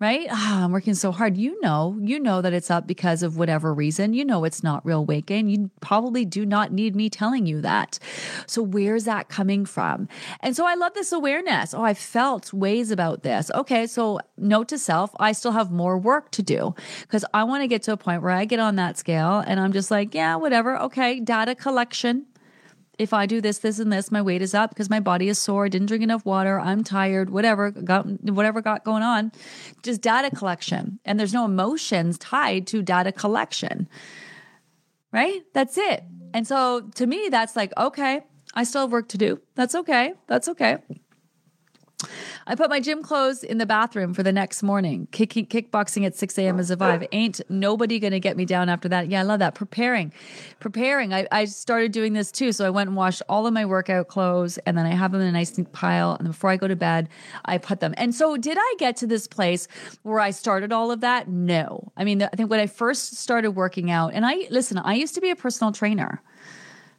right? 0.00 0.28
Oh, 0.30 0.60
I'm 0.64 0.72
working 0.72 0.94
so 0.94 1.10
hard. 1.10 1.36
You 1.36 1.60
know, 1.60 1.98
you 2.00 2.20
know 2.20 2.40
that 2.40 2.52
it's 2.52 2.70
up 2.70 2.86
because 2.86 3.22
of 3.22 3.36
whatever 3.36 3.74
reason. 3.74 4.12
You 4.14 4.24
know 4.24 4.44
it's 4.44 4.62
not 4.62 4.86
real 4.86 5.04
gain. 5.04 5.48
You 5.48 5.70
probably 5.80 6.24
do 6.24 6.46
not 6.46 6.72
need 6.72 6.94
me 6.94 7.10
telling 7.10 7.46
you 7.46 7.60
that. 7.62 7.98
So 8.46 8.62
where's 8.62 9.04
that 9.04 9.28
coming 9.28 9.64
from? 9.64 10.08
And 10.40 10.54
so 10.54 10.66
I 10.66 10.74
love 10.74 10.94
this 10.94 11.12
awareness. 11.12 11.74
Oh, 11.74 11.82
I 11.82 11.94
felt 11.94 12.52
ways 12.52 12.90
about 12.90 13.22
this. 13.22 13.50
Okay, 13.54 13.86
so 13.86 14.20
note 14.36 14.68
to 14.68 14.78
self, 14.78 15.10
I 15.18 15.32
still 15.32 15.52
have 15.52 15.70
more 15.72 15.98
work 15.98 16.30
to 16.32 16.42
do 16.42 16.74
because 17.02 17.24
I 17.34 17.44
want 17.44 17.62
to 17.62 17.68
get 17.68 17.82
to 17.84 17.92
a 17.92 17.96
point 17.96 18.22
where 18.22 18.30
I 18.30 18.44
get 18.44 18.60
on 18.60 18.76
that 18.76 18.98
scale 18.98 19.42
and 19.46 19.58
I'm 19.58 19.72
just 19.72 19.90
like, 19.90 20.14
yeah, 20.14 20.36
whatever. 20.36 20.78
Okay, 20.78 21.18
data 21.20 21.54
collection 21.54 22.26
if 22.98 23.12
I 23.12 23.26
do 23.26 23.40
this, 23.40 23.58
this, 23.58 23.78
and 23.78 23.92
this, 23.92 24.10
my 24.10 24.20
weight 24.20 24.42
is 24.42 24.54
up 24.54 24.70
because 24.70 24.90
my 24.90 25.00
body 25.00 25.28
is 25.28 25.38
sore. 25.38 25.66
I 25.66 25.68
didn't 25.68 25.86
drink 25.86 26.02
enough 26.02 26.24
water. 26.26 26.58
I'm 26.58 26.82
tired. 26.82 27.30
Whatever 27.30 27.70
got 27.70 28.06
whatever 28.24 28.60
got 28.60 28.84
going 28.84 29.02
on, 29.02 29.32
just 29.82 30.00
data 30.00 30.34
collection. 30.34 30.98
And 31.04 31.18
there's 31.18 31.32
no 31.32 31.44
emotions 31.44 32.18
tied 32.18 32.66
to 32.68 32.82
data 32.82 33.12
collection, 33.12 33.88
right? 35.12 35.42
That's 35.54 35.78
it. 35.78 36.02
And 36.34 36.46
so 36.46 36.90
to 36.96 37.06
me, 37.06 37.28
that's 37.30 37.54
like 37.56 37.72
okay, 37.76 38.22
I 38.54 38.64
still 38.64 38.82
have 38.82 38.92
work 38.92 39.08
to 39.08 39.18
do. 39.18 39.40
That's 39.54 39.74
okay. 39.74 40.14
That's 40.26 40.48
okay. 40.48 40.78
I 42.46 42.54
put 42.54 42.70
my 42.70 42.78
gym 42.78 43.02
clothes 43.02 43.42
in 43.42 43.58
the 43.58 43.66
bathroom 43.66 44.14
for 44.14 44.22
the 44.22 44.32
next 44.32 44.62
morning. 44.62 45.08
Kick, 45.10 45.30
kickboxing 45.30 46.06
at 46.06 46.14
6 46.14 46.38
a.m. 46.38 46.58
is 46.60 46.70
a 46.70 46.76
vibe. 46.76 47.06
Ain't 47.10 47.40
nobody 47.48 47.98
going 47.98 48.12
to 48.12 48.20
get 48.20 48.36
me 48.36 48.44
down 48.44 48.68
after 48.68 48.88
that. 48.88 49.08
Yeah, 49.08 49.20
I 49.20 49.22
love 49.24 49.40
that. 49.40 49.54
Preparing, 49.54 50.12
preparing. 50.60 51.12
I, 51.12 51.26
I 51.32 51.44
started 51.46 51.90
doing 51.92 52.12
this 52.12 52.30
too. 52.30 52.52
So 52.52 52.64
I 52.64 52.70
went 52.70 52.88
and 52.88 52.96
washed 52.96 53.22
all 53.28 53.46
of 53.46 53.52
my 53.52 53.64
workout 53.64 54.08
clothes 54.08 54.58
and 54.58 54.78
then 54.78 54.86
I 54.86 54.94
have 54.94 55.10
them 55.12 55.20
in 55.20 55.26
a 55.26 55.32
nice 55.32 55.58
pile. 55.72 56.12
And 56.12 56.28
before 56.28 56.50
I 56.50 56.56
go 56.56 56.68
to 56.68 56.76
bed, 56.76 57.08
I 57.44 57.58
put 57.58 57.80
them. 57.80 57.94
And 57.96 58.14
so 58.14 58.36
did 58.36 58.56
I 58.58 58.74
get 58.78 58.96
to 58.98 59.06
this 59.06 59.26
place 59.26 59.66
where 60.02 60.20
I 60.20 60.30
started 60.30 60.72
all 60.72 60.92
of 60.92 61.00
that? 61.00 61.28
No. 61.28 61.92
I 61.96 62.04
mean, 62.04 62.22
I 62.22 62.28
think 62.28 62.48
when 62.48 62.60
I 62.60 62.68
first 62.68 63.16
started 63.16 63.52
working 63.52 63.90
out, 63.90 64.14
and 64.14 64.24
I 64.24 64.46
listen, 64.50 64.78
I 64.78 64.94
used 64.94 65.14
to 65.16 65.20
be 65.20 65.30
a 65.30 65.36
personal 65.36 65.72
trainer, 65.72 66.22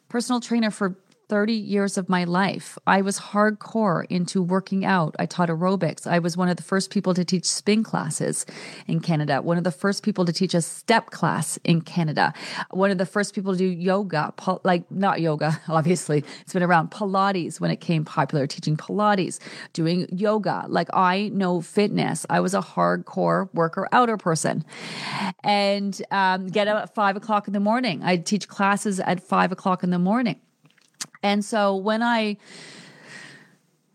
personal 0.09 0.41
trainer 0.41 0.71
for 0.71 0.95
30 1.29 1.53
years 1.53 1.95
of 1.95 2.09
my 2.09 2.23
life, 2.23 2.75
I 2.87 3.01
was 3.01 3.19
hardcore 3.19 4.03
into 4.09 4.41
working 4.41 4.83
out. 4.83 5.15
I 5.19 5.27
taught 5.27 5.49
aerobics. 5.49 6.07
I 6.07 6.17
was 6.17 6.35
one 6.35 6.49
of 6.49 6.57
the 6.57 6.63
first 6.63 6.89
people 6.89 7.13
to 7.13 7.23
teach 7.23 7.45
spin 7.45 7.83
classes 7.83 8.47
in 8.87 8.99
Canada, 8.99 9.39
one 9.41 9.57
of 9.57 9.63
the 9.63 9.71
first 9.71 10.01
people 10.01 10.25
to 10.25 10.33
teach 10.33 10.55
a 10.55 10.61
step 10.61 11.11
class 11.11 11.59
in 11.63 11.81
Canada, 11.81 12.33
one 12.71 12.89
of 12.89 12.97
the 12.97 13.05
first 13.05 13.35
people 13.35 13.53
to 13.53 13.59
do 13.59 13.65
yoga, 13.65 14.33
like 14.63 14.89
not 14.91 15.21
yoga, 15.21 15.61
obviously, 15.67 16.23
it's 16.41 16.53
been 16.53 16.63
around 16.63 16.89
Pilates 16.89 17.61
when 17.61 17.69
it 17.69 17.79
came 17.79 18.03
popular, 18.03 18.47
teaching 18.47 18.75
Pilates, 18.75 19.39
doing 19.73 20.07
yoga. 20.11 20.65
Like 20.67 20.89
I 20.93 21.29
know 21.29 21.61
fitness. 21.61 22.25
I 22.29 22.39
was 22.39 22.55
a 22.55 22.61
hardcore 22.61 23.53
worker 23.53 23.87
outer 23.91 24.17
person 24.17 24.65
and 25.43 26.01
um, 26.09 26.47
get 26.47 26.67
up 26.67 26.83
at 26.83 26.95
five 26.95 27.15
o'clock 27.15 27.47
in 27.47 27.53
the 27.53 27.59
morning. 27.59 28.01
I'd 28.03 28.25
teach 28.25 28.47
classes 28.47 28.99
at 28.99 29.21
five 29.21 29.51
o'clock 29.51 29.83
in 29.83 29.91
the 29.91 29.99
morning. 29.99 30.39
And 31.23 31.43
so 31.43 31.75
when 31.75 32.01
I 32.01 32.37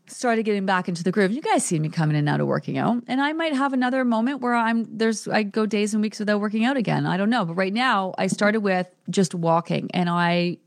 started 0.06 0.44
getting 0.44 0.66
back 0.66 0.88
into 0.88 1.02
the 1.02 1.10
groove, 1.10 1.32
you 1.32 1.42
guys 1.42 1.64
see 1.64 1.78
me 1.78 1.88
coming 1.88 2.14
in 2.14 2.20
and 2.20 2.28
out 2.28 2.40
of 2.40 2.46
working 2.46 2.78
out, 2.78 3.02
and 3.08 3.20
I 3.20 3.32
might 3.32 3.54
have 3.54 3.72
another 3.72 4.04
moment 4.04 4.40
where 4.40 4.54
I'm 4.54 4.86
there's 4.96 5.26
I 5.26 5.42
go 5.42 5.66
days 5.66 5.94
and 5.94 6.02
weeks 6.02 6.18
without 6.18 6.40
working 6.40 6.64
out 6.64 6.76
again. 6.76 7.06
I 7.06 7.16
don't 7.16 7.30
know, 7.30 7.44
but 7.44 7.54
right 7.54 7.72
now 7.72 8.14
I 8.18 8.28
started 8.28 8.60
with 8.60 8.88
just 9.10 9.34
walking, 9.34 9.90
and 9.92 10.08
I 10.08 10.58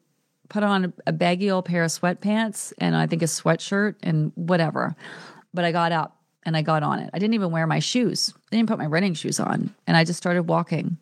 put 0.49 0.63
on 0.63 0.93
a 1.05 1.11
baggy 1.11 1.51
old 1.51 1.65
pair 1.65 1.83
of 1.83 1.91
sweatpants 1.91 2.73
and 2.77 2.95
I 2.95 3.07
think 3.07 3.21
a 3.21 3.25
sweatshirt 3.25 3.95
and 4.01 4.31
whatever. 4.35 4.95
But 5.53 5.65
I 5.65 5.71
got 5.71 5.91
up 5.91 6.16
and 6.47 6.55
I 6.55 6.61
got 6.61 6.81
on 6.81 6.99
it. 6.99 7.09
I 7.13 7.19
didn't 7.19 7.33
even 7.33 7.51
wear 7.51 7.67
my 7.67 7.79
shoes. 7.79 8.33
I 8.51 8.55
didn't 8.55 8.69
put 8.69 8.77
my 8.77 8.85
running 8.85 9.13
shoes 9.13 9.37
on 9.37 9.75
and 9.85 9.97
I 9.97 10.05
just 10.05 10.17
started 10.17 10.43
walking. 10.43 10.97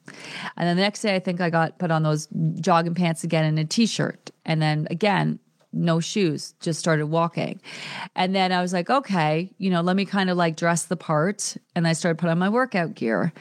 And 0.58 0.67
then 0.67 0.75
the 0.75 0.81
next 0.81 1.01
day 1.01 1.15
I 1.15 1.19
think 1.19 1.39
I 1.39 1.51
got 1.51 1.77
put 1.77 1.91
on 1.91 2.01
those 2.01 2.27
jogging 2.60 2.95
pants 2.95 3.23
again 3.23 3.45
and 3.45 3.60
a 3.60 3.63
t-shirt. 3.63 4.31
And 4.43 4.60
then 4.60 4.88
again, 4.89 5.39
no 5.76 6.00
shoes, 6.00 6.56
just 6.62 6.80
started 6.80 7.08
walking. 7.08 7.60
And 8.16 8.34
then 8.34 8.52
I 8.52 8.62
was 8.62 8.74
like, 8.74 8.90
okay, 8.90 9.52
you 9.58 9.70
know, 9.70 9.82
let 9.82 9.96
me 9.96 10.06
kind 10.06 10.30
of 10.30 10.38
like 10.38 10.56
dress 10.56 10.86
the 10.86 10.96
part. 10.96 11.58
And 11.76 11.88
I 11.88 11.94
started 11.94 12.18
put 12.18 12.30
on 12.30 12.40
my 12.40 12.48
workout 12.48 12.96
gear 12.96 13.34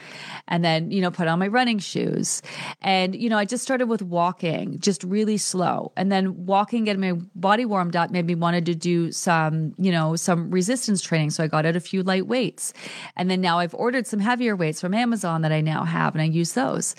and 0.47 0.63
then, 0.63 0.91
you 0.91 1.01
know, 1.01 1.09
put 1.09 1.27
on 1.27 1.39
my 1.39 1.47
running 1.47 1.79
shoes. 1.79 2.41
And, 2.81 3.15
you 3.15 3.29
know, 3.29 3.37
I 3.37 3.45
just 3.45 3.63
started 3.63 3.87
with 3.87 4.01
walking, 4.01 4.79
just 4.79 5.03
really 5.03 5.37
slow. 5.37 5.93
And 5.95 6.11
then 6.11 6.45
walking, 6.45 6.83
getting 6.83 7.01
my 7.01 7.13
body 7.33 7.63
warmed 7.63 7.95
up 7.95 8.11
made 8.11 8.25
me 8.25 8.35
wanted 8.35 8.65
to 8.65 8.75
do 8.75 9.11
some, 9.13 9.73
you 9.77 9.91
know, 9.91 10.17
some 10.17 10.51
resistance 10.51 11.01
training. 11.01 11.29
So 11.29 11.43
I 11.43 11.47
got 11.47 11.65
out 11.65 11.77
a 11.77 11.79
few 11.79 12.03
light 12.03 12.27
weights. 12.27 12.73
And 13.15 13.31
then 13.31 13.39
now 13.39 13.59
I've 13.59 13.73
ordered 13.73 14.05
some 14.05 14.19
heavier 14.19 14.55
weights 14.55 14.81
from 14.81 14.93
Amazon 14.93 15.41
that 15.43 15.53
I 15.53 15.61
now 15.61 15.85
have 15.85 16.13
and 16.13 16.21
I 16.21 16.25
use 16.25 16.53
those. 16.53 16.95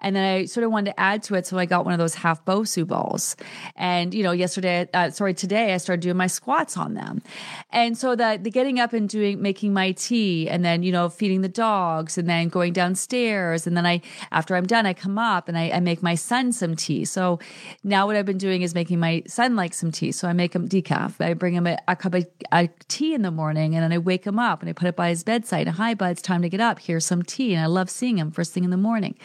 And 0.00 0.16
then 0.16 0.24
I 0.24 0.44
sort 0.46 0.64
of 0.64 0.72
wanted 0.72 0.92
to 0.92 1.00
add 1.00 1.22
to 1.24 1.34
it. 1.34 1.46
So 1.46 1.58
I 1.58 1.66
got 1.66 1.84
one 1.84 1.92
of 1.92 1.98
those 1.98 2.14
half 2.14 2.44
Bosu 2.46 2.86
balls. 2.86 3.36
And, 3.76 4.14
you 4.14 4.22
know, 4.22 4.32
yesterday 4.32 4.77
uh, 4.94 5.10
sorry, 5.10 5.34
today 5.34 5.74
I 5.74 5.76
started 5.76 6.00
doing 6.00 6.16
my 6.16 6.26
squats 6.26 6.76
on 6.76 6.94
them. 6.94 7.22
And 7.70 7.96
so 7.96 8.14
that 8.16 8.44
the 8.44 8.50
getting 8.50 8.80
up 8.80 8.92
and 8.92 9.08
doing, 9.08 9.40
making 9.40 9.72
my 9.72 9.92
tea 9.92 10.48
and 10.48 10.64
then, 10.64 10.82
you 10.82 10.92
know, 10.92 11.08
feeding 11.08 11.42
the 11.42 11.48
dogs 11.48 12.18
and 12.18 12.28
then 12.28 12.48
going 12.48 12.72
downstairs. 12.72 13.66
And 13.66 13.76
then 13.76 13.86
I, 13.86 14.00
after 14.32 14.56
I'm 14.56 14.66
done, 14.66 14.86
I 14.86 14.94
come 14.94 15.18
up 15.18 15.48
and 15.48 15.58
I, 15.58 15.70
I 15.70 15.80
make 15.80 16.02
my 16.02 16.14
son 16.14 16.52
some 16.52 16.76
tea. 16.76 17.04
So 17.04 17.38
now 17.84 18.06
what 18.06 18.16
I've 18.16 18.26
been 18.26 18.38
doing 18.38 18.62
is 18.62 18.74
making 18.74 19.00
my 19.00 19.22
son 19.26 19.56
like 19.56 19.74
some 19.74 19.90
tea. 19.90 20.12
So 20.12 20.28
I 20.28 20.32
make 20.32 20.54
him 20.54 20.68
decaf. 20.68 21.20
I 21.20 21.34
bring 21.34 21.54
him 21.54 21.66
a, 21.66 21.78
a 21.88 21.96
cup 21.96 22.14
of 22.14 22.26
a 22.52 22.68
tea 22.88 23.14
in 23.14 23.22
the 23.22 23.30
morning 23.30 23.74
and 23.74 23.82
then 23.82 23.92
I 23.92 23.98
wake 23.98 24.26
him 24.26 24.38
up 24.38 24.60
and 24.60 24.68
I 24.68 24.72
put 24.72 24.88
it 24.88 24.96
by 24.96 25.10
his 25.10 25.24
bedside. 25.24 25.66
And 25.66 25.76
Hi, 25.76 25.94
bud, 25.94 26.12
it's 26.12 26.22
time 26.22 26.42
to 26.42 26.48
get 26.48 26.60
up. 26.60 26.78
Here's 26.78 27.04
some 27.04 27.22
tea. 27.22 27.54
And 27.54 27.62
I 27.62 27.66
love 27.66 27.90
seeing 27.90 28.18
him 28.18 28.30
first 28.30 28.52
thing 28.52 28.64
in 28.64 28.70
the 28.70 28.76
morning 28.76 29.16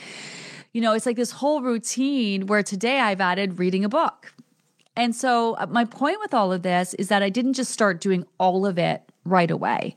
you 0.73 0.81
know, 0.81 0.93
it's 0.93 1.05
like 1.05 1.15
this 1.15 1.31
whole 1.31 1.61
routine 1.61 2.47
where 2.47 2.63
today 2.63 2.99
I've 2.99 3.21
added 3.21 3.59
reading 3.59 3.85
a 3.85 3.89
book. 3.89 4.33
And 4.95 5.15
so, 5.15 5.56
uh, 5.56 5.65
my 5.67 5.86
point 5.86 6.19
with 6.19 6.34
all 6.34 6.53
of 6.53 6.62
this 6.62 6.93
is 6.95 7.08
that 7.08 7.23
I 7.23 7.29
didn't 7.29 7.53
just 7.53 7.71
start 7.71 7.99
doing 7.99 8.25
all 8.39 8.65
of 8.65 8.77
it 8.77 9.01
right 9.25 9.49
away. 9.49 9.95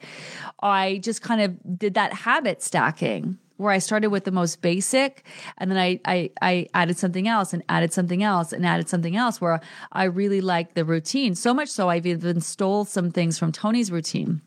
I 0.63 1.01
just 1.03 1.23
kind 1.23 1.41
of 1.41 1.79
did 1.79 1.95
that 1.95 2.13
habit 2.13 2.63
stacking 2.63 3.39
where 3.57 3.73
I 3.73 3.79
started 3.79 4.09
with 4.09 4.25
the 4.25 4.31
most 4.31 4.61
basic 4.61 5.25
and 5.59 5.71
then 5.71 5.79
I, 5.79 6.01
I, 6.05 6.31
I 6.43 6.69
added 6.75 6.99
something 6.99 7.27
else 7.27 7.53
and 7.53 7.63
added 7.69 7.93
something 7.93 8.23
else 8.23 8.53
and 8.53 8.67
added 8.67 8.89
something 8.89 9.17
else 9.17 9.41
where 9.41 9.61
I 9.93 10.05
really 10.05 10.41
like 10.41 10.75
the 10.75 10.85
routine. 10.85 11.35
So 11.35 11.55
much 11.55 11.69
so 11.69 11.89
I've 11.89 12.07
even 12.07 12.41
stole 12.41 12.85
some 12.85 13.11
things 13.11 13.39
from 13.39 13.53
Tony's 13.53 13.91
routine. 13.91 14.43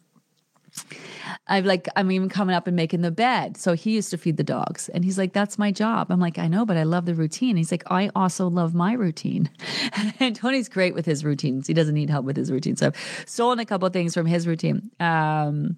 I've 1.47 1.65
like, 1.65 1.87
I'm 1.95 2.11
even 2.11 2.29
coming 2.29 2.55
up 2.55 2.67
and 2.67 2.75
making 2.75 3.01
the 3.01 3.11
bed. 3.11 3.57
So 3.57 3.73
he 3.73 3.91
used 3.91 4.09
to 4.11 4.17
feed 4.17 4.37
the 4.37 4.43
dogs. 4.43 4.89
And 4.89 5.03
he's 5.03 5.17
like, 5.17 5.33
that's 5.33 5.57
my 5.57 5.71
job. 5.71 6.11
I'm 6.11 6.19
like, 6.19 6.37
I 6.37 6.47
know, 6.47 6.65
but 6.65 6.77
I 6.77 6.83
love 6.83 7.05
the 7.05 7.15
routine. 7.15 7.57
He's 7.57 7.71
like, 7.71 7.83
I 7.91 8.09
also 8.15 8.47
love 8.47 8.73
my 8.73 8.93
routine. 8.93 9.49
and 10.19 10.35
Tony's 10.35 10.69
great 10.69 10.93
with 10.93 11.05
his 11.05 11.23
routines. 11.23 11.67
He 11.67 11.73
doesn't 11.73 11.95
need 11.95 12.09
help 12.09 12.25
with 12.25 12.37
his 12.37 12.51
routine. 12.51 12.75
So 12.75 12.87
I've 12.87 13.23
stolen 13.25 13.59
a 13.59 13.65
couple 13.65 13.89
things 13.89 14.13
from 14.13 14.25
his 14.25 14.47
routine. 14.47 14.91
Um, 14.99 15.77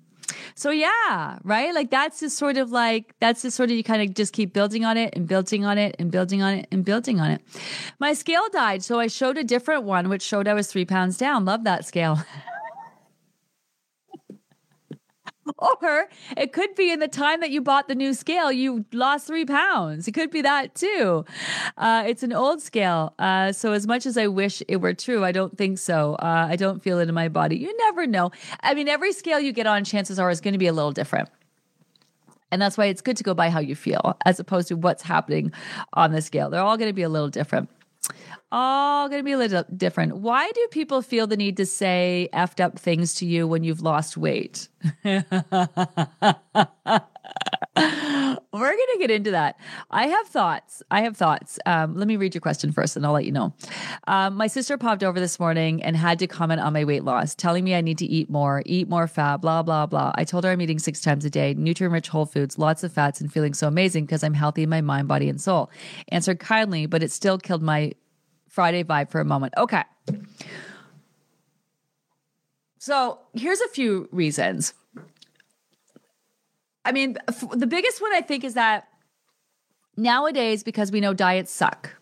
so 0.55 0.71
yeah, 0.71 1.39
right? 1.43 1.73
Like 1.73 1.89
that's 1.89 2.19
just 2.19 2.37
sort 2.37 2.57
of 2.57 2.71
like 2.71 3.13
that's 3.19 3.41
just 3.41 3.57
sort 3.57 3.69
of 3.69 3.77
you 3.77 3.83
kind 3.83 4.01
of 4.01 4.15
just 4.15 4.33
keep 4.33 4.53
building 4.53 4.85
on 4.85 4.97
it 4.97 5.13
and 5.15 5.27
building 5.27 5.65
on 5.65 5.77
it 5.77 5.95
and 5.99 6.11
building 6.11 6.41
on 6.41 6.53
it 6.53 6.67
and 6.71 6.85
building 6.85 7.19
on 7.19 7.31
it. 7.31 7.41
My 7.99 8.13
scale 8.13 8.47
died, 8.51 8.83
so 8.83 8.99
I 8.99 9.07
showed 9.07 9.37
a 9.37 9.43
different 9.43 9.83
one 9.83 10.09
which 10.09 10.21
showed 10.21 10.47
I 10.47 10.53
was 10.53 10.67
three 10.67 10.85
pounds 10.85 11.17
down. 11.17 11.45
Love 11.45 11.63
that 11.63 11.85
scale. 11.85 12.23
Or 15.57 16.09
it 16.37 16.53
could 16.53 16.75
be 16.75 16.91
in 16.91 16.99
the 16.99 17.07
time 17.07 17.39
that 17.41 17.51
you 17.51 17.61
bought 17.61 17.87
the 17.87 17.95
new 17.95 18.13
scale, 18.13 18.51
you 18.51 18.85
lost 18.91 19.27
three 19.27 19.45
pounds. 19.45 20.07
It 20.07 20.13
could 20.13 20.31
be 20.31 20.41
that 20.41 20.75
too. 20.75 21.25
Uh, 21.77 22.03
it's 22.05 22.23
an 22.23 22.33
old 22.33 22.61
scale. 22.61 23.13
Uh, 23.19 23.51
so, 23.51 23.73
as 23.73 23.87
much 23.87 24.05
as 24.05 24.17
I 24.17 24.27
wish 24.27 24.63
it 24.67 24.77
were 24.77 24.93
true, 24.93 25.23
I 25.23 25.31
don't 25.31 25.57
think 25.57 25.77
so. 25.77 26.15
Uh, 26.15 26.47
I 26.49 26.55
don't 26.55 26.81
feel 26.81 26.99
it 26.99 27.09
in 27.09 27.15
my 27.15 27.29
body. 27.29 27.57
You 27.57 27.75
never 27.77 28.07
know. 28.07 28.31
I 28.61 28.73
mean, 28.73 28.87
every 28.87 29.13
scale 29.13 29.39
you 29.39 29.51
get 29.51 29.67
on, 29.67 29.83
chances 29.83 30.19
are, 30.19 30.29
is 30.29 30.41
going 30.41 30.53
to 30.53 30.59
be 30.59 30.67
a 30.67 30.73
little 30.73 30.91
different. 30.91 31.29
And 32.51 32.61
that's 32.61 32.77
why 32.77 32.87
it's 32.87 33.01
good 33.01 33.17
to 33.17 33.23
go 33.23 33.33
by 33.33 33.49
how 33.49 33.59
you 33.59 33.75
feel 33.75 34.17
as 34.25 34.39
opposed 34.39 34.67
to 34.67 34.75
what's 34.75 35.03
happening 35.03 35.53
on 35.93 36.11
the 36.11 36.21
scale. 36.21 36.49
They're 36.49 36.61
all 36.61 36.77
going 36.77 36.89
to 36.89 36.93
be 36.93 37.03
a 37.03 37.09
little 37.09 37.29
different. 37.29 37.69
All 38.51 39.07
going 39.09 39.19
to 39.19 39.23
be 39.23 39.31
a 39.31 39.37
little 39.37 39.63
different. 39.75 40.17
Why 40.17 40.51
do 40.53 40.67
people 40.71 41.01
feel 41.01 41.27
the 41.27 41.37
need 41.37 41.57
to 41.57 41.65
say 41.65 42.29
effed 42.33 42.59
up 42.63 42.77
things 42.77 43.15
to 43.15 43.25
you 43.25 43.47
when 43.47 43.63
you've 43.63 43.81
lost 43.81 44.17
weight? 44.17 44.67
We're 47.75 48.75
going 48.75 48.87
to 48.93 48.97
get 48.99 49.11
into 49.11 49.31
that. 49.31 49.57
I 49.89 50.07
have 50.07 50.27
thoughts. 50.27 50.83
I 50.91 51.01
have 51.01 51.15
thoughts. 51.15 51.59
Um, 51.65 51.95
let 51.95 52.07
me 52.07 52.17
read 52.17 52.33
your 52.33 52.41
question 52.41 52.71
first 52.71 52.95
and 52.95 53.05
I'll 53.05 53.13
let 53.13 53.25
you 53.25 53.31
know. 53.31 53.53
Um, 54.07 54.35
my 54.35 54.47
sister 54.47 54.77
popped 54.77 55.03
over 55.03 55.19
this 55.19 55.39
morning 55.39 55.81
and 55.83 55.95
had 55.95 56.19
to 56.19 56.27
comment 56.27 56.59
on 56.59 56.73
my 56.73 56.83
weight 56.83 57.03
loss, 57.03 57.33
telling 57.35 57.63
me 57.63 57.75
I 57.75 57.81
need 57.81 57.97
to 57.99 58.05
eat 58.05 58.29
more, 58.29 58.63
eat 58.65 58.89
more 58.89 59.07
fat, 59.07 59.37
blah, 59.37 59.63
blah, 59.63 59.85
blah. 59.85 60.11
I 60.15 60.23
told 60.23 60.43
her 60.43 60.51
I'm 60.51 60.61
eating 60.61 60.79
six 60.79 61.01
times 61.01 61.23
a 61.23 61.29
day, 61.29 61.53
nutrient 61.53 61.93
rich 61.93 62.09
whole 62.09 62.25
foods, 62.25 62.57
lots 62.57 62.83
of 62.83 62.91
fats, 62.91 63.21
and 63.21 63.31
feeling 63.31 63.53
so 63.53 63.67
amazing 63.67 64.05
because 64.05 64.23
I'm 64.23 64.33
healthy 64.33 64.63
in 64.63 64.69
my 64.69 64.81
mind, 64.81 65.07
body, 65.07 65.29
and 65.29 65.39
soul. 65.39 65.69
Answered 66.09 66.39
kindly, 66.39 66.87
but 66.87 67.03
it 67.03 67.11
still 67.11 67.37
killed 67.37 67.61
my 67.61 67.93
Friday 68.49 68.83
vibe 68.83 69.09
for 69.09 69.21
a 69.21 69.25
moment. 69.25 69.53
Okay. 69.57 69.83
So 72.79 73.19
here's 73.33 73.61
a 73.61 73.69
few 73.69 74.09
reasons. 74.11 74.73
I 76.83 76.91
mean, 76.91 77.17
the 77.53 77.67
biggest 77.67 78.01
one 78.01 78.13
I 78.13 78.21
think 78.21 78.43
is 78.43 78.55
that 78.55 78.87
nowadays, 79.97 80.63
because 80.63 80.91
we 80.91 80.99
know 80.99 81.13
diets 81.13 81.51
suck, 81.51 81.95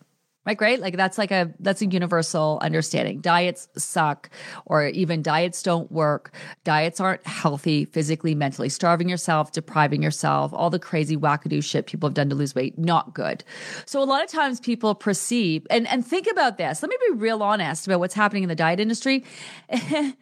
right? 0.60 0.80
Like 0.80 0.96
that's 0.96 1.18
like 1.18 1.30
a 1.30 1.52
that's 1.60 1.82
a 1.82 1.86
universal 1.86 2.58
understanding. 2.62 3.20
Diets 3.20 3.68
suck 3.76 4.30
or 4.64 4.86
even 4.86 5.22
diets 5.22 5.62
don't 5.62 5.92
work. 5.92 6.34
Diets 6.64 6.98
aren't 6.98 7.24
healthy 7.26 7.84
physically 7.84 8.34
mentally. 8.34 8.68
Starving 8.68 9.08
yourself 9.08 9.52
depriving 9.52 10.02
yourself 10.02 10.52
all 10.54 10.70
the 10.70 10.78
crazy 10.78 11.16
wackadoo 11.16 11.62
shit 11.62 11.86
people 11.86 12.08
have 12.08 12.14
done 12.14 12.28
to 12.30 12.34
lose 12.34 12.54
weight 12.54 12.78
not 12.78 13.14
good. 13.14 13.44
So 13.86 14.02
a 14.02 14.04
lot 14.04 14.24
of 14.24 14.30
times 14.30 14.60
people 14.60 14.94
perceive 14.94 15.66
and 15.70 15.86
and 15.88 16.04
think 16.06 16.26
about 16.30 16.56
this. 16.58 16.82
Let 16.82 16.90
me 16.90 16.96
be 17.08 17.14
real 17.14 17.42
honest 17.42 17.86
about 17.86 18.00
what's 18.00 18.14
happening 18.14 18.42
in 18.42 18.48
the 18.48 18.56
diet 18.56 18.80
industry. 18.80 19.24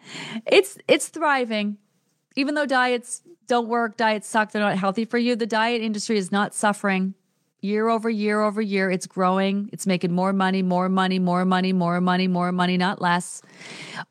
It's 0.47 0.79
it's 0.89 1.09
thriving 1.09 1.79
even 2.39 2.55
though 2.55 2.67
diets 2.67 3.23
don't 3.47 3.69
work 3.69 3.97
diets 3.97 4.29
suck 4.29 4.53
they're 4.53 4.63
not 4.63 4.79
healthy 4.79 5.05
for 5.05 5.19
you 5.19 5.37
the 5.37 5.47
diet 5.47 5.83
industry 5.83 6.17
is 6.17 6.31
not 6.33 6.55
suffering 6.55 7.15
year 7.61 7.89
over 7.89 8.09
year 8.09 8.41
over 8.41 8.63
year. 8.63 8.91
It's 8.91 9.07
growing. 9.07 9.69
It's 9.73 9.87
making 9.87 10.13
more 10.13 10.33
money, 10.33 10.63
more 10.63 10.89
money, 10.89 11.19
more 11.19 11.45
money, 11.45 11.73
more 11.73 12.01
money, 12.01 12.29
more 12.29 12.53
money, 12.53 12.77
not 12.77 13.01
less. 13.01 13.43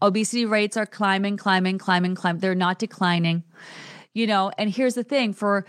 Obesity 0.02 0.46
rates 0.46 0.76
are 0.78 0.86
climbing, 0.86 1.38
climbing, 1.38 1.78
climbing, 1.78 2.16
climbing. 2.16 2.42
They're 2.42 2.56
not 2.56 2.80
declining. 2.80 3.44
You 4.14 4.28
know, 4.28 4.52
and 4.58 4.70
here's 4.70 4.96
the 4.96 5.04
thing 5.04 5.34
for 5.34 5.66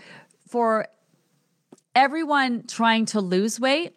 for 0.47 0.87
everyone 1.95 2.65
trying 2.67 3.05
to 3.05 3.21
lose 3.21 3.59
weight, 3.59 3.95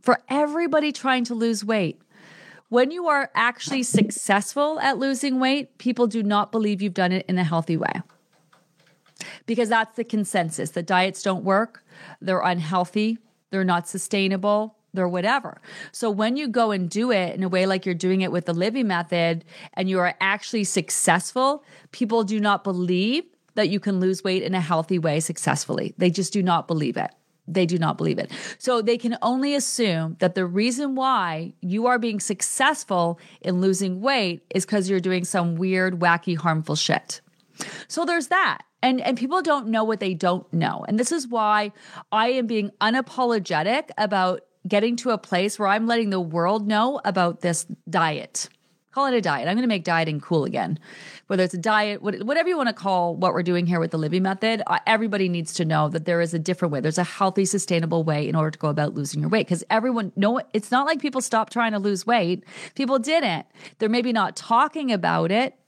for 0.00 0.20
everybody 0.28 0.92
trying 0.92 1.24
to 1.24 1.34
lose 1.34 1.64
weight, 1.64 2.00
when 2.74 2.90
you 2.90 3.06
are 3.06 3.30
actually 3.36 3.84
successful 3.84 4.80
at 4.80 4.98
losing 4.98 5.38
weight, 5.38 5.78
people 5.78 6.08
do 6.08 6.24
not 6.24 6.50
believe 6.50 6.82
you've 6.82 6.92
done 6.92 7.12
it 7.12 7.24
in 7.28 7.38
a 7.38 7.44
healthy 7.44 7.76
way 7.76 8.02
because 9.46 9.68
that's 9.68 9.94
the 9.94 10.02
consensus. 10.02 10.70
The 10.70 10.82
diets 10.82 11.22
don't 11.22 11.44
work, 11.44 11.84
they're 12.20 12.40
unhealthy, 12.40 13.18
they're 13.50 13.62
not 13.62 13.86
sustainable, 13.86 14.74
they're 14.92 15.06
whatever. 15.06 15.60
So 15.92 16.10
when 16.10 16.36
you 16.36 16.48
go 16.48 16.72
and 16.72 16.90
do 16.90 17.12
it 17.12 17.36
in 17.36 17.44
a 17.44 17.48
way 17.48 17.64
like 17.64 17.86
you're 17.86 17.94
doing 17.94 18.22
it 18.22 18.32
with 18.32 18.46
the 18.46 18.52
Livy 18.52 18.82
method 18.82 19.44
and 19.74 19.88
you 19.88 20.00
are 20.00 20.16
actually 20.20 20.64
successful, 20.64 21.62
people 21.92 22.24
do 22.24 22.40
not 22.40 22.64
believe 22.64 23.22
that 23.54 23.68
you 23.68 23.78
can 23.78 24.00
lose 24.00 24.24
weight 24.24 24.42
in 24.42 24.52
a 24.52 24.60
healthy 24.60 24.98
way 24.98 25.20
successfully. 25.20 25.94
They 25.96 26.10
just 26.10 26.32
do 26.32 26.42
not 26.42 26.66
believe 26.66 26.96
it. 26.96 27.12
They 27.46 27.66
do 27.66 27.78
not 27.78 27.98
believe 27.98 28.18
it. 28.18 28.30
So 28.58 28.80
they 28.80 28.96
can 28.96 29.16
only 29.20 29.54
assume 29.54 30.16
that 30.20 30.34
the 30.34 30.46
reason 30.46 30.94
why 30.94 31.52
you 31.60 31.86
are 31.86 31.98
being 31.98 32.20
successful 32.20 33.18
in 33.42 33.60
losing 33.60 34.00
weight 34.00 34.44
is 34.54 34.64
because 34.64 34.88
you're 34.88 35.00
doing 35.00 35.24
some 35.24 35.56
weird, 35.56 36.00
wacky, 36.00 36.36
harmful 36.36 36.76
shit. 36.76 37.20
So 37.88 38.04
there's 38.04 38.28
that 38.28 38.62
and 38.84 39.00
and 39.00 39.16
people 39.16 39.42
don't 39.42 39.68
know 39.68 39.82
what 39.82 39.98
they 39.98 40.14
don't 40.14 40.52
know 40.52 40.84
and 40.86 41.00
this 41.00 41.10
is 41.10 41.26
why 41.26 41.72
i 42.12 42.28
am 42.28 42.46
being 42.46 42.70
unapologetic 42.80 43.88
about 43.96 44.42
getting 44.68 44.94
to 44.94 45.10
a 45.10 45.18
place 45.18 45.58
where 45.58 45.68
i'm 45.68 45.86
letting 45.86 46.10
the 46.10 46.20
world 46.20 46.68
know 46.68 47.00
about 47.04 47.40
this 47.40 47.64
diet 47.88 48.48
call 48.94 49.06
it 49.06 49.14
a 49.14 49.20
diet. 49.20 49.48
I'm 49.48 49.56
going 49.56 49.62
to 49.62 49.68
make 49.68 49.82
dieting 49.82 50.20
cool 50.20 50.44
again. 50.44 50.78
Whether 51.26 51.42
it's 51.42 51.54
a 51.54 51.58
diet 51.58 52.00
whatever 52.00 52.48
you 52.48 52.56
want 52.56 52.68
to 52.68 52.74
call 52.74 53.16
what 53.16 53.32
we're 53.32 53.42
doing 53.42 53.66
here 53.66 53.80
with 53.80 53.90
the 53.90 53.98
Livy 53.98 54.20
method 54.20 54.62
everybody 54.86 55.28
needs 55.28 55.52
to 55.54 55.64
know 55.64 55.88
that 55.88 56.04
there 56.04 56.20
is 56.20 56.32
a 56.32 56.38
different 56.38 56.70
way. 56.70 56.80
There's 56.80 56.98
a 56.98 57.04
healthy 57.04 57.44
sustainable 57.44 58.04
way 58.04 58.28
in 58.28 58.36
order 58.36 58.50
to 58.50 58.58
go 58.58 58.68
about 58.68 58.94
losing 58.94 59.20
your 59.20 59.30
weight 59.30 59.46
because 59.46 59.64
everyone 59.68 60.12
no 60.14 60.40
it's 60.52 60.70
not 60.70 60.86
like 60.86 61.00
people 61.00 61.20
stopped 61.20 61.52
trying 61.52 61.72
to 61.72 61.78
lose 61.78 62.06
weight. 62.06 62.44
People 62.74 62.98
didn't. 62.98 63.46
They're 63.78 63.88
maybe 63.88 64.12
not 64.12 64.36
talking 64.36 64.92
about 64.92 65.32
it 65.32 65.58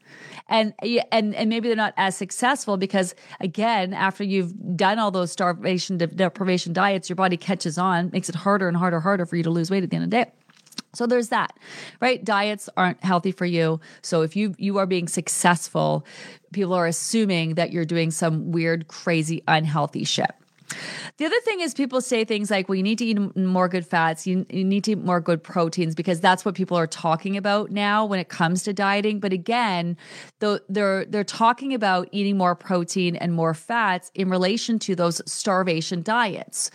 and 0.49 0.72
and 1.11 1.35
and 1.35 1.51
maybe 1.51 1.68
they're 1.68 1.77
not 1.77 1.95
as 1.97 2.16
successful 2.16 2.77
because 2.77 3.14
again 3.41 3.93
after 3.93 4.22
you've 4.22 4.55
done 4.77 4.99
all 4.99 5.11
those 5.11 5.33
starvation 5.33 5.99
deprivation 5.99 6.72
diets 6.72 7.09
your 7.09 7.16
body 7.16 7.37
catches 7.37 7.77
on 7.77 8.11
makes 8.12 8.29
it 8.29 8.35
harder 8.35 8.68
and 8.68 8.77
harder 8.77 9.01
harder 9.01 9.27
for 9.27 9.37
you 9.37 9.43
to 9.43 9.51
lose 9.51 9.70
weight 9.70 9.83
at 9.83 9.91
the 9.91 9.97
end 9.97 10.05
of 10.05 10.11
the 10.11 10.24
day 10.24 10.31
so 10.97 11.07
there's 11.07 11.29
that 11.29 11.57
right? 12.01 12.25
Diets 12.25 12.69
aren't 12.77 13.03
healthy 13.05 13.33
for 13.33 13.47
you. 13.47 13.81
So 14.03 14.23
if 14.23 14.35
you 14.37 14.55
you 14.59 14.79
are 14.79 14.87
being 14.87 15.09
successful 15.09 16.07
people 16.53 16.73
are 16.73 16.87
assuming 16.87 17.55
that 17.55 17.73
you're 17.73 17.85
doing 17.85 18.11
some 18.11 18.51
weird 18.53 18.89
crazy 18.89 19.43
unhealthy 19.47 20.05
shit 20.05 20.31
the 21.17 21.25
other 21.25 21.41
thing 21.41 21.61
is 21.61 21.75
people 21.75 22.01
say 22.01 22.25
things 22.25 22.51
like, 22.51 22.69
well, 22.69 22.77
you 22.77 22.83
need 22.83 22.99
to 22.99 23.05
eat 23.05 23.37
more 23.37 23.69
good 23.69 23.87
fats, 23.87 24.27
you, 24.27 24.47
you 24.51 24.64
need 24.64 24.85
to 24.85 24.93
eat 24.93 24.99
more 24.99 25.21
good 25.21 25.43
proteins 25.43 25.95
because 25.95 26.21
that's 26.21 26.45
what 26.45 26.55
people 26.55 26.77
are 26.77 26.87
talking 26.87 27.37
about 27.37 27.71
now 27.71 28.05
when 28.05 28.19
it 28.19 28.29
comes 28.29 28.62
to 28.64 28.73
dieting. 28.73 29.21
But 29.21 29.33
again, 29.33 29.97
the, 30.41 30.62
they're 30.69 31.05
they're 31.05 31.25
talking 31.25 31.75
about 31.75 32.09
eating 32.12 32.37
more 32.37 32.55
protein 32.55 33.17
and 33.17 33.33
more 33.33 33.55
fats 33.55 34.11
in 34.14 34.29
relation 34.29 34.79
to 34.81 34.95
those 34.95 35.21
starvation 35.31 36.03
diets. 36.03 36.71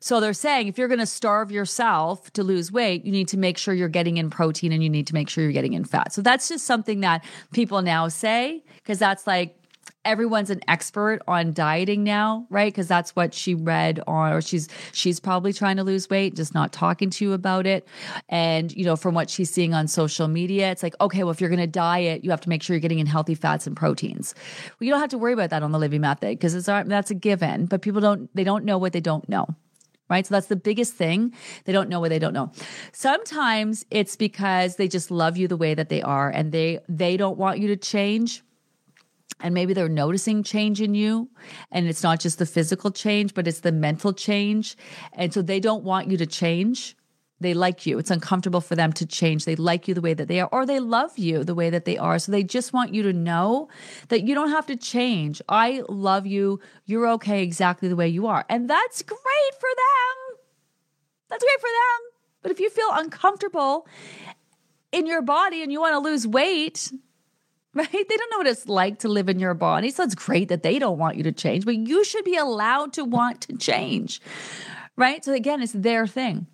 So 0.00 0.20
they're 0.20 0.32
saying 0.32 0.68
if 0.68 0.78
you're 0.78 0.88
going 0.88 1.00
to 1.00 1.06
starve 1.06 1.50
yourself 1.50 2.32
to 2.32 2.42
lose 2.42 2.72
weight, 2.72 3.04
you 3.04 3.12
need 3.12 3.28
to 3.28 3.36
make 3.36 3.58
sure 3.58 3.74
you're 3.74 3.88
getting 3.88 4.16
in 4.16 4.30
protein 4.30 4.72
and 4.72 4.82
you 4.82 4.90
need 4.90 5.06
to 5.06 5.14
make 5.14 5.28
sure 5.28 5.44
you're 5.44 5.52
getting 5.52 5.74
in 5.74 5.84
fat. 5.84 6.12
So 6.12 6.22
that's 6.22 6.48
just 6.48 6.66
something 6.66 7.00
that 7.00 7.24
people 7.52 7.82
now 7.82 8.08
say 8.08 8.62
because 8.76 8.98
that's 8.98 9.26
like 9.26 9.56
everyone's 10.04 10.50
an 10.50 10.60
expert 10.68 11.20
on 11.26 11.52
dieting 11.52 12.04
now, 12.04 12.46
right? 12.50 12.72
Because 12.72 12.88
that's 12.88 13.16
what 13.16 13.34
she 13.34 13.54
read 13.54 14.00
on, 14.06 14.32
or 14.32 14.40
she's 14.40 14.68
she's 14.92 15.20
probably 15.20 15.52
trying 15.52 15.76
to 15.76 15.84
lose 15.84 16.08
weight, 16.08 16.34
just 16.34 16.54
not 16.54 16.72
talking 16.72 17.10
to 17.10 17.24
you 17.24 17.32
about 17.32 17.66
it. 17.66 17.86
And 18.28 18.72
you 18.72 18.84
know, 18.84 18.96
from 18.96 19.14
what 19.14 19.30
she's 19.30 19.50
seeing 19.50 19.74
on 19.74 19.88
social 19.88 20.28
media, 20.28 20.70
it's 20.70 20.82
like, 20.82 20.94
okay, 21.00 21.24
well, 21.24 21.30
if 21.30 21.40
you're 21.40 21.50
going 21.50 21.60
to 21.60 21.66
diet, 21.66 22.24
you 22.24 22.30
have 22.30 22.40
to 22.42 22.48
make 22.48 22.62
sure 22.62 22.74
you're 22.74 22.80
getting 22.80 22.98
in 22.98 23.06
healthy 23.06 23.34
fats 23.34 23.66
and 23.66 23.76
proteins. 23.76 24.34
Well, 24.78 24.86
you 24.86 24.90
don't 24.90 25.00
have 25.00 25.10
to 25.10 25.18
worry 25.18 25.32
about 25.32 25.50
that 25.50 25.62
on 25.62 25.72
the 25.72 25.78
Livy 25.78 25.98
Method 25.98 26.30
because 26.30 26.54
it's 26.54 26.68
um, 26.68 26.88
that's 26.88 27.10
a 27.10 27.14
given. 27.14 27.66
But 27.66 27.82
people 27.82 28.00
don't 28.00 28.34
they 28.34 28.44
don't 28.44 28.64
know 28.64 28.78
what 28.78 28.92
they 28.92 29.00
don't 29.00 29.28
know 29.28 29.46
right? 30.10 30.26
So 30.26 30.34
that's 30.34 30.48
the 30.48 30.56
biggest 30.56 30.94
thing. 30.94 31.32
They 31.64 31.72
don't 31.72 31.88
know 31.88 31.98
what 31.98 32.10
they 32.10 32.18
don't 32.18 32.34
know. 32.34 32.52
Sometimes 32.92 33.86
it's 33.90 34.16
because 34.16 34.76
they 34.76 34.86
just 34.86 35.10
love 35.10 35.36
you 35.38 35.48
the 35.48 35.56
way 35.56 35.74
that 35.74 35.88
they 35.88 36.02
are 36.02 36.28
and 36.28 36.52
they 36.52 36.78
they 36.88 37.16
don't 37.16 37.38
want 37.38 37.58
you 37.58 37.68
to 37.68 37.76
change 37.76 38.42
and 39.40 39.54
maybe 39.54 39.72
they're 39.72 39.88
noticing 39.88 40.42
change 40.42 40.80
in 40.80 40.94
you. 40.94 41.28
And 41.70 41.86
it's 41.86 42.02
not 42.02 42.20
just 42.20 42.38
the 42.38 42.46
physical 42.46 42.90
change 42.90 43.34
but 43.34 43.46
it's 43.46 43.60
the 43.60 43.72
mental 43.72 44.12
change. 44.12 44.76
And 45.12 45.32
so 45.32 45.42
they 45.42 45.60
don't 45.60 45.84
want 45.84 46.10
you 46.10 46.16
to 46.18 46.26
change. 46.26 46.96
They 47.40 47.52
like 47.52 47.84
you. 47.84 47.98
It's 47.98 48.10
uncomfortable 48.10 48.60
for 48.60 48.76
them 48.76 48.92
to 48.94 49.04
change. 49.04 49.44
They 49.44 49.56
like 49.56 49.88
you 49.88 49.94
the 49.94 50.00
way 50.00 50.14
that 50.14 50.28
they 50.28 50.40
are 50.40 50.48
or 50.52 50.64
they 50.64 50.80
love 50.80 51.18
you 51.18 51.44
the 51.44 51.54
way 51.54 51.68
that 51.68 51.84
they 51.84 51.98
are. 51.98 52.18
So 52.18 52.32
they 52.32 52.42
just 52.42 52.72
want 52.72 52.94
you 52.94 53.02
to 53.02 53.12
know 53.12 53.68
that 54.08 54.22
you 54.22 54.34
don't 54.34 54.50
have 54.50 54.66
to 54.66 54.76
change. 54.76 55.42
I 55.48 55.82
love 55.88 56.26
you. 56.26 56.60
You're 56.86 57.08
okay 57.10 57.42
exactly 57.42 57.88
the 57.88 57.96
way 57.96 58.08
you 58.08 58.26
are. 58.26 58.46
And 58.48 58.70
that's 58.70 59.02
great 59.02 59.54
for 59.58 59.68
them. 59.68 60.38
That's 61.28 61.42
great 61.42 61.60
for 61.60 61.68
them. 61.68 62.10
But 62.42 62.52
if 62.52 62.60
you 62.60 62.70
feel 62.70 62.88
uncomfortable 62.92 63.88
in 64.92 65.06
your 65.06 65.22
body 65.22 65.62
and 65.62 65.72
you 65.72 65.80
want 65.80 65.94
to 65.94 65.98
lose 65.98 66.26
weight 66.26 66.92
right? 67.76 67.90
They 67.90 68.16
don't 68.16 68.30
know 68.30 68.38
what 68.38 68.46
it's 68.46 68.68
like 68.68 69.00
to 69.00 69.08
live 69.08 69.28
in 69.28 69.38
your 69.38 69.54
body. 69.54 69.90
So 69.90 70.04
it's 70.04 70.14
great 70.14 70.48
that 70.48 70.62
they 70.62 70.78
don't 70.78 70.98
want 70.98 71.16
you 71.16 71.24
to 71.24 71.32
change, 71.32 71.64
but 71.64 71.76
you 71.76 72.04
should 72.04 72.24
be 72.24 72.36
allowed 72.36 72.92
to 72.94 73.04
want 73.04 73.40
to 73.42 73.56
change. 73.56 74.20
Right. 74.96 75.24
So 75.24 75.32
again, 75.32 75.60
it's 75.60 75.72
their 75.72 76.06
thing. 76.06 76.46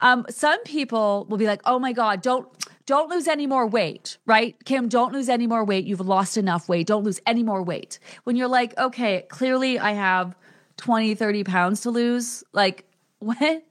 Um, 0.00 0.24
some 0.30 0.62
people 0.62 1.26
will 1.28 1.38
be 1.38 1.46
like, 1.46 1.60
oh 1.64 1.80
my 1.80 1.92
God, 1.92 2.22
don't 2.22 2.48
don't 2.86 3.10
lose 3.10 3.28
any 3.28 3.46
more 3.46 3.66
weight, 3.66 4.18
right? 4.26 4.56
Kim, 4.64 4.88
don't 4.88 5.12
lose 5.12 5.28
any 5.28 5.46
more 5.46 5.64
weight. 5.64 5.84
You've 5.84 6.00
lost 6.00 6.36
enough 6.36 6.68
weight. 6.68 6.86
Don't 6.86 7.04
lose 7.04 7.20
any 7.26 7.42
more 7.42 7.62
weight. 7.62 7.98
When 8.24 8.36
you're 8.36 8.48
like, 8.48 8.76
okay, 8.78 9.26
clearly 9.28 9.78
I 9.78 9.92
have 9.92 10.34
20, 10.76 11.14
30 11.14 11.44
pounds 11.44 11.80
to 11.82 11.90
lose. 11.90 12.42
Like, 12.52 12.84
what? 13.18 13.64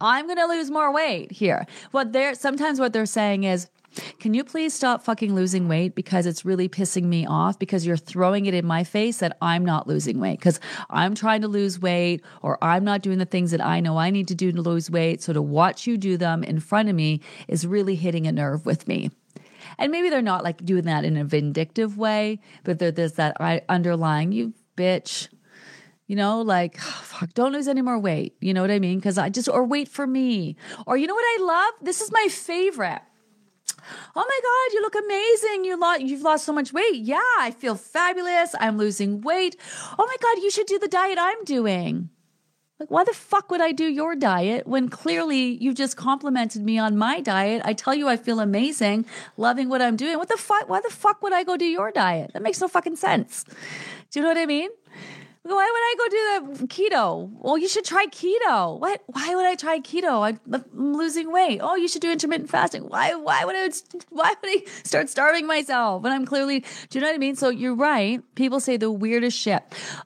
I'm 0.00 0.26
going 0.26 0.38
to 0.38 0.46
lose 0.46 0.70
more 0.70 0.92
weight 0.92 1.30
here. 1.32 1.66
What 1.92 2.12
they're 2.12 2.34
sometimes 2.34 2.80
what 2.80 2.92
they're 2.92 3.06
saying 3.06 3.44
is, 3.44 3.68
Can 4.18 4.34
you 4.34 4.44
please 4.44 4.72
stop 4.74 5.02
fucking 5.02 5.34
losing 5.34 5.68
weight 5.68 5.94
because 5.94 6.26
it's 6.26 6.44
really 6.44 6.68
pissing 6.68 7.04
me 7.04 7.26
off 7.26 7.58
because 7.58 7.86
you're 7.86 7.96
throwing 7.96 8.46
it 8.46 8.54
in 8.54 8.66
my 8.66 8.84
face 8.84 9.18
that 9.18 9.36
I'm 9.42 9.64
not 9.64 9.86
losing 9.86 10.18
weight 10.18 10.38
because 10.38 10.60
I'm 10.90 11.14
trying 11.14 11.42
to 11.42 11.48
lose 11.48 11.80
weight 11.80 12.22
or 12.42 12.62
I'm 12.62 12.84
not 12.84 13.02
doing 13.02 13.18
the 13.18 13.24
things 13.24 13.50
that 13.50 13.64
I 13.64 13.80
know 13.80 13.98
I 13.98 14.10
need 14.10 14.28
to 14.28 14.34
do 14.34 14.52
to 14.52 14.62
lose 14.62 14.90
weight. 14.90 15.22
So 15.22 15.32
to 15.32 15.42
watch 15.42 15.86
you 15.86 15.96
do 15.96 16.16
them 16.16 16.42
in 16.42 16.60
front 16.60 16.88
of 16.88 16.94
me 16.94 17.20
is 17.48 17.66
really 17.66 17.94
hitting 17.94 18.26
a 18.26 18.32
nerve 18.32 18.64
with 18.66 18.88
me. 18.88 19.10
And 19.78 19.92
maybe 19.92 20.10
they're 20.10 20.22
not 20.22 20.44
like 20.44 20.64
doing 20.64 20.84
that 20.84 21.04
in 21.04 21.16
a 21.16 21.24
vindictive 21.24 21.96
way, 21.96 22.40
but 22.64 22.78
there's 22.78 23.12
that 23.14 23.36
underlying, 23.68 24.32
you 24.32 24.54
bitch, 24.76 25.28
you 26.06 26.16
know, 26.16 26.42
like, 26.42 26.78
fuck, 26.80 27.32
don't 27.34 27.52
lose 27.52 27.68
any 27.68 27.82
more 27.82 27.98
weight. 27.98 28.36
You 28.40 28.54
know 28.54 28.62
what 28.62 28.70
I 28.70 28.78
mean? 28.78 28.98
Because 28.98 29.18
I 29.18 29.28
just, 29.28 29.48
or 29.48 29.64
wait 29.64 29.88
for 29.88 30.06
me. 30.06 30.56
Or 30.86 30.96
you 30.96 31.06
know 31.06 31.14
what 31.14 31.24
I 31.24 31.42
love? 31.42 31.74
This 31.82 32.00
is 32.00 32.10
my 32.12 32.28
favorite. 32.30 33.02
Oh 34.14 34.24
my 34.26 34.40
God, 34.42 34.74
you 34.74 34.82
look 34.82 34.94
amazing. 34.94 35.64
You 35.64 35.78
lost, 35.78 36.00
you've 36.02 36.22
lost 36.22 36.44
so 36.44 36.52
much 36.52 36.72
weight. 36.72 36.96
Yeah, 36.96 37.20
I 37.38 37.50
feel 37.50 37.74
fabulous. 37.74 38.54
I'm 38.58 38.78
losing 38.78 39.20
weight. 39.20 39.56
Oh 39.98 40.06
my 40.06 40.16
God, 40.20 40.42
you 40.42 40.50
should 40.50 40.66
do 40.66 40.78
the 40.78 40.88
diet 40.88 41.18
I'm 41.20 41.44
doing. 41.44 42.10
Like, 42.82 42.90
why 42.90 43.04
the 43.04 43.12
fuck 43.12 43.48
would 43.52 43.60
I 43.60 43.70
do 43.70 43.84
your 43.84 44.16
diet 44.16 44.66
when 44.66 44.88
clearly 44.88 45.56
you 45.62 45.72
just 45.72 45.96
complimented 45.96 46.64
me 46.64 46.78
on 46.78 46.98
my 46.98 47.20
diet? 47.20 47.62
I 47.64 47.74
tell 47.74 47.94
you 47.94 48.08
I 48.08 48.16
feel 48.16 48.40
amazing, 48.40 49.06
loving 49.36 49.68
what 49.68 49.80
I'm 49.80 49.94
doing. 49.94 50.18
What 50.18 50.28
the 50.28 50.36
fuck? 50.36 50.68
Why 50.68 50.80
the 50.80 50.90
fuck 50.90 51.22
would 51.22 51.32
I 51.32 51.44
go 51.44 51.56
do 51.56 51.64
your 51.64 51.92
diet? 51.92 52.32
That 52.32 52.42
makes 52.42 52.60
no 52.60 52.66
fucking 52.66 52.96
sense. 52.96 53.44
Do 54.10 54.18
you 54.18 54.22
know 54.22 54.30
what 54.30 54.38
I 54.38 54.46
mean? 54.46 54.70
Why 55.44 55.54
would 55.54 55.56
I 55.56 55.94
go 55.98 56.08
do 56.08 56.56
the 56.56 56.66
keto? 56.68 57.30
Well, 57.40 57.58
you 57.58 57.66
should 57.66 57.84
try 57.84 58.06
keto. 58.06 58.78
What? 58.78 59.02
Why 59.06 59.34
would 59.34 59.44
I 59.44 59.56
try 59.56 59.80
keto? 59.80 60.22
I'm 60.22 60.64
losing 60.72 61.32
weight. 61.32 61.58
Oh, 61.60 61.74
you 61.74 61.88
should 61.88 62.00
do 62.00 62.12
intermittent 62.12 62.48
fasting. 62.48 62.84
Why? 62.88 63.14
Why 63.14 63.44
would 63.44 63.56
I? 63.56 63.68
Why 64.10 64.34
would 64.40 64.50
I 64.50 64.64
start 64.84 65.08
starving 65.08 65.48
myself 65.48 66.04
when 66.04 66.12
I'm 66.12 66.24
clearly? 66.26 66.60
Do 66.60 66.98
you 66.98 67.00
know 67.00 67.08
what 67.08 67.16
I 67.16 67.18
mean? 67.18 67.34
So 67.34 67.48
you're 67.48 67.74
right. 67.74 68.22
People 68.36 68.60
say 68.60 68.76
the 68.76 68.92
weirdest 68.92 69.36
shit. 69.36 69.64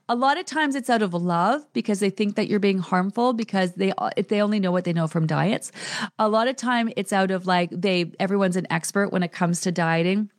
A 0.09 0.17
lot 0.17 0.39
of 0.39 0.47
times 0.47 0.75
it's 0.75 0.89
out 0.89 1.03
of 1.03 1.13
love 1.13 1.71
because 1.75 2.01
they 2.01 2.11
think 2.11 2.37
that 2.37 2.49
you're 2.49 2.59
being 2.59 2.79
harmful 2.79 3.35
because 3.35 3.75
they 3.75 3.93
if 4.17 4.29
they 4.29 4.41
only 4.41 4.59
know 4.59 4.73
what 4.73 4.85
they 4.85 4.95
know 4.95 5.07
from 5.07 5.27
diets. 5.27 5.71
A 6.19 6.31
lot 6.31 6.49
of 6.49 6.57
time 6.57 6.91
it's 6.97 7.13
out 7.13 7.31
of 7.31 7.47
like 7.47 7.69
they 7.71 8.11
everyone's 8.19 8.57
an 8.57 8.67
expert 8.71 9.13
when 9.13 9.23
it 9.23 9.33
comes 9.33 9.61
to 9.63 9.71
dieting 9.73 10.31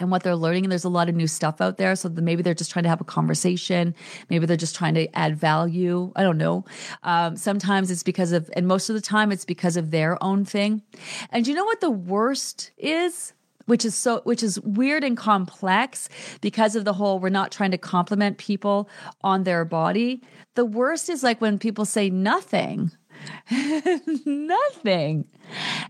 and 0.00 0.10
what 0.10 0.22
they're 0.22 0.36
learning. 0.36 0.64
And 0.64 0.72
there's 0.72 0.84
a 0.84 0.88
lot 0.88 1.08
of 1.08 1.14
new 1.14 1.26
stuff 1.26 1.60
out 1.60 1.76
there. 1.76 1.94
So 1.96 2.08
maybe 2.08 2.42
they're 2.42 2.54
just 2.54 2.70
trying 2.70 2.82
to 2.84 2.88
have 2.88 3.00
a 3.00 3.04
conversation. 3.04 3.94
Maybe 4.28 4.46
they're 4.46 4.56
just 4.56 4.76
trying 4.76 4.94
to 4.94 5.06
add 5.16 5.36
value. 5.36 6.12
I 6.16 6.22
don't 6.22 6.38
know. 6.38 6.64
Um, 7.02 7.36
sometimes 7.36 7.90
it's 7.90 8.02
because 8.02 8.32
of, 8.32 8.50
and 8.54 8.66
most 8.66 8.88
of 8.88 8.94
the 8.94 9.00
time 9.00 9.32
it's 9.32 9.44
because 9.44 9.76
of 9.76 9.90
their 9.90 10.22
own 10.22 10.44
thing. 10.44 10.82
And 11.30 11.46
you 11.46 11.54
know 11.54 11.64
what 11.64 11.80
the 11.80 11.90
worst 11.90 12.70
is? 12.78 13.32
Which 13.66 13.84
is 13.84 13.94
so, 13.94 14.20
which 14.24 14.42
is 14.42 14.58
weird 14.62 15.04
and 15.04 15.16
complex 15.16 16.08
because 16.40 16.74
of 16.74 16.84
the 16.84 16.92
whole, 16.92 17.20
we're 17.20 17.28
not 17.28 17.52
trying 17.52 17.70
to 17.70 17.78
compliment 17.78 18.38
people 18.38 18.88
on 19.22 19.44
their 19.44 19.64
body. 19.64 20.22
The 20.56 20.64
worst 20.64 21.08
is 21.08 21.22
like 21.22 21.40
when 21.40 21.56
people 21.58 21.84
say 21.84 22.10
nothing. 22.10 22.90
nothing. 24.24 25.26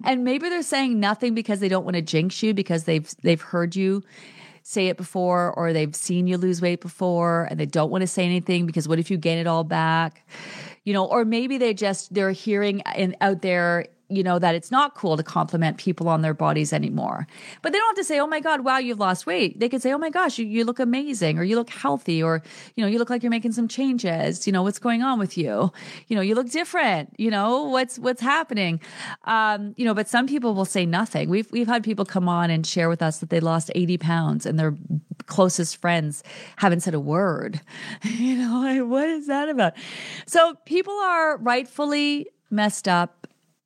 And 0.04 0.24
maybe 0.24 0.48
they're 0.48 0.62
saying 0.62 0.98
nothing 0.98 1.34
because 1.34 1.60
they 1.60 1.68
don't 1.68 1.84
want 1.84 1.96
to 1.96 2.02
jinx 2.02 2.42
you 2.42 2.54
because 2.54 2.84
they've 2.84 3.08
they've 3.22 3.40
heard 3.40 3.76
you 3.76 4.02
say 4.62 4.88
it 4.88 4.96
before 4.96 5.52
or 5.52 5.72
they've 5.72 5.96
seen 5.96 6.26
you 6.26 6.36
lose 6.36 6.60
weight 6.60 6.80
before 6.80 7.48
and 7.50 7.58
they 7.58 7.66
don't 7.66 7.90
want 7.90 8.02
to 8.02 8.06
say 8.06 8.24
anything 8.24 8.66
because 8.66 8.86
what 8.86 8.98
if 8.98 9.10
you 9.10 9.16
gain 9.16 9.38
it 9.38 9.46
all 9.46 9.64
back? 9.64 10.26
You 10.84 10.92
know, 10.92 11.04
or 11.04 11.24
maybe 11.24 11.58
they 11.58 11.74
just 11.74 12.14
they're 12.14 12.32
hearing 12.32 12.82
in 12.96 13.16
out 13.20 13.42
there 13.42 13.86
you 14.10 14.22
know, 14.22 14.38
that 14.38 14.54
it's 14.54 14.70
not 14.70 14.94
cool 14.94 15.16
to 15.16 15.22
compliment 15.22 15.78
people 15.78 16.08
on 16.08 16.22
their 16.22 16.34
bodies 16.34 16.72
anymore. 16.72 17.26
But 17.62 17.72
they 17.72 17.78
don't 17.78 17.96
have 17.96 18.04
to 18.04 18.04
say, 18.04 18.18
oh 18.18 18.26
my 18.26 18.40
God, 18.40 18.64
wow, 18.64 18.78
you've 18.78 18.98
lost 18.98 19.26
weight. 19.26 19.60
They 19.60 19.68
could 19.68 19.80
say, 19.80 19.92
oh 19.92 19.98
my 19.98 20.10
gosh, 20.10 20.38
you, 20.38 20.46
you 20.46 20.64
look 20.64 20.78
amazing, 20.80 21.38
or 21.38 21.44
you 21.44 21.56
look 21.56 21.70
healthy, 21.70 22.22
or, 22.22 22.42
you 22.74 22.84
know, 22.84 22.90
you 22.90 22.98
look 22.98 23.10
like 23.10 23.22
you're 23.22 23.30
making 23.30 23.52
some 23.52 23.68
changes. 23.68 24.46
You 24.46 24.52
know, 24.52 24.62
what's 24.62 24.78
going 24.78 25.02
on 25.02 25.18
with 25.18 25.38
you? 25.38 25.72
You 26.08 26.16
know, 26.16 26.22
you 26.22 26.34
look 26.34 26.50
different. 26.50 27.14
You 27.18 27.30
know, 27.30 27.64
what's, 27.64 27.98
what's 27.98 28.20
happening? 28.20 28.80
Um, 29.24 29.74
you 29.76 29.84
know, 29.84 29.94
but 29.94 30.08
some 30.08 30.26
people 30.26 30.54
will 30.54 30.64
say 30.64 30.84
nothing. 30.84 31.30
We've, 31.30 31.50
we've 31.52 31.68
had 31.68 31.84
people 31.84 32.04
come 32.04 32.28
on 32.28 32.50
and 32.50 32.66
share 32.66 32.88
with 32.88 33.02
us 33.02 33.18
that 33.18 33.30
they 33.30 33.40
lost 33.40 33.70
80 33.74 33.98
pounds 33.98 34.46
and 34.46 34.58
their 34.58 34.76
closest 35.26 35.76
friends 35.76 36.22
haven't 36.56 36.80
said 36.80 36.94
a 36.94 37.00
word. 37.00 37.60
you 38.02 38.36
know, 38.36 38.60
like, 38.60 38.82
what 38.82 39.08
is 39.08 39.26
that 39.28 39.48
about? 39.48 39.74
So 40.26 40.54
people 40.66 40.94
are 40.94 41.38
rightfully 41.38 42.28
messed 42.50 42.88
up 42.88 43.19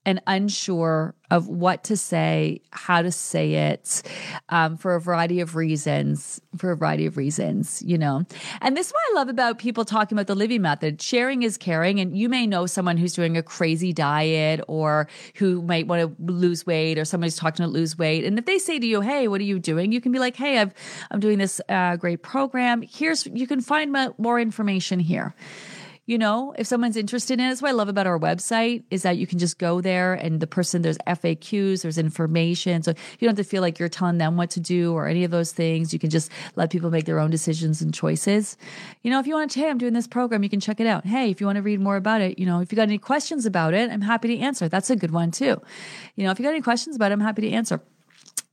and 0.07 0.21
unsure 0.27 1.15
of 1.31 1.49
what 1.49 1.83
to 1.85 1.97
say, 1.97 2.61
how 2.71 3.03
to 3.03 3.11
say 3.11 3.55
it, 3.55 4.03
um, 4.51 4.77
for 4.77 4.95
a 4.95 5.01
variety 5.01 5.41
of 5.41 5.57
reasons. 5.57 6.41
For 6.57 6.73
a 6.73 6.77
variety 6.77 7.07
of 7.07 7.17
reasons, 7.17 7.83
you 7.85 7.99
know. 7.99 8.25
And 8.61 8.77
this 8.77 8.89
is 8.89 8.93
what 8.93 9.03
I 9.11 9.15
love 9.15 9.29
about 9.29 9.59
people 9.59 9.85
talking 9.85 10.17
about 10.17 10.27
the 10.27 10.35
Livy 10.35 10.59
method. 10.59 11.01
Sharing 11.01 11.43
is 11.43 11.57
caring, 11.57 11.99
and 11.99 12.17
you 12.17 12.29
may 12.29 12.47
know 12.47 12.67
someone 12.67 12.97
who's 12.97 13.15
doing 13.15 13.37
a 13.37 13.43
crazy 13.43 13.93
diet 13.93 14.61
or 14.69 15.09
who 15.37 15.63
might 15.63 15.87
want 15.87 16.03
to 16.03 16.33
lose 16.33 16.67
weight, 16.67 16.99
or 16.99 17.05
somebody's 17.05 17.37
talking 17.37 17.65
to 17.65 17.71
lose 17.71 17.99
weight. 17.99 18.25
And 18.25 18.39
if 18.39 18.45
they 18.45 18.59
say 18.59 18.79
to 18.79 18.87
you, 18.87 19.01
"Hey, 19.01 19.27
what 19.27 19.41
are 19.41 19.45
you 19.45 19.59
doing?" 19.59 19.91
You 19.91 20.01
can 20.01 20.13
be 20.13 20.19
like, 20.19 20.37
"Hey, 20.37 20.59
I've 20.59 20.75
I'm 21.11 21.21
doing 21.21 21.39
this 21.39 21.61
uh, 21.69 21.97
great 21.97 22.23
program. 22.23 22.83
Here's 22.83 23.27
you 23.27 23.47
can 23.47 23.61
find 23.61 23.97
more 24.19 24.39
information 24.39 25.01
here." 25.01 25.35
You 26.07 26.19
know, 26.19 26.55
if 26.59 26.67
someone's 26.67 26.97
interested 26.97 27.39
in 27.39 27.47
it, 27.47 27.49
that's 27.49 27.63
what 27.63 27.71
I 27.71 27.73
love 27.73 27.89
about 27.89 28.07
our 28.07 28.19
website 28.19 28.85
is 28.91 29.03
that 29.03 29.17
you 29.17 29.27
can 29.27 29.39
just 29.39 29.59
go 29.59 29.81
there 29.81 30.13
and 30.15 30.39
the 30.39 30.47
person, 30.47 30.83
there's 30.83 30.99
FAQs, 31.07 31.83
there's 31.83 31.97
information. 31.97 32.83
So 32.83 32.91
you 32.91 33.27
don't 33.27 33.37
have 33.37 33.45
to 33.45 33.49
feel 33.49 33.63
like 33.63 33.79
you're 33.79 33.89
telling 33.89 34.19
them 34.19 34.37
what 34.37 34.51
to 34.51 34.61
do 34.61 34.93
or 34.93 35.07
any 35.07 35.25
of 35.25 35.31
those 35.31 35.53
things. 35.53 35.93
You 35.93 35.99
can 35.99 36.11
just 36.11 36.31
let 36.57 36.71
people 36.71 36.91
make 36.91 37.07
their 37.07 37.19
own 37.19 37.31
decisions 37.31 37.81
and 37.81 37.95
choices. 37.95 38.59
You 39.03 39.11
know, 39.11 39.19
if 39.19 39.27
you 39.27 39.35
want 39.35 39.51
to, 39.53 39.61
hey, 39.61 39.71
I'm 39.71 39.79
doing 39.79 39.95
this 39.95 40.07
program, 40.07 40.43
you 40.43 40.51
can 40.51 40.61
check 40.61 40.79
it 40.79 40.87
out. 40.87 41.07
Hey, 41.07 41.31
if 41.31 41.41
you 41.41 41.47
want 41.47 41.57
to 41.57 41.63
read 41.63 41.81
more 41.81 41.97
about 41.97 42.21
it, 42.21 42.39
you 42.39 42.45
know, 42.45 42.61
if 42.61 42.71
you 42.71 42.77
got 42.77 42.83
any 42.83 42.99
questions 42.99 43.47
about 43.47 43.73
it, 43.73 43.91
I'm 43.91 44.03
happy 44.03 44.29
to 44.29 44.39
answer. 44.39 44.69
That's 44.69 44.91
a 44.91 44.97
good 44.97 45.11
one 45.11 45.31
too. 45.31 45.61
You 46.17 46.25
know, 46.25 46.31
if 46.31 46.39
you 46.39 46.43
got 46.43 46.51
any 46.51 46.61
questions 46.61 46.97
about 46.97 47.13
it, 47.13 47.15
I'm 47.15 47.21
happy 47.21 47.43
to 47.43 47.51
answer. 47.51 47.81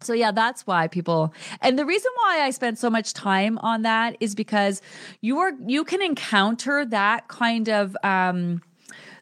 So 0.03 0.13
yeah, 0.13 0.31
that's 0.31 0.65
why 0.67 0.87
people 0.87 1.33
and 1.61 1.77
the 1.77 1.85
reason 1.85 2.11
why 2.23 2.41
I 2.41 2.51
spent 2.51 2.79
so 2.79 2.89
much 2.89 3.13
time 3.13 3.57
on 3.59 3.81
that 3.83 4.17
is 4.19 4.35
because 4.35 4.81
you 5.21 5.39
are 5.39 5.53
you 5.65 5.83
can 5.83 6.01
encounter 6.01 6.85
that 6.85 7.27
kind 7.27 7.69
of 7.69 7.95
um 8.03 8.61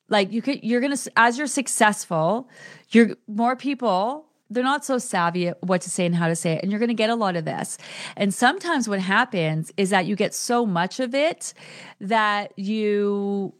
like 0.10 0.32
you 0.32 0.42
could 0.42 0.64
you're 0.64 0.82
going 0.82 0.96
to 0.96 1.12
as 1.16 1.38
you're 1.38 1.48
successful, 1.48 2.50
you're 2.92 3.16
more 3.28 3.56
people 3.56 4.26
they're 4.50 4.64
not 4.64 4.84
so 4.84 4.98
savvy 4.98 5.50
at 5.50 5.62
what 5.64 5.82
to 5.82 5.90
say 5.90 6.06
and 6.06 6.16
how 6.16 6.28
to 6.28 6.36
say 6.36 6.54
it. 6.54 6.64
And 6.64 6.72
you're 6.72 6.80
going 6.80 6.90
to 6.90 6.96
get 6.96 7.10
a 7.10 7.16
lot 7.16 7.36
of 7.36 7.46
this. 7.46 7.78
And 8.18 8.34
sometimes 8.34 8.90
what 8.90 9.00
happens 9.00 9.72
is 9.78 9.92
that 9.92 10.08
you 10.08 10.16
get 10.16 10.34
so 10.34 10.66
much 10.66 11.00
of 11.00 11.14
it 11.14 11.54
that 12.02 12.58
you 12.58 13.54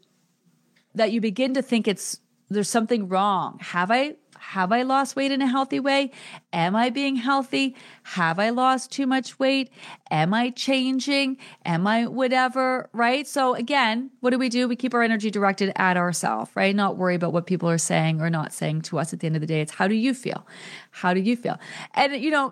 that 0.95 1.11
you 1.11 1.22
begin 1.22 1.53
to 1.53 1.61
think 1.61 1.88
it's 1.88 2.20
there's 2.49 2.70
something 2.70 3.07
wrong. 3.07 3.59
Have 3.61 3.91
I 3.91 4.15
have 4.49 4.71
I 4.71 4.81
lost 4.81 5.15
weight 5.15 5.31
in 5.31 5.43
a 5.43 5.47
healthy 5.47 5.79
way? 5.79 6.09
Am 6.51 6.75
I 6.75 6.89
being 6.89 7.17
healthy? 7.17 7.75
Have 8.01 8.39
I 8.39 8.49
lost 8.49 8.91
too 8.91 9.05
much 9.05 9.37
weight? 9.37 9.69
Am 10.09 10.33
I 10.33 10.49
changing? 10.49 11.37
Am 11.65 11.85
I 11.85 12.07
whatever? 12.07 12.89
Right. 12.91 13.27
So 13.27 13.53
again, 13.53 14.09
what 14.21 14.31
do 14.31 14.39
we 14.39 14.49
do? 14.49 14.67
We 14.67 14.75
keep 14.75 14.95
our 14.95 15.03
energy 15.03 15.29
directed 15.29 15.71
at 15.75 15.97
ourselves, 15.97 16.49
right? 16.55 16.75
Not 16.75 16.97
worry 16.97 17.13
about 17.13 17.31
what 17.31 17.45
people 17.45 17.69
are 17.69 17.77
saying 17.77 18.21
or 18.21 18.31
not 18.31 18.51
saying 18.51 18.81
to 18.83 18.97
us 18.97 19.13
at 19.13 19.19
the 19.19 19.27
end 19.27 19.35
of 19.35 19.41
the 19.41 19.45
day. 19.45 19.61
It's 19.61 19.73
how 19.73 19.87
do 19.87 19.93
you 19.93 20.15
feel? 20.15 20.47
How 20.89 21.13
do 21.13 21.19
you 21.19 21.35
feel? 21.35 21.59
And, 21.93 22.15
you 22.15 22.31
know, 22.31 22.51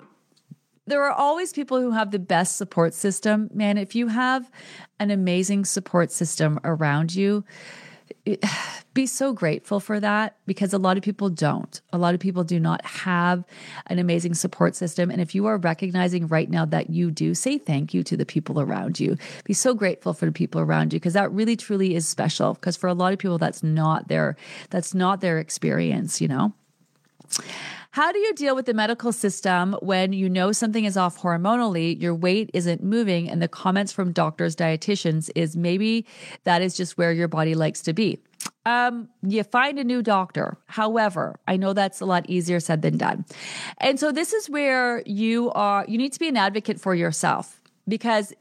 there 0.85 1.03
are 1.03 1.11
always 1.11 1.51
people 1.51 1.81
who 1.81 1.91
have 1.93 2.11
the 2.11 2.19
best 2.19 2.57
support 2.57 2.93
system. 2.93 3.49
Man, 3.51 3.79
if 3.79 3.95
you 3.95 4.09
have 4.09 4.51
an 4.99 5.09
amazing 5.09 5.65
support 5.65 6.11
system 6.11 6.59
around 6.63 7.15
you, 7.15 7.43
be 8.93 9.05
so 9.05 9.33
grateful 9.33 9.79
for 9.79 9.99
that 9.99 10.37
because 10.45 10.73
a 10.73 10.77
lot 10.77 10.97
of 10.97 11.03
people 11.03 11.29
don't. 11.29 11.81
A 11.93 11.97
lot 11.97 12.13
of 12.13 12.19
people 12.19 12.43
do 12.43 12.59
not 12.59 12.83
have 12.85 13.43
an 13.87 13.99
amazing 13.99 14.33
support 14.33 14.75
system. 14.75 15.11
And 15.11 15.21
if 15.21 15.35
you 15.35 15.45
are 15.45 15.57
recognizing 15.57 16.27
right 16.27 16.49
now 16.49 16.65
that 16.65 16.89
you 16.89 17.11
do, 17.11 17.35
say 17.35 17.57
thank 17.57 17.93
you 17.93 18.03
to 18.03 18.17
the 18.17 18.25
people 18.25 18.59
around 18.59 18.99
you. 18.99 19.17
Be 19.43 19.53
so 19.53 19.73
grateful 19.73 20.13
for 20.13 20.25
the 20.25 20.31
people 20.31 20.61
around 20.61 20.93
you 20.93 20.99
because 20.99 21.13
that 21.13 21.31
really 21.31 21.55
truly 21.55 21.95
is 21.95 22.07
special. 22.07 22.53
Because 22.55 22.75
for 22.75 22.87
a 22.87 22.93
lot 22.93 23.13
of 23.13 23.19
people, 23.19 23.37
that's 23.37 23.63
not 23.63 24.07
their 24.07 24.35
that's 24.69 24.93
not 24.93 25.21
their 25.21 25.39
experience, 25.39 26.19
you 26.19 26.27
know? 26.27 26.53
How 27.97 28.11
do 28.11 28.19
you 28.19 28.31
deal 28.35 28.55
with 28.55 28.67
the 28.67 28.75
medical 28.75 29.11
system 29.11 29.75
when 29.81 30.13
you 30.13 30.29
know 30.29 30.51
something 30.51 30.85
is 30.85 30.97
off 30.97 31.19
hormonally, 31.19 31.99
your 31.99 32.13
weight 32.13 32.51
isn't 32.53 32.83
moving, 32.83 33.27
and 33.27 33.41
the 33.41 33.47
comments 33.47 33.91
from 33.91 34.11
doctors, 34.11 34.55
dietitians 34.55 35.31
is 35.33 35.57
maybe 35.57 36.05
that 36.43 36.61
is 36.61 36.77
just 36.77 36.99
where 36.99 37.11
your 37.11 37.27
body 37.27 37.55
likes 37.55 37.81
to 37.81 37.93
be? 37.93 38.19
Um, 38.67 39.09
you 39.23 39.43
find 39.43 39.79
a 39.79 39.83
new 39.83 40.03
doctor. 40.03 40.59
However, 40.67 41.39
I 41.47 41.57
know 41.57 41.73
that's 41.73 41.99
a 41.99 42.05
lot 42.05 42.29
easier 42.29 42.59
said 42.59 42.83
than 42.83 42.97
done. 42.97 43.25
And 43.79 43.99
so 43.99 44.11
this 44.11 44.31
is 44.31 44.47
where 44.47 45.01
you 45.07 45.49
are, 45.53 45.83
you 45.87 45.97
need 45.97 46.13
to 46.13 46.19
be 46.19 46.27
an 46.27 46.37
advocate 46.37 46.79
for 46.79 46.93
yourself 46.93 47.59
because 47.87 48.31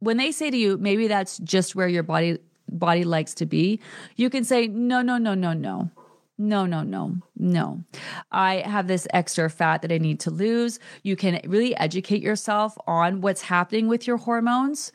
when 0.00 0.16
they 0.16 0.32
say 0.32 0.50
to 0.50 0.56
you, 0.56 0.78
maybe 0.78 1.06
that's 1.06 1.38
just 1.38 1.76
where 1.76 1.86
your 1.86 2.02
body 2.02 2.38
body 2.68 3.04
likes 3.04 3.34
to 3.34 3.46
be, 3.46 3.78
you 4.16 4.30
can 4.30 4.42
say, 4.42 4.66
no, 4.66 5.00
no, 5.00 5.16
no, 5.16 5.34
no, 5.34 5.52
no. 5.52 5.92
No, 6.38 6.66
no, 6.66 6.82
no. 6.82 7.16
no. 7.34 7.82
I 8.30 8.56
have 8.56 8.88
this 8.88 9.06
extra 9.12 9.48
fat 9.48 9.80
that 9.82 9.90
I 9.90 9.98
need 9.98 10.20
to 10.20 10.30
lose. 10.30 10.78
You 11.02 11.16
can 11.16 11.40
really 11.46 11.74
educate 11.76 12.20
yourself 12.20 12.76
on 12.86 13.22
what's 13.22 13.42
happening 13.42 13.88
with 13.88 14.06
your 14.06 14.18
hormones 14.18 14.92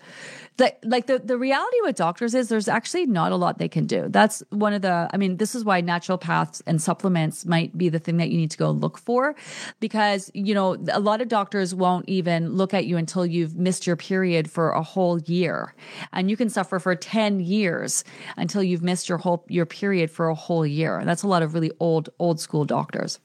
the, 0.57 0.75
like 0.83 1.07
the, 1.07 1.19
the 1.19 1.37
reality 1.37 1.77
with 1.81 1.95
doctors 1.95 2.35
is 2.35 2.49
there's 2.49 2.67
actually 2.67 3.05
not 3.05 3.31
a 3.31 3.35
lot 3.35 3.57
they 3.57 3.69
can 3.69 3.85
do. 3.85 4.07
That's 4.09 4.43
one 4.49 4.73
of 4.73 4.81
the, 4.81 5.09
I 5.11 5.17
mean, 5.17 5.37
this 5.37 5.55
is 5.55 5.63
why 5.63 5.81
naturopaths 5.81 6.61
and 6.67 6.81
supplements 6.81 7.45
might 7.45 7.77
be 7.77 7.89
the 7.89 7.99
thing 7.99 8.17
that 8.17 8.29
you 8.29 8.37
need 8.37 8.51
to 8.51 8.57
go 8.57 8.69
look 8.69 8.97
for 8.97 9.33
because, 9.79 10.29
you 10.33 10.53
know, 10.53 10.77
a 10.91 10.99
lot 10.99 11.21
of 11.21 11.29
doctors 11.29 11.73
won't 11.73 12.07
even 12.07 12.49
look 12.49 12.73
at 12.73 12.85
you 12.85 12.97
until 12.97 13.25
you've 13.25 13.55
missed 13.55 13.87
your 13.87 13.95
period 13.95 14.51
for 14.51 14.71
a 14.71 14.83
whole 14.83 15.19
year. 15.21 15.73
And 16.11 16.29
you 16.29 16.37
can 16.37 16.49
suffer 16.49 16.79
for 16.79 16.95
10 16.95 17.39
years 17.39 18.03
until 18.35 18.61
you've 18.61 18.83
missed 18.83 19.09
your 19.09 19.17
whole, 19.17 19.45
your 19.47 19.65
period 19.65 20.11
for 20.11 20.27
a 20.27 20.35
whole 20.35 20.65
year. 20.65 20.99
And 20.99 21.07
that's 21.07 21.23
a 21.23 21.27
lot 21.27 21.43
of 21.43 21.53
really 21.53 21.71
old, 21.79 22.09
old 22.19 22.39
school 22.39 22.65
doctors. 22.65 23.19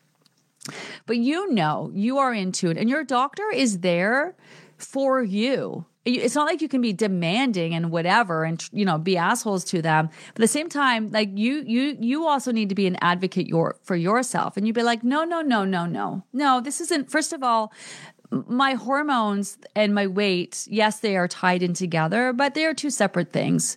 But 1.06 1.18
you 1.18 1.52
know, 1.52 1.90
you 1.92 2.18
are 2.18 2.32
in 2.32 2.52
tune 2.52 2.78
and 2.78 2.88
your 2.88 3.04
doctor 3.04 3.44
is 3.52 3.80
there 3.80 4.36
for 4.78 5.22
you 5.22 5.86
it's 6.06 6.34
not 6.34 6.46
like 6.46 6.62
you 6.62 6.68
can 6.68 6.80
be 6.80 6.92
demanding 6.92 7.74
and 7.74 7.90
whatever 7.90 8.44
and 8.44 8.68
you 8.72 8.84
know 8.84 8.98
be 8.98 9.16
assholes 9.16 9.64
to 9.64 9.82
them. 9.82 10.08
But 10.34 10.42
at 10.42 10.44
the 10.44 10.48
same 10.48 10.68
time 10.68 11.10
like 11.10 11.30
you 11.34 11.64
you 11.66 11.96
you 12.00 12.26
also 12.26 12.52
need 12.52 12.68
to 12.68 12.74
be 12.74 12.86
an 12.86 12.96
advocate 13.00 13.46
your 13.48 13.76
for 13.82 13.96
yourself. 13.96 14.56
And 14.56 14.66
you'd 14.66 14.74
be 14.74 14.82
like 14.82 15.02
no 15.02 15.24
no 15.24 15.42
no 15.42 15.64
no 15.64 15.86
no. 15.86 16.22
No 16.32 16.60
this 16.60 16.80
isn't 16.80 17.10
first 17.10 17.32
of 17.32 17.42
all 17.42 17.72
my 18.30 18.74
hormones 18.74 19.58
and 19.74 19.94
my 19.94 20.06
weight, 20.06 20.66
yes, 20.70 21.00
they 21.00 21.16
are 21.16 21.28
tied 21.28 21.62
in 21.62 21.74
together, 21.74 22.32
but 22.32 22.54
they 22.54 22.64
are 22.64 22.74
two 22.74 22.90
separate 22.90 23.32
things. 23.32 23.76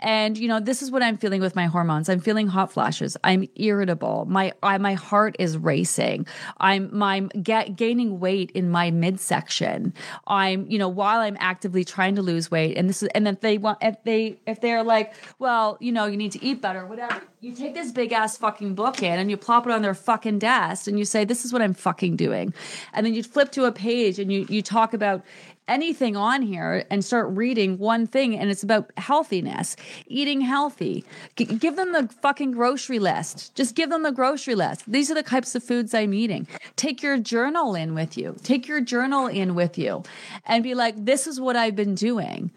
And 0.00 0.36
you 0.36 0.48
know, 0.48 0.60
this 0.60 0.82
is 0.82 0.90
what 0.90 1.02
I'm 1.02 1.16
feeling 1.16 1.40
with 1.40 1.56
my 1.56 1.66
hormones. 1.66 2.08
I'm 2.08 2.20
feeling 2.20 2.46
hot 2.46 2.72
flashes. 2.72 3.16
I'm 3.24 3.48
irritable. 3.56 4.26
My 4.28 4.52
I, 4.62 4.78
my 4.78 4.94
heart 4.94 5.36
is 5.38 5.56
racing. 5.56 6.26
I'm 6.58 6.96
my 6.96 7.20
get, 7.42 7.76
gaining 7.76 8.20
weight 8.20 8.50
in 8.52 8.70
my 8.70 8.90
midsection. 8.90 9.94
I'm 10.26 10.68
you 10.70 10.78
know 10.78 10.88
while 10.88 11.20
I'm 11.20 11.36
actively 11.40 11.84
trying 11.84 12.16
to 12.16 12.22
lose 12.22 12.50
weight, 12.50 12.76
and 12.76 12.88
this 12.88 13.02
is 13.02 13.08
and 13.14 13.26
if 13.28 13.40
they 13.40 13.58
want 13.58 13.78
if 13.82 14.02
they 14.04 14.38
if 14.46 14.60
they're 14.60 14.82
like, 14.82 15.14
well, 15.38 15.76
you 15.80 15.92
know, 15.92 16.06
you 16.06 16.16
need 16.16 16.32
to 16.32 16.44
eat 16.44 16.60
better, 16.60 16.86
whatever 16.86 17.22
you 17.40 17.54
take 17.54 17.74
this 17.74 17.92
big 17.92 18.12
ass 18.12 18.36
fucking 18.36 18.74
book 18.74 19.00
in 19.00 19.18
and 19.18 19.30
you 19.30 19.36
plop 19.36 19.64
it 19.64 19.72
on 19.72 19.80
their 19.80 19.94
fucking 19.94 20.40
desk 20.40 20.88
and 20.88 20.98
you 20.98 21.04
say, 21.04 21.24
This 21.24 21.44
is 21.44 21.52
what 21.52 21.62
I'm 21.62 21.74
fucking 21.74 22.16
doing. 22.16 22.52
And 22.92 23.06
then 23.06 23.14
you 23.14 23.22
flip 23.22 23.52
to 23.52 23.64
a 23.64 23.72
page 23.78 24.18
and 24.18 24.30
you 24.30 24.46
you 24.48 24.60
talk 24.60 24.92
about 24.92 25.24
anything 25.68 26.16
on 26.16 26.42
here 26.42 26.84
and 26.90 27.04
start 27.04 27.28
reading 27.28 27.78
one 27.78 28.06
thing 28.06 28.36
and 28.36 28.50
it's 28.50 28.62
about 28.62 28.90
healthiness, 28.96 29.76
eating 30.06 30.40
healthy. 30.40 31.04
G- 31.36 31.44
give 31.44 31.76
them 31.76 31.92
the 31.92 32.08
fucking 32.22 32.52
grocery 32.52 32.98
list. 32.98 33.54
Just 33.54 33.74
give 33.74 33.90
them 33.90 34.02
the 34.02 34.12
grocery 34.12 34.54
list. 34.54 34.90
These 34.90 35.10
are 35.10 35.14
the 35.14 35.22
types 35.22 35.54
of 35.54 35.62
foods 35.62 35.94
I'm 35.94 36.14
eating. 36.14 36.48
Take 36.76 37.02
your 37.02 37.18
journal 37.18 37.74
in 37.74 37.94
with 37.94 38.16
you. 38.16 38.36
Take 38.42 38.66
your 38.66 38.80
journal 38.80 39.26
in 39.26 39.54
with 39.54 39.78
you 39.78 40.02
and 40.46 40.64
be 40.64 40.74
like, 40.74 41.04
this 41.04 41.26
is 41.26 41.40
what 41.40 41.56
I've 41.56 41.76
been 41.76 41.94
doing 41.94 42.50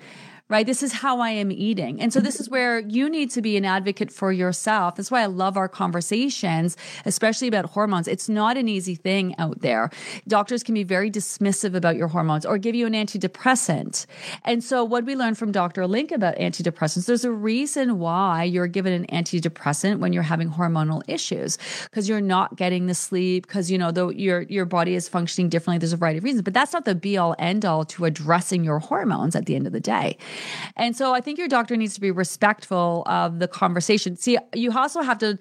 right? 0.52 0.66
This 0.66 0.84
is 0.84 0.92
how 0.92 1.22
I 1.22 1.30
am 1.30 1.50
eating. 1.50 2.02
And 2.02 2.12
so 2.12 2.20
this 2.20 2.42
is 2.42 2.50
where 2.50 2.80
you 2.80 3.10
need 3.10 3.32
to 3.32 3.42
be 3.42 3.56
an 3.56 3.64
advocate 3.64 4.12
for 4.12 4.34
yourself. 4.34 4.96
That's 4.96 5.10
why 5.10 5.22
I 5.22 5.28
love 5.28 5.56
our 5.56 5.70
conversations, 5.70 6.76
especially 7.06 7.48
about 7.48 7.68
hormones. 7.68 8.06
It's 8.06 8.28
not 8.28 8.58
an 8.58 8.68
easy 8.68 8.96
thing 8.96 9.34
out 9.38 9.62
there. 9.62 9.90
Doctors 10.28 10.62
can 10.62 10.76
be 10.76 10.84
very 10.84 11.10
dismissive 11.10 11.74
about 11.74 11.96
your 11.96 12.10
hormones 12.10 12.46
or 12.46 12.58
give 12.58 12.76
you 12.76 12.86
an 12.86 12.92
antidepressant. 12.92 14.06
And 14.44 14.62
so 14.62 14.84
what 14.84 15.06
we 15.06 15.16
learned 15.16 15.38
from 15.38 15.54
Dr. 15.54 15.88
Link 15.88 16.12
about 16.12 16.36
antidepressants, 16.36 17.06
there's 17.06 17.24
a 17.24 17.32
reason 17.32 17.98
why 17.98 18.44
you're 18.44 18.68
given 18.68 18.92
an 18.92 19.06
antidepressant 19.08 20.00
when 20.00 20.12
you're 20.12 20.22
having 20.22 20.50
hormonal 20.50 21.02
issues 21.08 21.58
because 21.86 22.10
you're 22.10 22.20
not 22.20 22.58
getting 22.58 22.88
the 22.88 22.94
sleep 22.94 23.48
because 23.48 23.72
you 23.72 23.78
know 23.78 23.92
the, 23.92 24.10
your 24.10 24.42
your 24.44 24.66
body 24.66 24.96
is 24.96 25.08
functioning 25.08 25.48
differently. 25.48 25.78
There's 25.78 25.94
a 25.94 25.98
variety 25.98 26.18
of 26.18 26.26
reasons, 26.26 26.42
but 26.42 26.54
that's 26.54 26.74
not 26.74 26.84
the 26.84 26.94
be 26.94 27.18
all 27.18 27.36
end 27.40 27.64
all 27.64 27.86
to 27.86 28.04
addressing 28.04 28.66
your 28.66 28.80
hormones 28.80 29.34
at 29.34 29.46
the 29.46 29.56
end 29.56 29.66
of 29.66 29.72
the 29.72 29.80
day. 29.80 30.18
And 30.76 30.96
so 30.96 31.14
I 31.14 31.22
think 31.22 31.38
your 31.38 31.48
doctor 31.48 31.76
needs 31.76 31.94
to 31.96 32.02
be 32.02 32.12
respectful 32.12 33.04
of 33.06 33.40
the 33.40 33.48
conversation. 33.48 34.16
See, 34.16 34.38
you 34.54 34.72
also 34.72 35.02
have 35.02 35.18
to 35.20 35.38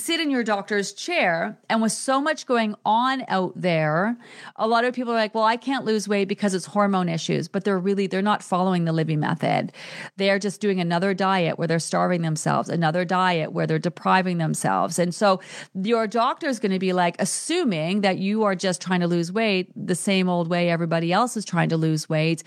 sit 0.00 0.20
in 0.20 0.30
your 0.30 0.42
doctor's 0.42 0.92
chair 0.92 1.58
and 1.68 1.82
with 1.82 1.92
so 1.92 2.20
much 2.20 2.46
going 2.46 2.74
on 2.84 3.24
out 3.28 3.52
there 3.54 4.16
a 4.56 4.66
lot 4.66 4.84
of 4.84 4.94
people 4.94 5.12
are 5.12 5.16
like 5.16 5.34
well 5.34 5.44
i 5.44 5.56
can't 5.56 5.84
lose 5.84 6.08
weight 6.08 6.28
because 6.28 6.54
it's 6.54 6.66
hormone 6.66 7.08
issues. 7.08 7.48
But 7.48 7.64
they're 7.64 7.78
really 7.78 8.06
they're 8.06 8.22
not 8.22 8.42
following 8.42 8.84
the 8.84 8.92
Livy 8.92 9.16
method. 9.16 9.72
They're 10.16 10.38
just 10.38 10.60
doing 10.60 10.80
another 10.80 11.12
diet 11.12 11.58
where 11.58 11.68
they're 11.68 11.78
starving 11.78 12.22
themselves 12.22 12.68
another 12.68 13.04
diet 13.04 13.52
where 13.52 13.66
they're 13.66 13.78
depriving 13.78 14.38
themselves. 14.38 14.98
And 14.98 15.14
so 15.14 15.40
your 15.74 16.06
doctor 16.06 16.48
is 16.48 16.58
going 16.58 16.72
to 16.72 16.78
be 16.78 16.92
like 16.92 17.16
assuming 17.18 18.00
that 18.02 18.18
you 18.18 18.44
are 18.44 18.54
just 18.54 18.80
trying 18.80 19.00
to 19.00 19.08
lose 19.08 19.32
weight 19.32 19.70
the 19.76 19.94
same 19.94 20.28
old 20.28 20.48
way 20.48 20.70
everybody 20.70 21.12
else 21.12 21.36
is 21.36 21.44
trying 21.44 21.68
to 21.70 21.76
lose 21.76 22.08
weight. 22.08 22.42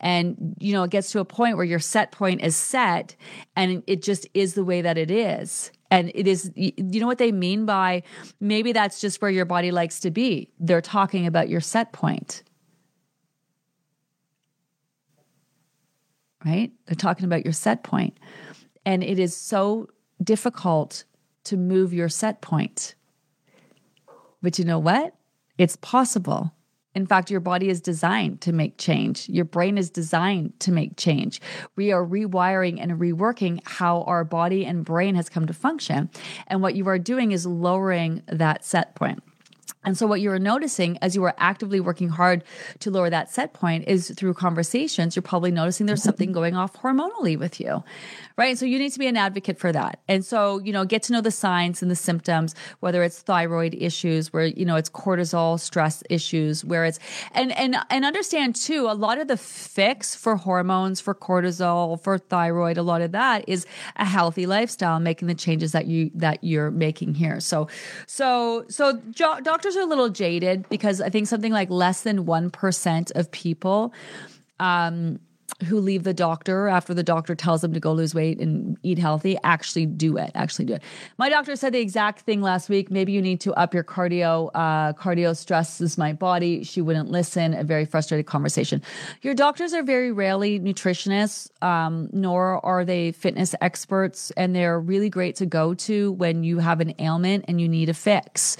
And 0.00 0.56
you 0.58 0.72
know 0.72 0.82
it 0.82 0.90
gets 0.90 1.12
to 1.12 1.20
a 1.20 1.24
point 1.24 1.56
where 1.56 1.64
your 1.64 1.78
set 1.78 2.12
point 2.12 2.42
is 2.42 2.56
set 2.56 3.16
and 3.56 3.82
it 3.86 4.02
just 4.02 4.26
is 4.34 4.54
the 4.54 4.64
way 4.64 4.82
that 4.82 4.98
it 4.98 5.10
is 5.10 5.70
and 5.90 6.10
it 6.14 6.26
is, 6.26 6.52
you 6.54 7.00
know 7.00 7.06
what 7.06 7.18
they 7.18 7.32
mean 7.32 7.64
by 7.64 8.02
maybe 8.40 8.72
that's 8.72 9.00
just 9.00 9.22
where 9.22 9.30
your 9.30 9.44
body 9.44 9.70
likes 9.70 10.00
to 10.00 10.10
be. 10.10 10.50
They're 10.58 10.82
talking 10.82 11.26
about 11.26 11.48
your 11.48 11.60
set 11.60 11.92
point. 11.92 12.42
Right? 16.44 16.72
They're 16.86 16.94
talking 16.94 17.24
about 17.24 17.44
your 17.44 17.52
set 17.52 17.82
point. 17.82 18.18
And 18.84 19.02
it 19.02 19.18
is 19.18 19.36
so 19.36 19.88
difficult 20.22 21.04
to 21.44 21.56
move 21.56 21.92
your 21.92 22.08
set 22.08 22.40
point. 22.40 22.94
But 24.42 24.58
you 24.58 24.64
know 24.64 24.78
what? 24.78 25.14
It's 25.56 25.76
possible. 25.76 26.52
In 26.98 27.06
fact, 27.06 27.30
your 27.30 27.38
body 27.38 27.68
is 27.68 27.80
designed 27.80 28.40
to 28.40 28.52
make 28.52 28.76
change. 28.76 29.28
Your 29.28 29.44
brain 29.44 29.78
is 29.78 29.88
designed 29.88 30.58
to 30.58 30.72
make 30.72 30.96
change. 30.96 31.40
We 31.76 31.92
are 31.92 32.04
rewiring 32.04 32.82
and 32.82 32.90
reworking 33.00 33.60
how 33.64 34.02
our 34.02 34.24
body 34.24 34.66
and 34.66 34.84
brain 34.84 35.14
has 35.14 35.28
come 35.28 35.46
to 35.46 35.52
function. 35.52 36.10
And 36.48 36.60
what 36.60 36.74
you 36.74 36.88
are 36.88 36.98
doing 36.98 37.30
is 37.30 37.46
lowering 37.46 38.24
that 38.26 38.64
set 38.64 38.96
point. 38.96 39.22
And 39.88 39.96
so, 39.96 40.06
what 40.06 40.20
you 40.20 40.30
are 40.32 40.38
noticing 40.38 40.98
as 40.98 41.16
you 41.16 41.24
are 41.24 41.34
actively 41.38 41.80
working 41.80 42.10
hard 42.10 42.44
to 42.80 42.90
lower 42.90 43.08
that 43.08 43.30
set 43.30 43.54
point 43.54 43.88
is 43.88 44.10
through 44.10 44.34
conversations, 44.34 45.16
you're 45.16 45.22
probably 45.22 45.50
noticing 45.50 45.86
there's 45.86 46.02
something 46.02 46.30
going 46.30 46.54
off 46.54 46.74
hormonally 46.74 47.38
with 47.38 47.58
you, 47.58 47.82
right? 48.36 48.58
So, 48.58 48.66
you 48.66 48.78
need 48.78 48.92
to 48.92 48.98
be 48.98 49.06
an 49.06 49.16
advocate 49.16 49.58
for 49.58 49.72
that. 49.72 50.00
And 50.06 50.22
so, 50.22 50.58
you 50.58 50.74
know, 50.74 50.84
get 50.84 51.04
to 51.04 51.14
know 51.14 51.22
the 51.22 51.30
signs 51.30 51.80
and 51.80 51.90
the 51.90 51.96
symptoms, 51.96 52.54
whether 52.80 53.02
it's 53.02 53.22
thyroid 53.22 53.74
issues, 53.80 54.30
where, 54.30 54.44
you 54.44 54.66
know, 54.66 54.76
it's 54.76 54.90
cortisol, 54.90 55.58
stress 55.58 56.02
issues, 56.10 56.66
where 56.66 56.84
it's, 56.84 56.98
and, 57.32 57.50
and, 57.52 57.74
and 57.88 58.04
understand 58.04 58.56
too, 58.56 58.88
a 58.90 58.92
lot 58.92 59.16
of 59.16 59.26
the 59.26 59.38
fix 59.38 60.14
for 60.14 60.36
hormones, 60.36 61.00
for 61.00 61.14
cortisol, 61.14 61.98
for 61.98 62.18
thyroid, 62.18 62.76
a 62.76 62.82
lot 62.82 63.00
of 63.00 63.12
that 63.12 63.42
is 63.48 63.64
a 63.96 64.04
healthy 64.04 64.44
lifestyle, 64.44 65.00
making 65.00 65.28
the 65.28 65.34
changes 65.34 65.72
that 65.72 65.86
you, 65.86 66.10
that 66.14 66.44
you're 66.44 66.70
making 66.70 67.14
here. 67.14 67.40
So, 67.40 67.68
so, 68.06 68.66
so, 68.68 68.92
doctor 69.42 69.68
doctors 69.68 69.77
a 69.78 69.86
little 69.86 70.08
jaded 70.08 70.68
because 70.68 71.00
I 71.00 71.08
think 71.08 71.26
something 71.26 71.52
like 71.52 71.70
less 71.70 72.02
than 72.02 72.24
1% 72.24 73.12
of 73.14 73.30
people 73.30 73.92
um, 74.60 75.20
who 75.64 75.80
leave 75.80 76.04
the 76.04 76.14
doctor 76.14 76.68
after 76.68 76.94
the 76.94 77.02
doctor 77.02 77.34
tells 77.34 77.62
them 77.62 77.72
to 77.72 77.80
go 77.80 77.92
lose 77.92 78.14
weight 78.14 78.38
and 78.38 78.76
eat 78.82 78.98
healthy 78.98 79.36
actually 79.42 79.86
do 79.86 80.16
it 80.16 80.30
actually 80.34 80.64
do 80.64 80.74
it. 80.74 80.82
My 81.16 81.28
doctor 81.28 81.56
said 81.56 81.72
the 81.72 81.80
exact 81.80 82.20
thing 82.20 82.42
last 82.42 82.68
week. 82.68 82.90
Maybe 82.90 83.12
you 83.12 83.22
need 83.22 83.40
to 83.40 83.52
up 83.54 83.74
your 83.74 83.82
cardio 83.82 84.50
uh, 84.54 84.92
cardio 84.92 85.36
stresses 85.36 85.98
my 85.98 86.12
body. 86.12 86.62
She 86.64 86.80
wouldn't 86.80 87.10
listen. 87.10 87.54
A 87.54 87.64
very 87.64 87.86
frustrated 87.86 88.26
conversation. 88.26 88.82
Your 89.22 89.34
doctors 89.34 89.72
are 89.72 89.82
very 89.82 90.12
rarely 90.12 90.60
nutritionists 90.60 91.50
um, 91.62 92.08
nor 92.12 92.64
are 92.64 92.84
they 92.84 93.12
fitness 93.12 93.54
experts 93.60 94.30
and 94.32 94.54
they're 94.54 94.78
really 94.78 95.10
great 95.10 95.34
to 95.36 95.46
go 95.46 95.74
to 95.74 96.12
when 96.12 96.44
you 96.44 96.58
have 96.58 96.80
an 96.80 96.94
ailment 96.98 97.46
and 97.48 97.60
you 97.60 97.68
need 97.68 97.88
a 97.88 97.94
fix. 97.94 98.56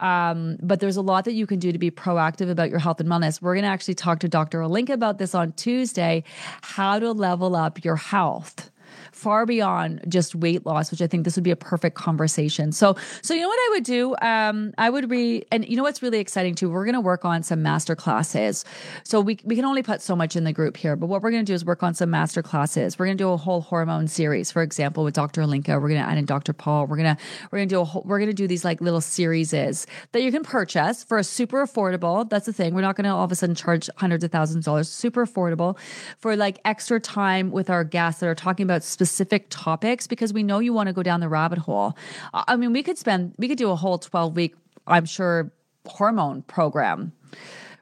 Um, 0.00 0.58
but 0.62 0.80
there's 0.80 0.96
a 0.96 1.02
lot 1.02 1.24
that 1.24 1.32
you 1.32 1.46
can 1.46 1.58
do 1.58 1.72
to 1.72 1.78
be 1.78 1.90
proactive 1.90 2.50
about 2.50 2.70
your 2.70 2.78
health 2.78 3.00
and 3.00 3.08
wellness. 3.08 3.40
We're 3.40 3.54
going 3.54 3.64
to 3.64 3.70
actually 3.70 3.94
talk 3.94 4.20
to 4.20 4.28
dr 4.28 4.58
alinka 4.58 4.90
about 4.90 5.18
this 5.18 5.34
on 5.34 5.52
tuesday 5.52 6.22
how 6.62 6.98
to 6.98 7.12
level 7.12 7.54
up 7.56 7.84
your 7.84 7.96
health 7.96 8.70
far 9.16 9.46
beyond 9.46 10.04
just 10.08 10.34
weight 10.34 10.66
loss, 10.66 10.90
which 10.90 11.00
I 11.00 11.06
think 11.06 11.24
this 11.24 11.36
would 11.36 11.44
be 11.44 11.50
a 11.50 11.56
perfect 11.56 11.96
conversation. 11.96 12.70
So, 12.70 12.96
so 13.22 13.32
you 13.32 13.40
know 13.40 13.48
what 13.48 13.58
I 13.58 13.68
would 13.72 13.84
do? 13.84 14.14
Um, 14.20 14.74
I 14.76 14.90
would 14.90 15.10
read, 15.10 15.46
and 15.50 15.66
you 15.66 15.76
know 15.76 15.82
what's 15.82 16.02
really 16.02 16.18
exciting 16.18 16.54
too? 16.54 16.70
We're 16.70 16.84
going 16.84 16.94
to 16.94 17.00
work 17.00 17.24
on 17.24 17.42
some 17.42 17.62
master 17.62 17.96
classes. 17.96 18.64
So 19.04 19.20
we 19.20 19.38
we 19.44 19.56
can 19.56 19.64
only 19.64 19.82
put 19.82 20.02
so 20.02 20.14
much 20.14 20.36
in 20.36 20.44
the 20.44 20.52
group 20.52 20.76
here, 20.76 20.96
but 20.96 21.06
what 21.06 21.22
we're 21.22 21.30
going 21.30 21.44
to 21.44 21.50
do 21.50 21.54
is 21.54 21.64
work 21.64 21.82
on 21.82 21.94
some 21.94 22.10
master 22.10 22.42
classes. 22.42 22.98
We're 22.98 23.06
going 23.06 23.16
to 23.16 23.24
do 23.24 23.30
a 23.30 23.36
whole 23.38 23.62
hormone 23.62 24.06
series, 24.06 24.52
for 24.52 24.62
example, 24.62 25.02
with 25.02 25.14
Dr. 25.14 25.42
Alinka. 25.42 25.80
We're 25.80 25.88
going 25.88 26.02
to 26.02 26.08
add 26.08 26.18
in 26.18 26.26
Dr. 26.26 26.52
Paul. 26.52 26.86
We're 26.86 26.98
gonna 26.98 27.16
we're 27.50 27.58
gonna 27.58 27.66
do 27.66 27.80
a 27.80 27.84
whole, 27.84 28.02
we're 28.06 28.18
going 28.18 28.30
to 28.30 28.34
do 28.34 28.46
these 28.46 28.64
like 28.64 28.82
little 28.82 29.00
series 29.00 29.50
that 29.50 30.22
you 30.22 30.30
can 30.30 30.42
purchase 30.42 31.02
for 31.02 31.16
a 31.16 31.24
super 31.24 31.66
affordable. 31.66 32.28
That's 32.28 32.46
the 32.46 32.52
thing. 32.52 32.74
We're 32.74 32.82
not 32.82 32.96
going 32.96 33.04
to 33.04 33.10
all 33.10 33.24
of 33.24 33.32
a 33.32 33.34
sudden 33.34 33.54
charge 33.54 33.88
hundreds 33.96 34.24
of 34.24 34.30
thousands 34.30 34.58
of 34.58 34.64
dollars. 34.64 34.90
Super 34.90 35.24
affordable 35.24 35.78
for 36.18 36.36
like 36.36 36.58
extra 36.64 37.00
time 37.00 37.50
with 37.50 37.70
our 37.70 37.82
guests 37.82 38.20
that 38.20 38.26
are 38.26 38.34
talking 38.34 38.64
about 38.64 38.82
specific 38.82 39.05
specific 39.06 39.46
topics 39.50 40.06
because 40.06 40.32
we 40.32 40.42
know 40.42 40.58
you 40.58 40.72
want 40.72 40.88
to 40.88 40.92
go 40.92 41.02
down 41.02 41.20
the 41.20 41.28
rabbit 41.28 41.58
hole. 41.58 41.96
I 42.34 42.56
mean, 42.56 42.72
we 42.72 42.82
could 42.82 42.98
spend, 42.98 43.34
we 43.38 43.48
could 43.48 43.58
do 43.58 43.70
a 43.70 43.76
whole 43.76 43.98
12 43.98 44.34
week, 44.34 44.54
I'm 44.86 45.06
sure, 45.06 45.52
hormone 45.86 46.42
program 46.42 47.12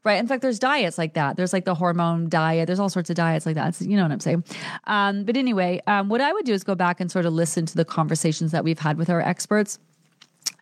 right? 0.05 0.18
In 0.18 0.27
fact, 0.27 0.43
there's 0.43 0.59
diets 0.59 0.99
like 0.99 1.14
that. 1.14 1.37
There's 1.39 1.55
like 1.55 1.64
the 1.64 1.75
hormone 1.75 2.29
diet. 2.29 2.66
There's 2.66 2.79
all 2.79 2.91
sorts 2.91 3.09
of 3.09 3.16
diets 3.16 3.47
like 3.47 3.55
that. 3.55 3.68
It's, 3.68 3.81
you 3.81 3.97
know 3.97 4.03
what 4.03 4.12
I'm 4.12 4.20
saying? 4.20 4.45
Um, 4.87 5.25
but 5.25 5.35
anyway, 5.35 5.81
um, 5.87 6.11
what 6.11 6.20
I 6.20 6.31
would 6.31 6.45
do 6.45 6.53
is 6.53 6.62
go 6.62 6.75
back 6.75 7.01
and 7.01 7.11
sort 7.11 7.25
of 7.25 7.33
listen 7.33 7.64
to 7.64 7.75
the 7.75 7.87
conversations 7.87 8.53
that 8.53 8.64
we've 8.64 8.79
had 8.79 8.99
with 8.99 9.09
our 9.09 9.22
experts 9.22 9.79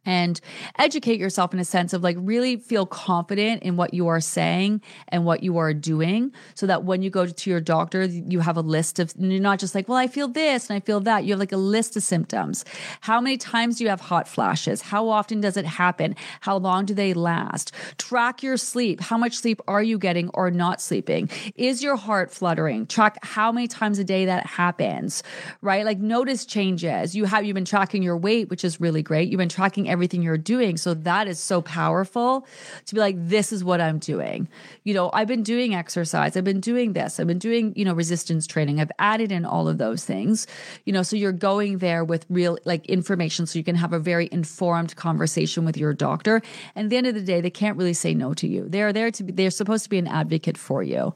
and 0.05 0.40
educate 0.78 1.18
yourself 1.18 1.53
in 1.53 1.61
a 1.61 1.64
sense 1.64 1.92
of 1.92 2.03
like 2.03 2.16
really 2.18 2.57
feel 2.57 2.86
confident 2.86 3.62
in 3.62 3.76
what 3.76 3.92
you 3.94 4.09
are 4.09 4.20
saying 4.20 4.80
and 5.09 5.24
what 5.24 5.42
you 5.42 5.59
are 5.59 5.74
doing 5.74 6.32
so 6.55 6.66
that 6.66 6.84
when 6.84 7.03
you 7.03 7.11
go 7.11 7.26
to 7.26 7.50
your 7.50 7.61
doctor 7.61 8.05
you 8.05 8.40
have 8.40 8.57
a 8.57 8.61
list 8.61 8.98
of 8.98 9.12
you're 9.18 9.40
not 9.40 9.59
just 9.59 9.74
like 9.74 9.88
well 9.88 9.98
i 9.98 10.07
feel 10.07 10.28
this 10.28 10.68
and 10.68 10.76
i 10.76 10.80
feel 10.80 11.00
that. 11.00 11.24
You 11.24 11.32
have 11.32 11.40
like 11.40 11.53
a 11.53 11.57
list 11.57 11.96
of 11.96 12.03
symptoms. 12.03 12.64
How 13.00 13.20
many 13.20 13.36
times 13.36 13.78
do 13.78 13.84
you 13.84 13.90
have 13.90 14.00
hot 14.00 14.28
flashes? 14.28 14.82
How 14.82 15.09
often 15.09 15.40
does 15.40 15.57
it 15.57 15.66
happen? 15.66 16.16
How 16.40 16.57
long 16.57 16.84
do 16.86 16.94
they 16.94 17.14
last? 17.14 17.72
Track 17.98 18.42
your 18.42 18.57
sleep. 18.57 19.00
How 19.00 19.18
much 19.18 19.36
sleep 19.36 19.61
are 19.68 19.82
you 19.82 19.98
getting 19.98 20.28
or 20.34 20.50
not 20.50 20.80
sleeping? 20.80 21.30
Is 21.57 21.82
your 21.82 21.96
heart 21.96 22.32
fluttering? 22.32 22.86
Track 22.86 23.18
how 23.24 23.53
many 23.53 23.68
times 23.68 23.98
a 23.98 24.05
day 24.05 24.26
that 24.26 24.46
happens 24.46 25.22
right? 25.61 25.84
Like 25.84 25.98
notice 25.98 26.44
changes. 26.44 27.14
You 27.14 27.24
have 27.24 27.44
you've 27.44 27.55
been 27.55 27.64
tracking 27.64 28.03
your 28.03 28.16
weight 28.16 28.48
which 28.48 28.64
is 28.64 28.80
really 28.80 29.03
great. 29.03 29.28
You've 29.28 29.38
been 29.38 29.48
tracking 29.48 29.88
everything 29.93 30.22
you're 30.22 30.38
doing. 30.38 30.76
So 30.76 30.95
that 30.95 31.28
is 31.28 31.38
so 31.38 31.62
powerful 31.62 32.47
to 32.86 32.95
be 32.95 33.01
like, 33.01 33.16
this 33.18 33.53
is 33.53 33.62
what 33.62 33.80
I'm 33.80 33.99
doing. 33.99 34.49
You 34.84 34.95
know, 34.95 35.11
I've 35.12 35.28
been 35.28 35.43
doing 35.43 35.74
exercise, 35.74 36.36
I've 36.36 36.45
been 36.45 36.61
doing 36.61 36.95
this, 36.95 37.20
I've 37.20 37.26
been 37.26 37.38
doing, 37.38 37.72
you 37.76 37.84
know, 37.84 37.93
resistance 37.93 38.47
training, 38.47 38.80
I've 38.80 38.90
added 38.99 39.30
in 39.30 39.45
all 39.45 39.68
of 39.68 39.78
those 39.78 40.05
things, 40.05 40.47
you 40.86 40.93
know, 40.93 41.03
so 41.03 41.14
you're 41.14 41.30
going 41.30 41.78
there 41.78 42.05
with 42.05 42.26
real 42.28 42.59
like 42.64 42.86
information 42.86 43.47
so 43.47 43.59
you 43.59 43.64
can 43.64 43.76
have 43.76 43.93
a 43.93 43.99
very 43.99 44.28
informed 44.32 44.97
conversation 44.97 45.64
with 45.64 45.76
your 45.76 45.93
doctor. 45.93 46.43
And 46.74 46.86
at 46.86 46.90
the 46.90 46.97
end 46.97 47.07
of 47.07 47.14
the 47.14 47.22
day, 47.22 47.40
they 47.40 47.51
can't 47.51 47.76
really 47.76 47.95
say 47.95 48.14
no 48.14 48.34
to 48.34 48.49
you. 48.49 48.66
They're 48.68 48.93
there 48.93 49.11
to 49.11 49.22
be, 49.22 49.32
they're 49.32 49.51
supposed 49.51 49.84
to 49.84 49.90
be 49.90 49.99
an 49.99 50.09
advocate 50.09 50.57
for 50.57 50.82
you. 50.82 51.14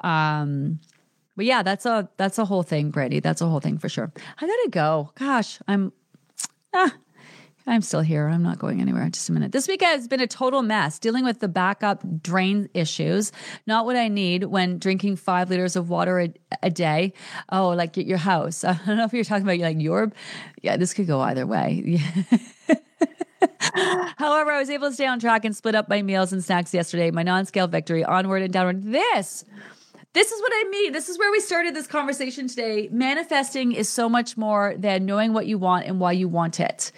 Um, 0.00 0.80
but 1.38 1.46
yeah, 1.46 1.62
that's 1.62 1.86
a 1.86 2.08
that's 2.16 2.36
a 2.38 2.44
whole 2.44 2.64
thing, 2.64 2.90
Brady. 2.90 3.20
That's 3.20 3.40
a 3.40 3.46
whole 3.46 3.60
thing 3.60 3.78
for 3.78 3.88
sure. 3.88 4.12
I 4.40 4.46
gotta 4.46 4.68
go. 4.70 5.12
Gosh, 5.14 5.60
I'm 5.68 5.92
ah, 6.74 6.92
I'm 7.68 7.82
still 7.82 8.00
here. 8.00 8.26
I'm 8.28 8.42
not 8.42 8.58
going 8.58 8.80
anywhere. 8.80 9.08
Just 9.10 9.28
a 9.28 9.32
minute. 9.32 9.52
This 9.52 9.68
week 9.68 9.82
has 9.82 10.08
been 10.08 10.20
a 10.20 10.26
total 10.26 10.62
mess 10.62 10.98
dealing 10.98 11.24
with 11.24 11.40
the 11.40 11.48
backup 11.48 12.02
drain 12.22 12.70
issues. 12.72 13.30
Not 13.66 13.84
what 13.84 13.94
I 13.94 14.08
need 14.08 14.44
when 14.44 14.78
drinking 14.78 15.16
five 15.16 15.50
liters 15.50 15.76
of 15.76 15.90
water 15.90 16.18
a, 16.18 16.32
a 16.62 16.70
day. 16.70 17.12
Oh, 17.50 17.68
like 17.68 17.98
at 17.98 18.06
your 18.06 18.18
house. 18.18 18.64
I 18.64 18.80
don't 18.86 18.96
know 18.96 19.04
if 19.04 19.12
you're 19.12 19.22
talking 19.22 19.42
about 19.44 19.58
like 19.58 19.80
your. 19.80 20.10
Yeah, 20.62 20.78
this 20.78 20.94
could 20.94 21.06
go 21.06 21.20
either 21.20 21.46
way. 21.46 22.00
However, 24.16 24.50
I 24.50 24.58
was 24.58 24.70
able 24.70 24.88
to 24.88 24.94
stay 24.94 25.06
on 25.06 25.20
track 25.20 25.44
and 25.44 25.54
split 25.54 25.74
up 25.74 25.90
my 25.90 26.00
meals 26.00 26.32
and 26.32 26.42
snacks 26.42 26.72
yesterday. 26.72 27.10
My 27.10 27.22
non-scale 27.22 27.68
victory, 27.68 28.02
onward 28.02 28.42
and 28.42 28.52
downward. 28.52 28.82
This 28.82 29.44
this 30.14 30.32
is 30.32 30.40
what 30.40 30.52
I 30.54 30.68
mean. 30.70 30.92
This 30.92 31.10
is 31.10 31.18
where 31.18 31.30
we 31.30 31.38
started 31.38 31.76
this 31.76 31.86
conversation 31.86 32.48
today. 32.48 32.88
Manifesting 32.90 33.72
is 33.72 33.90
so 33.90 34.08
much 34.08 34.38
more 34.38 34.74
than 34.76 35.04
knowing 35.04 35.34
what 35.34 35.46
you 35.46 35.58
want 35.58 35.84
and 35.84 36.00
why 36.00 36.12
you 36.12 36.28
want 36.28 36.60
it. 36.60 36.92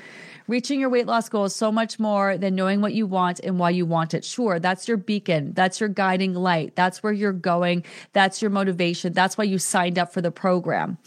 Reaching 0.51 0.81
your 0.81 0.89
weight 0.89 1.07
loss 1.07 1.29
goal 1.29 1.45
is 1.45 1.55
so 1.55 1.71
much 1.71 2.01
more 2.01 2.37
than 2.37 2.57
knowing 2.57 2.81
what 2.81 2.93
you 2.93 3.07
want 3.07 3.39
and 3.39 3.57
why 3.61 3.71
you 3.71 3.87
want 3.87 4.15
it. 4.15 4.25
Sure, 4.25 4.59
that's 4.59 4.89
your 4.89 4.97
beacon. 4.97 5.53
That's 5.53 5.79
your 5.79 5.89
guiding 5.89 6.35
light. 6.35 6.75
That's 6.75 7.05
where 7.05 7.13
you're 7.13 7.33
going. 7.33 7.85
That's 8.15 8.43
your 8.43 8.51
motivation. 8.51 9.13
That's 9.13 9.39
why 9.39 9.45
you 9.45 9.59
signed 9.59 9.97
up 9.97 10.13
for 10.13 10.21
the 10.21 10.33
program 10.33 10.99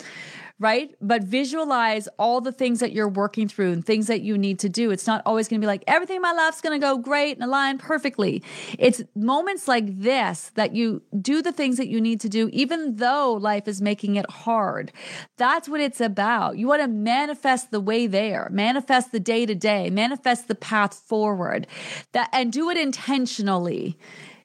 right? 0.64 0.95
But 1.01 1.24
visualize 1.24 2.07
all 2.18 2.39
the 2.39 2.53
things 2.53 2.80
that 2.80 2.93
you're 2.93 3.09
working 3.09 3.49
through 3.49 3.74
and 3.74 3.86
things 3.86 4.07
that 4.07 4.22
you 4.22 4.38
need 4.38 4.59
to 4.59 4.70
do. 4.70 4.91
It's 4.91 5.05
not 5.05 5.22
always 5.26 5.49
going 5.49 5.59
to 5.59 5.64
be 5.64 5.68
like 5.68 5.84
everything 5.88 6.16
in 6.16 6.22
my 6.22 6.32
life's 6.32 6.61
going 6.61 6.80
to 6.80 6.84
go 6.84 6.97
great 6.97 7.36
and 7.36 7.43
align 7.43 7.78
perfectly. 7.78 8.41
It's 8.80 9.03
moments 9.14 9.68
like 9.68 9.99
this 9.99 10.51
that 10.55 10.74
you 10.74 11.01
do 11.22 11.41
the 11.41 11.51
things 11.51 11.76
that 11.76 11.89
you 11.89 11.99
need 11.99 12.22
to 12.22 12.30
do, 12.30 12.49
even 12.53 12.95
though 12.95 13.34
life 13.34 13.68
is 13.68 13.82
making 13.82 14.16
it 14.16 14.30
hard. 14.30 14.93
That's 15.36 15.68
what 15.68 15.82
it's 15.82 15.99
about. 15.99 16.57
You 16.57 16.68
want 16.68 16.82
to 16.82 16.88
manifest 16.88 17.72
the 17.72 17.82
way 17.82 18.07
there, 18.07 18.47
manifest 18.49 19.11
the 19.11 19.20
day 19.20 19.45
to 19.45 19.55
day, 19.55 19.89
manifest 19.89 20.47
the 20.47 20.55
path 20.55 20.93
forward 20.93 21.68
that, 22.14 22.30
and 22.32 22.53
do 22.53 22.70
it 22.70 22.78
intentionally. 22.78 23.97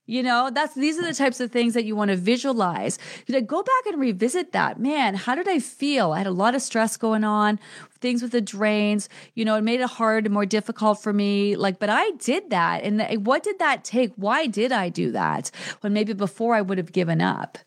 You 0.09 0.23
know, 0.23 0.51
that's 0.51 0.75
these 0.75 0.99
are 0.99 1.03
the 1.03 1.13
types 1.13 1.39
of 1.39 1.53
things 1.53 1.75
that 1.75 1.85
you 1.85 1.95
want 1.95 2.11
to 2.11 2.17
visualize. 2.17 2.99
You 3.27 3.35
know, 3.35 3.43
go 3.43 3.63
back 3.63 3.87
and 3.93 4.01
revisit 4.01 4.53
that. 4.53 4.81
Man, 4.81 5.15
how 5.15 5.35
did 5.35 5.47
I 5.47 5.59
feel? 5.59 6.13
I 6.13 6.19
had 6.19 6.27
a 6.27 6.31
lot 6.31 6.55
of 6.55 6.63
stress 6.63 6.97
going 6.97 7.25
on, 7.25 7.61
things 8.01 8.23
with 8.23 8.33
the 8.33 8.41
drains. 8.41 9.11
You 9.35 9.45
know, 9.45 9.55
it 9.57 9.65
made 9.65 9.83
it 9.83 9.91
hard 9.91 10.25
and 10.25 10.33
more 10.33 10.47
difficult 10.47 11.03
for 11.03 11.13
me. 11.13 11.57
Like, 11.57 11.79
but 11.79 11.91
I 11.91 12.13
did 12.13 12.49
that. 12.49 12.85
And 12.85 13.03
eh, 13.03 13.17
what 13.17 13.43
did 13.43 13.59
that 13.59 13.85
take? 13.85 14.15
Why 14.17 14.47
did 14.47 14.73
I 14.73 14.89
do 14.89 15.13
that? 15.13 15.51
When 15.83 15.93
maybe 15.93 16.15
before 16.15 16.55
I 16.55 16.63
would 16.63 16.79
have 16.79 16.93
given 16.93 17.21
up 17.21 17.59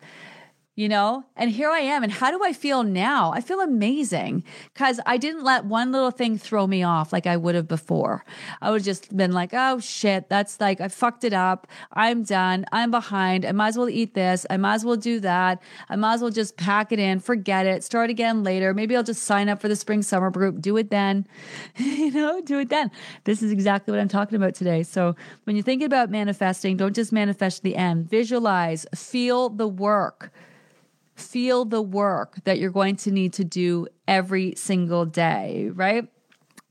you 0.75 0.87
know? 0.87 1.25
And 1.35 1.51
here 1.51 1.69
I 1.69 1.79
am. 1.79 2.01
And 2.01 2.11
how 2.11 2.31
do 2.31 2.43
I 2.43 2.53
feel 2.53 2.83
now? 2.83 3.33
I 3.33 3.41
feel 3.41 3.59
amazing 3.59 4.43
because 4.73 5.01
I 5.05 5.17
didn't 5.17 5.43
let 5.43 5.65
one 5.65 5.91
little 5.91 6.11
thing 6.11 6.37
throw 6.37 6.65
me 6.65 6.81
off 6.81 7.11
like 7.11 7.27
I 7.27 7.35
would 7.35 7.55
have 7.55 7.67
before. 7.67 8.23
I 8.61 8.71
would 8.71 8.83
just 8.83 9.15
been 9.15 9.33
like, 9.33 9.49
oh 9.53 9.79
shit, 9.79 10.29
that's 10.29 10.61
like, 10.61 10.79
I 10.79 10.87
fucked 10.87 11.25
it 11.25 11.33
up. 11.33 11.67
I'm 11.91 12.23
done. 12.23 12.65
I'm 12.71 12.89
behind. 12.89 13.45
I 13.45 13.51
might 13.51 13.69
as 13.69 13.77
well 13.77 13.89
eat 13.89 14.13
this. 14.13 14.45
I 14.49 14.55
might 14.55 14.75
as 14.75 14.85
well 14.85 14.95
do 14.95 15.19
that. 15.19 15.61
I 15.89 15.97
might 15.97 16.15
as 16.15 16.21
well 16.21 16.31
just 16.31 16.55
pack 16.55 16.93
it 16.93 16.99
in, 16.99 17.19
forget 17.19 17.65
it, 17.65 17.83
start 17.83 18.09
again 18.09 18.43
later. 18.43 18.73
Maybe 18.73 18.95
I'll 18.95 19.03
just 19.03 19.23
sign 19.23 19.49
up 19.49 19.59
for 19.59 19.67
the 19.67 19.75
spring 19.75 20.01
summer 20.01 20.31
group, 20.31 20.61
do 20.61 20.77
it 20.77 20.89
then. 20.89 21.27
you 21.75 22.11
know, 22.11 22.41
do 22.41 22.59
it 22.59 22.69
then. 22.69 22.91
This 23.25 23.43
is 23.43 23.51
exactly 23.51 23.91
what 23.91 23.99
I'm 23.99 24.07
talking 24.07 24.37
about 24.37 24.55
today. 24.55 24.83
So 24.83 25.17
when 25.43 25.57
you're 25.57 25.63
thinking 25.63 25.85
about 25.85 26.09
manifesting, 26.09 26.77
don't 26.77 26.95
just 26.95 27.11
manifest 27.11 27.61
the 27.61 27.75
end, 27.75 28.09
visualize, 28.09 28.85
feel 28.95 29.49
the 29.49 29.67
work 29.67 30.31
feel 31.21 31.65
the 31.65 31.81
work 31.81 32.43
that 32.43 32.59
you're 32.59 32.71
going 32.71 32.95
to 32.97 33.11
need 33.11 33.33
to 33.33 33.43
do 33.43 33.87
every 34.07 34.53
single 34.55 35.05
day, 35.05 35.69
right? 35.73 36.07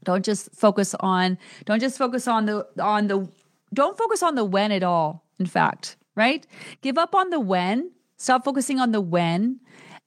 Don't 0.04 0.24
just 0.24 0.54
focus 0.54 0.94
on 1.00 1.38
don't 1.66 1.80
just 1.80 1.98
focus 1.98 2.26
on 2.26 2.46
the 2.46 2.66
on 2.82 3.08
the 3.08 3.28
don't 3.72 3.96
focus 3.96 4.22
on 4.22 4.34
the 4.34 4.44
when 4.44 4.72
at 4.72 4.82
all, 4.82 5.24
in 5.38 5.46
fact, 5.46 5.96
right? 6.16 6.46
Give 6.82 6.98
up 6.98 7.14
on 7.14 7.30
the 7.30 7.38
when, 7.38 7.92
stop 8.16 8.44
focusing 8.44 8.80
on 8.80 8.92
the 8.92 9.00
when 9.00 9.60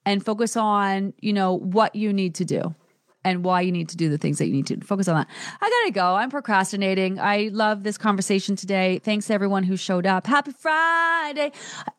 and 0.06 0.24
focus 0.24 0.58
on, 0.58 1.14
you 1.20 1.32
know, 1.32 1.54
what 1.54 1.96
you 1.96 2.12
need 2.12 2.36
to 2.36 2.46
do 2.46 2.76
and 3.24 3.44
why 3.44 3.62
you 3.62 3.72
need 3.72 3.90
to 3.90 3.98
do 3.98 4.10
the 4.10 4.18
things 4.18 4.38
that 4.38 4.48
you 4.48 4.54
need 4.54 4.68
to 4.68 4.80
focus 4.82 5.08
on 5.08 5.16
that. 5.16 5.28
I 5.62 5.70
gotta 5.70 5.92
go. 5.92 6.16
I'm 6.16 6.30
procrastinating. 6.30 7.20
I 7.20 7.50
love 7.52 7.84
this 7.84 7.98
conversation 7.98 8.56
today. 8.56 9.00
Thanks 9.00 9.28
to 9.28 9.34
everyone 9.34 9.64
who 9.64 9.78
showed 9.78 10.06
up. 10.06 10.28
Happy 10.28 10.52
Friday. 10.52 11.52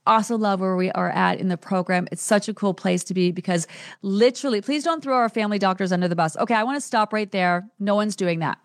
I 0.06 0.14
also 0.14 0.36
love 0.36 0.60
where 0.60 0.76
we 0.76 0.90
are 0.92 1.10
at 1.10 1.40
in 1.40 1.48
the 1.48 1.56
program. 1.56 2.06
It's 2.12 2.22
such 2.22 2.48
a 2.48 2.54
cool 2.54 2.74
place 2.74 3.04
to 3.04 3.14
be 3.14 3.32
because 3.32 3.66
literally, 4.02 4.60
please 4.60 4.84
don't 4.84 5.02
throw 5.02 5.16
our 5.16 5.28
family 5.28 5.58
doctors 5.58 5.92
under 5.92 6.08
the 6.08 6.16
bus. 6.16 6.36
Okay, 6.36 6.54
I 6.54 6.62
wanna 6.62 6.80
stop 6.80 7.12
right 7.12 7.30
there. 7.30 7.68
No 7.78 7.94
one's 7.94 8.16
doing 8.16 8.40
that. 8.40 8.58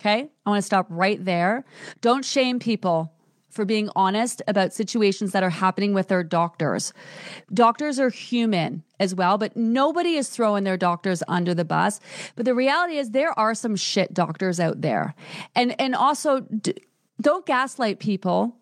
Okay, 0.00 0.28
I 0.44 0.50
wanna 0.50 0.62
stop 0.62 0.86
right 0.90 1.24
there. 1.24 1.64
Don't 2.00 2.24
shame 2.24 2.58
people 2.58 3.12
for 3.54 3.64
being 3.64 3.88
honest 3.94 4.42
about 4.48 4.72
situations 4.72 5.32
that 5.32 5.42
are 5.42 5.50
happening 5.50 5.94
with 5.94 6.08
their 6.08 6.24
doctors. 6.24 6.92
Doctors 7.52 8.00
are 8.00 8.10
human 8.10 8.82
as 8.98 9.14
well, 9.14 9.38
but 9.38 9.56
nobody 9.56 10.16
is 10.16 10.28
throwing 10.28 10.64
their 10.64 10.76
doctors 10.76 11.22
under 11.28 11.54
the 11.54 11.64
bus. 11.64 12.00
But 12.34 12.44
the 12.44 12.54
reality 12.54 12.98
is 12.98 13.10
there 13.10 13.38
are 13.38 13.54
some 13.54 13.76
shit 13.76 14.12
doctors 14.12 14.58
out 14.58 14.80
there. 14.80 15.14
And 15.54 15.80
and 15.80 15.94
also 15.94 16.40
d- 16.40 16.74
don't 17.20 17.46
gaslight 17.46 18.00
people 18.00 18.56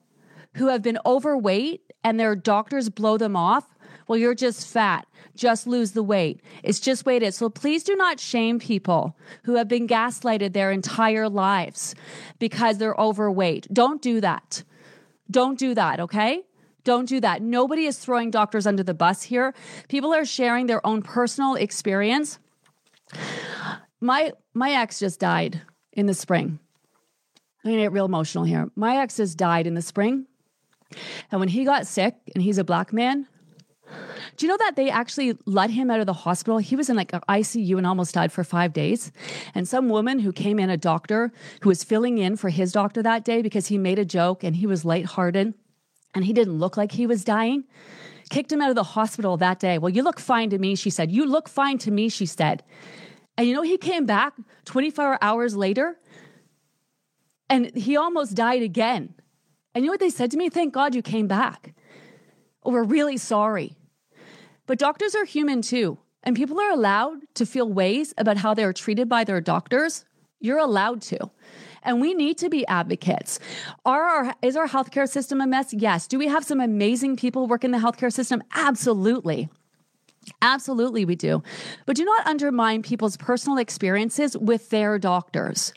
who 0.55 0.69
have 0.69 0.83
been 0.83 0.99
overweight 1.07 1.81
and 2.05 2.21
their 2.21 2.37
doctors 2.37 2.91
blow 2.91 3.17
them 3.17 3.37
off. 3.37 3.65
Well, 4.07 4.19
you're 4.19 4.35
just 4.35 4.69
fat. 4.69 5.07
Just 5.35 5.67
lose 5.67 5.93
the 5.93 6.03
weight. 6.03 6.43
It's 6.63 6.81
just 6.81 7.07
weighted. 7.07 7.33
So 7.33 7.49
please 7.49 7.83
do 7.85 7.97
not 7.97 8.21
shame 8.21 8.59
people 8.59 9.17
who 9.45 9.55
have 9.55 9.69
been 9.69 9.89
gaslighted 9.89 10.53
their 10.53 10.71
entire 10.71 11.29
lives 11.29 11.95
because 12.39 12.77
they're 12.77 12.95
overweight. 12.97 13.67
Don't 13.73 14.03
do 14.03 14.21
that. 14.21 14.63
Don't 15.31 15.59
do 15.59 15.75
that, 15.75 16.01
okay? 16.01 16.43
Don't 16.85 17.09
do 17.09 17.21
that. 17.21 17.43
Nobody 17.43 17.87
is 17.87 17.99
throwing 17.99 18.31
doctors 18.31 18.67
under 18.67 18.83
the 18.83 18.95
bus 18.95 19.23
here. 19.23 19.55
People 19.89 20.13
are 20.13 20.25
sharing 20.25 20.67
their 20.67 20.85
own 20.87 21.03
personal 21.03 21.55
experience. 21.55 22.39
My 24.01 24.33
my 24.53 24.73
ex 24.73 24.99
just 24.99 25.21
died 25.21 25.63
in 25.93 26.07
the 26.07 26.15
spring. 26.15 26.59
I'm 27.65 27.71
gonna 27.71 27.83
get 27.83 27.93
real 27.93 28.05
emotional 28.05 28.45
here. 28.45 28.71
My 28.75 28.97
ex 28.97 29.19
has 29.19 29.35
died 29.35 29.67
in 29.67 29.75
the 29.75 29.83
spring. 29.83 30.27
And 31.31 31.41
when 31.41 31.49
he 31.49 31.65
got 31.65 31.87
sick, 31.87 32.17
and 32.35 32.43
he's 32.43 32.59
a 32.59 32.65
black 32.65 32.93
man, 32.93 33.27
do 34.37 34.47
you 34.47 34.51
know 34.51 34.57
that 34.59 34.77
they 34.77 34.91
actually 34.91 35.37
let 35.47 35.71
him 35.71 35.91
out 35.91 36.01
of 36.01 36.07
the 36.07 36.13
hospital? 36.13 36.59
He 36.59 36.77
was 36.77 36.89
in 36.89 36.97
like 36.97 37.13
an 37.13 37.21
ICU 37.29 37.77
and 37.77 37.87
almost 37.87 38.15
died 38.15 38.33
for 38.33 38.45
five 38.45 38.73
days. 38.73 39.13
And 39.55 39.69
some 39.69 39.89
woman 39.89 40.19
who 40.21 40.33
came 40.33 40.59
in, 40.59 40.71
a 40.71 40.77
doctor 40.77 41.33
who 41.63 41.69
was 41.69 41.85
filling 41.85 42.19
in 42.19 42.37
for 42.37 42.49
his 42.49 42.73
doctor 42.73 43.03
that 43.03 43.25
day 43.25 43.43
because 43.43 43.67
he 43.67 43.79
made 43.79 43.99
a 43.99 44.05
joke 44.05 44.43
and 44.43 44.57
he 44.57 44.67
was 44.67 44.85
lighthearted 44.85 45.55
and 46.15 46.25
he 46.25 46.33
didn't 46.33 46.59
look 46.59 46.77
like 46.77 46.93
he 46.93 47.07
was 47.07 47.25
dying, 47.25 47.65
kicked 48.31 48.53
him 48.53 48.63
out 48.63 48.71
of 48.71 48.77
the 48.77 48.83
hospital 48.83 49.37
that 49.37 49.59
day. 49.61 49.79
Well, 49.79 49.91
you 49.91 50.03
look 50.03 50.19
fine 50.19 50.51
to 50.51 50.59
me, 50.59 50.75
she 50.75 50.91
said. 50.91 51.11
You 51.11 51.27
look 51.27 51.49
fine 51.49 51.79
to 51.79 51.91
me, 51.91 52.09
she 52.09 52.27
said. 52.27 52.63
And 53.37 53.47
you 53.47 53.55
know, 53.55 53.63
he 53.63 53.79
came 53.79 54.07
back 54.07 54.35
24 54.65 55.19
hours 55.23 55.57
later 55.57 55.99
and 57.49 57.75
he 57.77 57.97
almost 57.97 58.35
died 58.35 58.63
again. 58.63 59.15
And 59.75 59.85
you 59.85 59.89
know 59.89 59.93
what 59.93 60.01
they 60.01 60.11
said 60.11 60.31
to 60.33 60.37
me? 60.37 60.49
Thank 60.49 60.73
God 60.73 60.95
you 60.95 61.03
came 61.03 61.27
back. 61.27 61.75
Oh, 62.63 62.71
we're 62.73 62.85
really 62.85 63.17
sorry. 63.17 63.77
But 64.67 64.79
doctors 64.79 65.15
are 65.15 65.25
human 65.25 65.63
too. 65.63 65.99
And 66.23 66.37
people 66.37 66.61
are 66.61 66.71
allowed 66.71 67.19
to 67.35 67.47
feel 67.47 67.69
ways 67.69 68.15
about 68.17 68.37
how 68.37 68.55
they're 68.55 68.73
treated 68.73 69.09
by 69.09 69.25
their 69.25 69.41
doctors. 69.41 70.05
You're 70.41 70.59
allowed 70.59 71.03
to. 71.03 71.31
And 71.83 72.01
we 72.01 72.15
need 72.15 72.39
to 72.39 72.49
be 72.49 72.67
advocates. 72.67 73.41
Are 73.85 74.03
our, 74.03 74.35
is 74.41 74.57
our 74.57 74.69
healthcare 74.69 75.09
system 75.09 75.41
a 75.41 75.47
mess? 75.47 75.73
Yes. 75.73 76.07
Do 76.07 76.19
we 76.19 76.29
have 76.29 76.45
some 76.45 76.61
amazing 76.61 77.17
people 77.17 77.49
work 77.49 77.65
in 77.65 77.73
the 77.73 77.79
healthcare 77.79 78.13
system? 78.13 78.43
Absolutely. 78.55 79.49
Absolutely, 80.41 81.05
we 81.05 81.17
do. 81.17 81.43
But 81.87 81.97
do 81.97 82.05
not 82.05 82.27
undermine 82.27 82.83
people's 82.83 83.17
personal 83.17 83.59
experiences 83.59 84.37
with 84.37 84.71
their 84.71 84.97
doctors. 84.99 85.73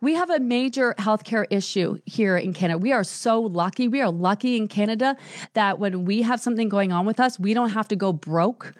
We 0.00 0.14
have 0.14 0.28
a 0.28 0.38
major 0.38 0.94
healthcare 0.98 1.46
issue 1.50 1.98
here 2.04 2.36
in 2.36 2.52
Canada. 2.52 2.78
We 2.78 2.92
are 2.92 3.04
so 3.04 3.40
lucky. 3.40 3.88
We 3.88 4.02
are 4.02 4.10
lucky 4.10 4.56
in 4.56 4.68
Canada 4.68 5.16
that 5.54 5.78
when 5.78 6.04
we 6.04 6.22
have 6.22 6.40
something 6.40 6.68
going 6.68 6.92
on 6.92 7.06
with 7.06 7.18
us, 7.18 7.38
we 7.38 7.54
don't 7.54 7.70
have 7.70 7.88
to 7.88 7.96
go 7.96 8.12
broke 8.12 8.74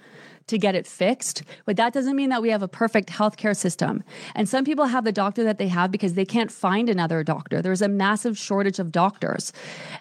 to 0.48 0.58
get 0.58 0.74
it 0.74 0.86
fixed. 0.86 1.42
But 1.64 1.76
that 1.76 1.92
doesn't 1.92 2.14
mean 2.14 2.28
that 2.28 2.42
we 2.42 2.50
have 2.50 2.62
a 2.62 2.68
perfect 2.68 3.08
healthcare 3.08 3.56
system. 3.56 4.04
And 4.34 4.48
some 4.48 4.64
people 4.64 4.86
have 4.86 5.04
the 5.04 5.12
doctor 5.12 5.42
that 5.44 5.58
they 5.58 5.68
have 5.68 5.90
because 5.90 6.14
they 6.14 6.24
can't 6.24 6.52
find 6.52 6.88
another 6.88 7.24
doctor. 7.24 7.62
There's 7.62 7.82
a 7.82 7.88
massive 7.88 8.36
shortage 8.38 8.78
of 8.78 8.92
doctors. 8.92 9.52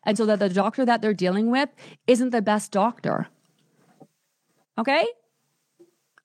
And 0.03 0.17
so 0.17 0.25
that 0.25 0.39
the 0.39 0.49
doctor 0.49 0.85
that 0.85 1.01
they're 1.01 1.13
dealing 1.13 1.49
with 1.49 1.69
isn't 2.07 2.31
the 2.31 2.41
best 2.41 2.71
doctor. 2.71 3.27
Okay? 4.77 5.05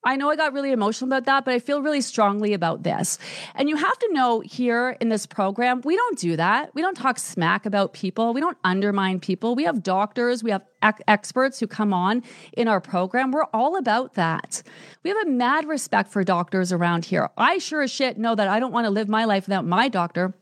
I 0.03 0.17
know 0.17 0.31
I 0.31 0.37
got 0.37 0.55
really 0.55 0.73
emotional 0.73 1.09
about 1.09 1.27
that, 1.27 1.45
but 1.45 1.53
I 1.53 1.59
feel 1.59 1.83
really 1.83 2.01
strongly 2.01 2.55
about 2.55 2.85
this. 2.85 3.19
And 3.55 3.69
you 3.69 3.77
have 3.77 3.99
to 3.99 4.09
know 4.13 4.41
here 4.41 4.97
in 4.99 5.11
this 5.11 5.27
program, 5.27 5.83
we 5.85 5.95
don't 5.95 6.19
do 6.19 6.37
that. 6.37 6.75
We 6.75 6.81
don't 6.81 6.95
talk 6.95 7.19
smack 7.19 7.67
about 7.67 7.93
people. 7.93 8.33
We 8.33 8.41
don't 8.41 8.57
undermine 8.65 9.21
people. 9.21 9.55
We 9.55 9.65
have 9.65 9.83
doctors, 9.83 10.43
we 10.43 10.53
have 10.53 10.63
experts 11.07 11.61
who 11.61 11.67
come 11.67 11.93
on 11.93 12.23
in 12.55 12.67
our 12.67 12.81
program. 12.81 13.31
We're 13.31 13.45
all 13.53 13.77
about 13.77 14.15
that. 14.15 14.63
We 15.03 15.11
have 15.11 15.27
a 15.27 15.31
mad 15.31 15.69
respect 15.69 16.11
for 16.11 16.25
doctors 16.25 16.73
around 16.73 17.05
here. 17.05 17.29
I 17.37 17.59
sure 17.59 17.83
as 17.83 17.91
shit 17.91 18.17
know 18.17 18.35
that 18.35 18.49
I 18.49 18.59
don't 18.59 18.73
want 18.73 18.87
to 18.87 18.91
live 18.91 19.09
my 19.09 19.27
life 19.27 19.47
without 19.47 19.67
my 19.67 19.89
doctor. 19.89 20.33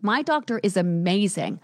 My 0.00 0.22
doctor 0.22 0.60
is 0.62 0.78
amazing. 0.78 1.60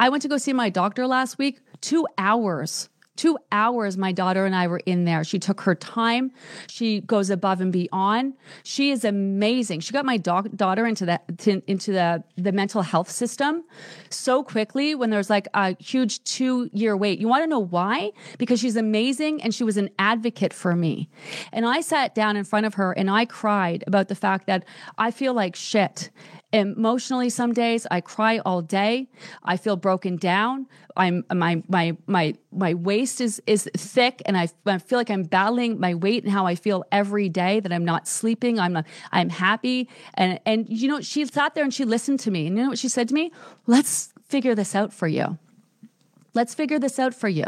I 0.00 0.08
went 0.08 0.22
to 0.22 0.28
go 0.28 0.36
see 0.36 0.52
my 0.52 0.70
doctor 0.70 1.06
last 1.06 1.38
week, 1.38 1.60
two 1.80 2.08
hours 2.18 2.88
two 3.16 3.38
hours 3.52 3.96
my 3.96 4.12
daughter 4.12 4.44
and 4.44 4.54
i 4.54 4.66
were 4.66 4.80
in 4.86 5.04
there. 5.04 5.24
She 5.24 5.38
took 5.38 5.60
her 5.62 5.74
time. 5.74 6.30
She 6.68 7.00
goes 7.00 7.30
above 7.30 7.60
and 7.60 7.72
beyond. 7.72 8.34
She 8.62 8.90
is 8.90 9.04
amazing. 9.04 9.80
She 9.80 9.92
got 9.92 10.04
my 10.04 10.16
do- 10.16 10.50
daughter 10.54 10.86
into 10.86 11.06
the 11.06 11.20
to, 11.38 11.62
into 11.66 11.92
the 11.92 12.22
the 12.36 12.52
mental 12.52 12.82
health 12.82 13.10
system 13.10 13.64
so 14.10 14.42
quickly 14.42 14.94
when 14.94 15.10
there's 15.10 15.30
like 15.30 15.48
a 15.54 15.76
huge 15.82 16.22
two 16.24 16.70
year 16.72 16.96
wait. 16.96 17.18
You 17.18 17.28
want 17.28 17.42
to 17.42 17.46
know 17.46 17.58
why? 17.58 18.12
Because 18.38 18.60
she's 18.60 18.76
amazing 18.76 19.42
and 19.42 19.54
she 19.54 19.64
was 19.64 19.76
an 19.76 19.90
advocate 19.98 20.52
for 20.52 20.74
me. 20.74 21.08
And 21.52 21.66
i 21.66 21.80
sat 21.80 22.14
down 22.14 22.36
in 22.36 22.44
front 22.44 22.66
of 22.66 22.74
her 22.74 22.92
and 22.92 23.10
i 23.10 23.24
cried 23.24 23.84
about 23.86 24.08
the 24.08 24.14
fact 24.14 24.46
that 24.46 24.64
i 24.98 25.10
feel 25.10 25.34
like 25.34 25.56
shit 25.56 26.10
emotionally 26.56 27.30
some 27.30 27.52
days. 27.52 27.86
I 27.90 28.00
cry 28.00 28.38
all 28.38 28.62
day. 28.62 29.08
I 29.44 29.56
feel 29.56 29.76
broken 29.76 30.16
down. 30.16 30.66
I'm 30.96 31.24
my 31.32 31.62
my 31.68 31.96
my 32.06 32.34
my 32.50 32.74
waist 32.74 33.20
is 33.20 33.42
is 33.46 33.68
thick 33.76 34.22
and 34.24 34.36
I, 34.36 34.48
I 34.64 34.78
feel 34.78 34.98
like 34.98 35.10
i'm 35.10 35.24
battling 35.24 35.78
my 35.78 35.94
weight 35.94 36.24
and 36.24 36.32
how 36.32 36.46
i 36.46 36.54
feel 36.54 36.84
every 36.90 37.28
day 37.28 37.60
that 37.60 37.70
i'm 37.72 37.84
not 37.84 38.08
sleeping. 38.08 38.58
I'm 38.58 38.72
not, 38.72 38.86
i'm 39.12 39.28
happy. 39.28 39.88
And 40.14 40.40
and 40.46 40.66
you 40.68 40.88
know 40.88 41.00
she 41.00 41.26
sat 41.26 41.54
there 41.54 41.64
and 41.64 41.74
she 41.74 41.84
listened 41.84 42.20
to 42.20 42.30
me. 42.30 42.46
And 42.46 42.56
you 42.56 42.62
know 42.62 42.70
what 42.70 42.78
she 42.78 42.88
said 42.88 43.08
to 43.08 43.14
me? 43.14 43.30
Let's 43.66 44.12
figure 44.26 44.54
this 44.54 44.74
out 44.74 44.92
for 44.92 45.06
you. 45.06 45.38
Let's 46.32 46.54
figure 46.54 46.78
this 46.78 46.98
out 46.98 47.14
for 47.14 47.28
you. 47.28 47.46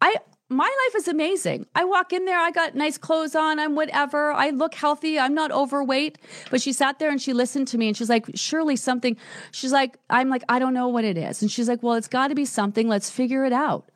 I 0.00 0.16
my 0.50 0.64
life 0.64 0.96
is 0.96 1.06
amazing. 1.06 1.64
I 1.76 1.84
walk 1.84 2.12
in 2.12 2.24
there, 2.24 2.38
I 2.38 2.50
got 2.50 2.74
nice 2.74 2.98
clothes 2.98 3.36
on, 3.36 3.60
I'm 3.60 3.76
whatever. 3.76 4.32
I 4.32 4.50
look 4.50 4.74
healthy, 4.74 5.16
I'm 5.16 5.32
not 5.32 5.52
overweight. 5.52 6.18
But 6.50 6.60
she 6.60 6.72
sat 6.72 6.98
there 6.98 7.08
and 7.08 7.22
she 7.22 7.32
listened 7.32 7.68
to 7.68 7.78
me 7.78 7.86
and 7.86 7.96
she's 7.96 8.08
like, 8.08 8.26
surely 8.34 8.74
something. 8.74 9.16
She's 9.52 9.70
like, 9.72 9.96
I'm 10.10 10.28
like, 10.28 10.42
I 10.48 10.58
don't 10.58 10.74
know 10.74 10.88
what 10.88 11.04
it 11.04 11.16
is. 11.16 11.40
And 11.40 11.50
she's 11.50 11.68
like, 11.68 11.84
well, 11.84 11.94
it's 11.94 12.08
got 12.08 12.28
to 12.28 12.34
be 12.34 12.44
something. 12.44 12.88
Let's 12.88 13.08
figure 13.10 13.44
it 13.44 13.52
out. 13.52 13.90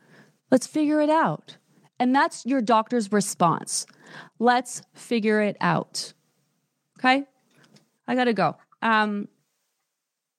Let's 0.52 0.68
figure 0.68 1.00
it 1.00 1.10
out. 1.10 1.56
And 1.98 2.14
that's 2.14 2.46
your 2.46 2.62
doctor's 2.62 3.10
response. 3.10 3.84
Let's 4.38 4.82
figure 4.94 5.42
it 5.42 5.56
out. 5.60 6.12
Okay? 7.00 7.24
I 8.06 8.14
got 8.14 8.24
to 8.24 8.32
go. 8.32 8.56
Um, 8.80 9.26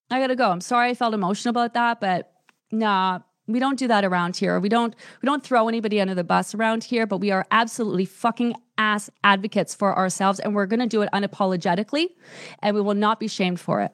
I 0.09 0.21
got 0.21 0.27
to 0.27 0.35
go. 0.37 0.49
I'm 0.49 0.61
sorry 0.61 0.91
I 0.91 0.93
felt 0.93 1.13
emotional 1.13 1.49
about 1.49 1.73
that, 1.73 1.99
but 1.99 2.31
nah, 2.71 3.19
we 3.47 3.59
don't 3.59 3.77
do 3.77 3.87
that 3.87 4.03
around 4.03 4.35
here. 4.35 4.59
We 4.59 4.69
don't 4.69 4.95
we 5.21 5.27
don't 5.27 5.43
throw 5.43 5.67
anybody 5.67 6.01
under 6.01 6.15
the 6.15 6.23
bus 6.23 6.55
around 6.55 6.83
here, 6.83 7.05
but 7.05 7.17
we 7.17 7.31
are 7.31 7.45
absolutely 7.51 8.05
fucking 8.05 8.55
ass 8.77 9.09
advocates 9.23 9.73
for 9.73 9.97
ourselves 9.97 10.39
and 10.39 10.55
we're 10.55 10.65
going 10.65 10.79
to 10.79 10.87
do 10.87 11.01
it 11.01 11.09
unapologetically 11.13 12.07
and 12.59 12.75
we 12.75 12.81
will 12.81 12.95
not 12.95 13.19
be 13.19 13.27
shamed 13.27 13.59
for 13.59 13.81
it. 13.81 13.91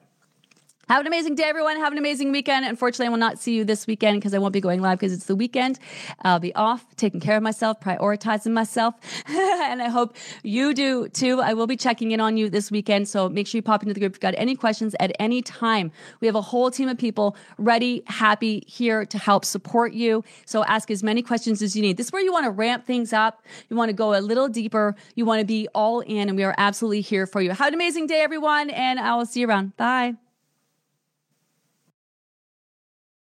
Have 0.88 1.00
an 1.00 1.06
amazing 1.06 1.36
day, 1.36 1.44
everyone. 1.44 1.76
Have 1.76 1.92
an 1.92 1.98
amazing 1.98 2.32
weekend. 2.32 2.66
Unfortunately, 2.66 3.06
I 3.06 3.08
will 3.08 3.16
not 3.16 3.38
see 3.38 3.54
you 3.54 3.64
this 3.64 3.86
weekend 3.86 4.20
because 4.20 4.34
I 4.34 4.38
won't 4.38 4.52
be 4.52 4.60
going 4.60 4.82
live 4.82 4.98
because 4.98 5.12
it's 5.12 5.26
the 5.26 5.36
weekend. 5.36 5.78
I'll 6.22 6.40
be 6.40 6.52
off, 6.56 6.84
taking 6.96 7.20
care 7.20 7.36
of 7.36 7.42
myself, 7.42 7.80
prioritizing 7.80 8.52
myself. 8.52 8.96
and 9.26 9.80
I 9.80 9.88
hope 9.88 10.16
you 10.42 10.74
do 10.74 11.08
too. 11.08 11.40
I 11.40 11.54
will 11.54 11.68
be 11.68 11.76
checking 11.76 12.10
in 12.10 12.20
on 12.20 12.36
you 12.36 12.50
this 12.50 12.70
weekend. 12.70 13.08
So 13.08 13.28
make 13.28 13.46
sure 13.46 13.58
you 13.58 13.62
pop 13.62 13.82
into 13.82 13.94
the 13.94 14.00
group 14.00 14.10
if 14.10 14.16
you've 14.16 14.20
got 14.20 14.34
any 14.36 14.56
questions 14.56 14.96
at 14.98 15.12
any 15.20 15.40
time. 15.40 15.92
We 16.20 16.26
have 16.26 16.34
a 16.34 16.42
whole 16.42 16.70
team 16.70 16.88
of 16.88 16.98
people 16.98 17.36
ready, 17.58 18.02
happy, 18.08 18.64
here 18.66 19.06
to 19.06 19.18
help 19.18 19.44
support 19.44 19.92
you. 19.92 20.24
So 20.46 20.64
ask 20.64 20.90
as 20.90 21.02
many 21.04 21.22
questions 21.22 21.62
as 21.62 21.76
you 21.76 21.82
need. 21.82 21.96
This 21.96 22.06
is 22.08 22.12
where 22.12 22.22
you 22.22 22.32
want 22.32 22.44
to 22.44 22.50
ramp 22.50 22.86
things 22.86 23.12
up. 23.12 23.44
You 23.70 23.76
want 23.76 23.88
to 23.88 23.94
go 23.94 24.18
a 24.18 24.20
little 24.20 24.48
deeper. 24.48 24.96
You 25.14 25.26
want 25.26 25.38
to 25.38 25.46
be 25.46 25.68
all 25.76 26.00
in, 26.00 26.28
and 26.28 26.36
we 26.36 26.42
are 26.42 26.56
absolutely 26.58 27.02
here 27.02 27.26
for 27.26 27.40
you. 27.40 27.52
Have 27.52 27.68
an 27.68 27.74
amazing 27.74 28.08
day, 28.08 28.20
everyone. 28.20 28.68
And 28.70 28.98
I 28.98 29.14
will 29.14 29.26
see 29.26 29.40
you 29.40 29.48
around. 29.48 29.76
Bye. 29.76 30.16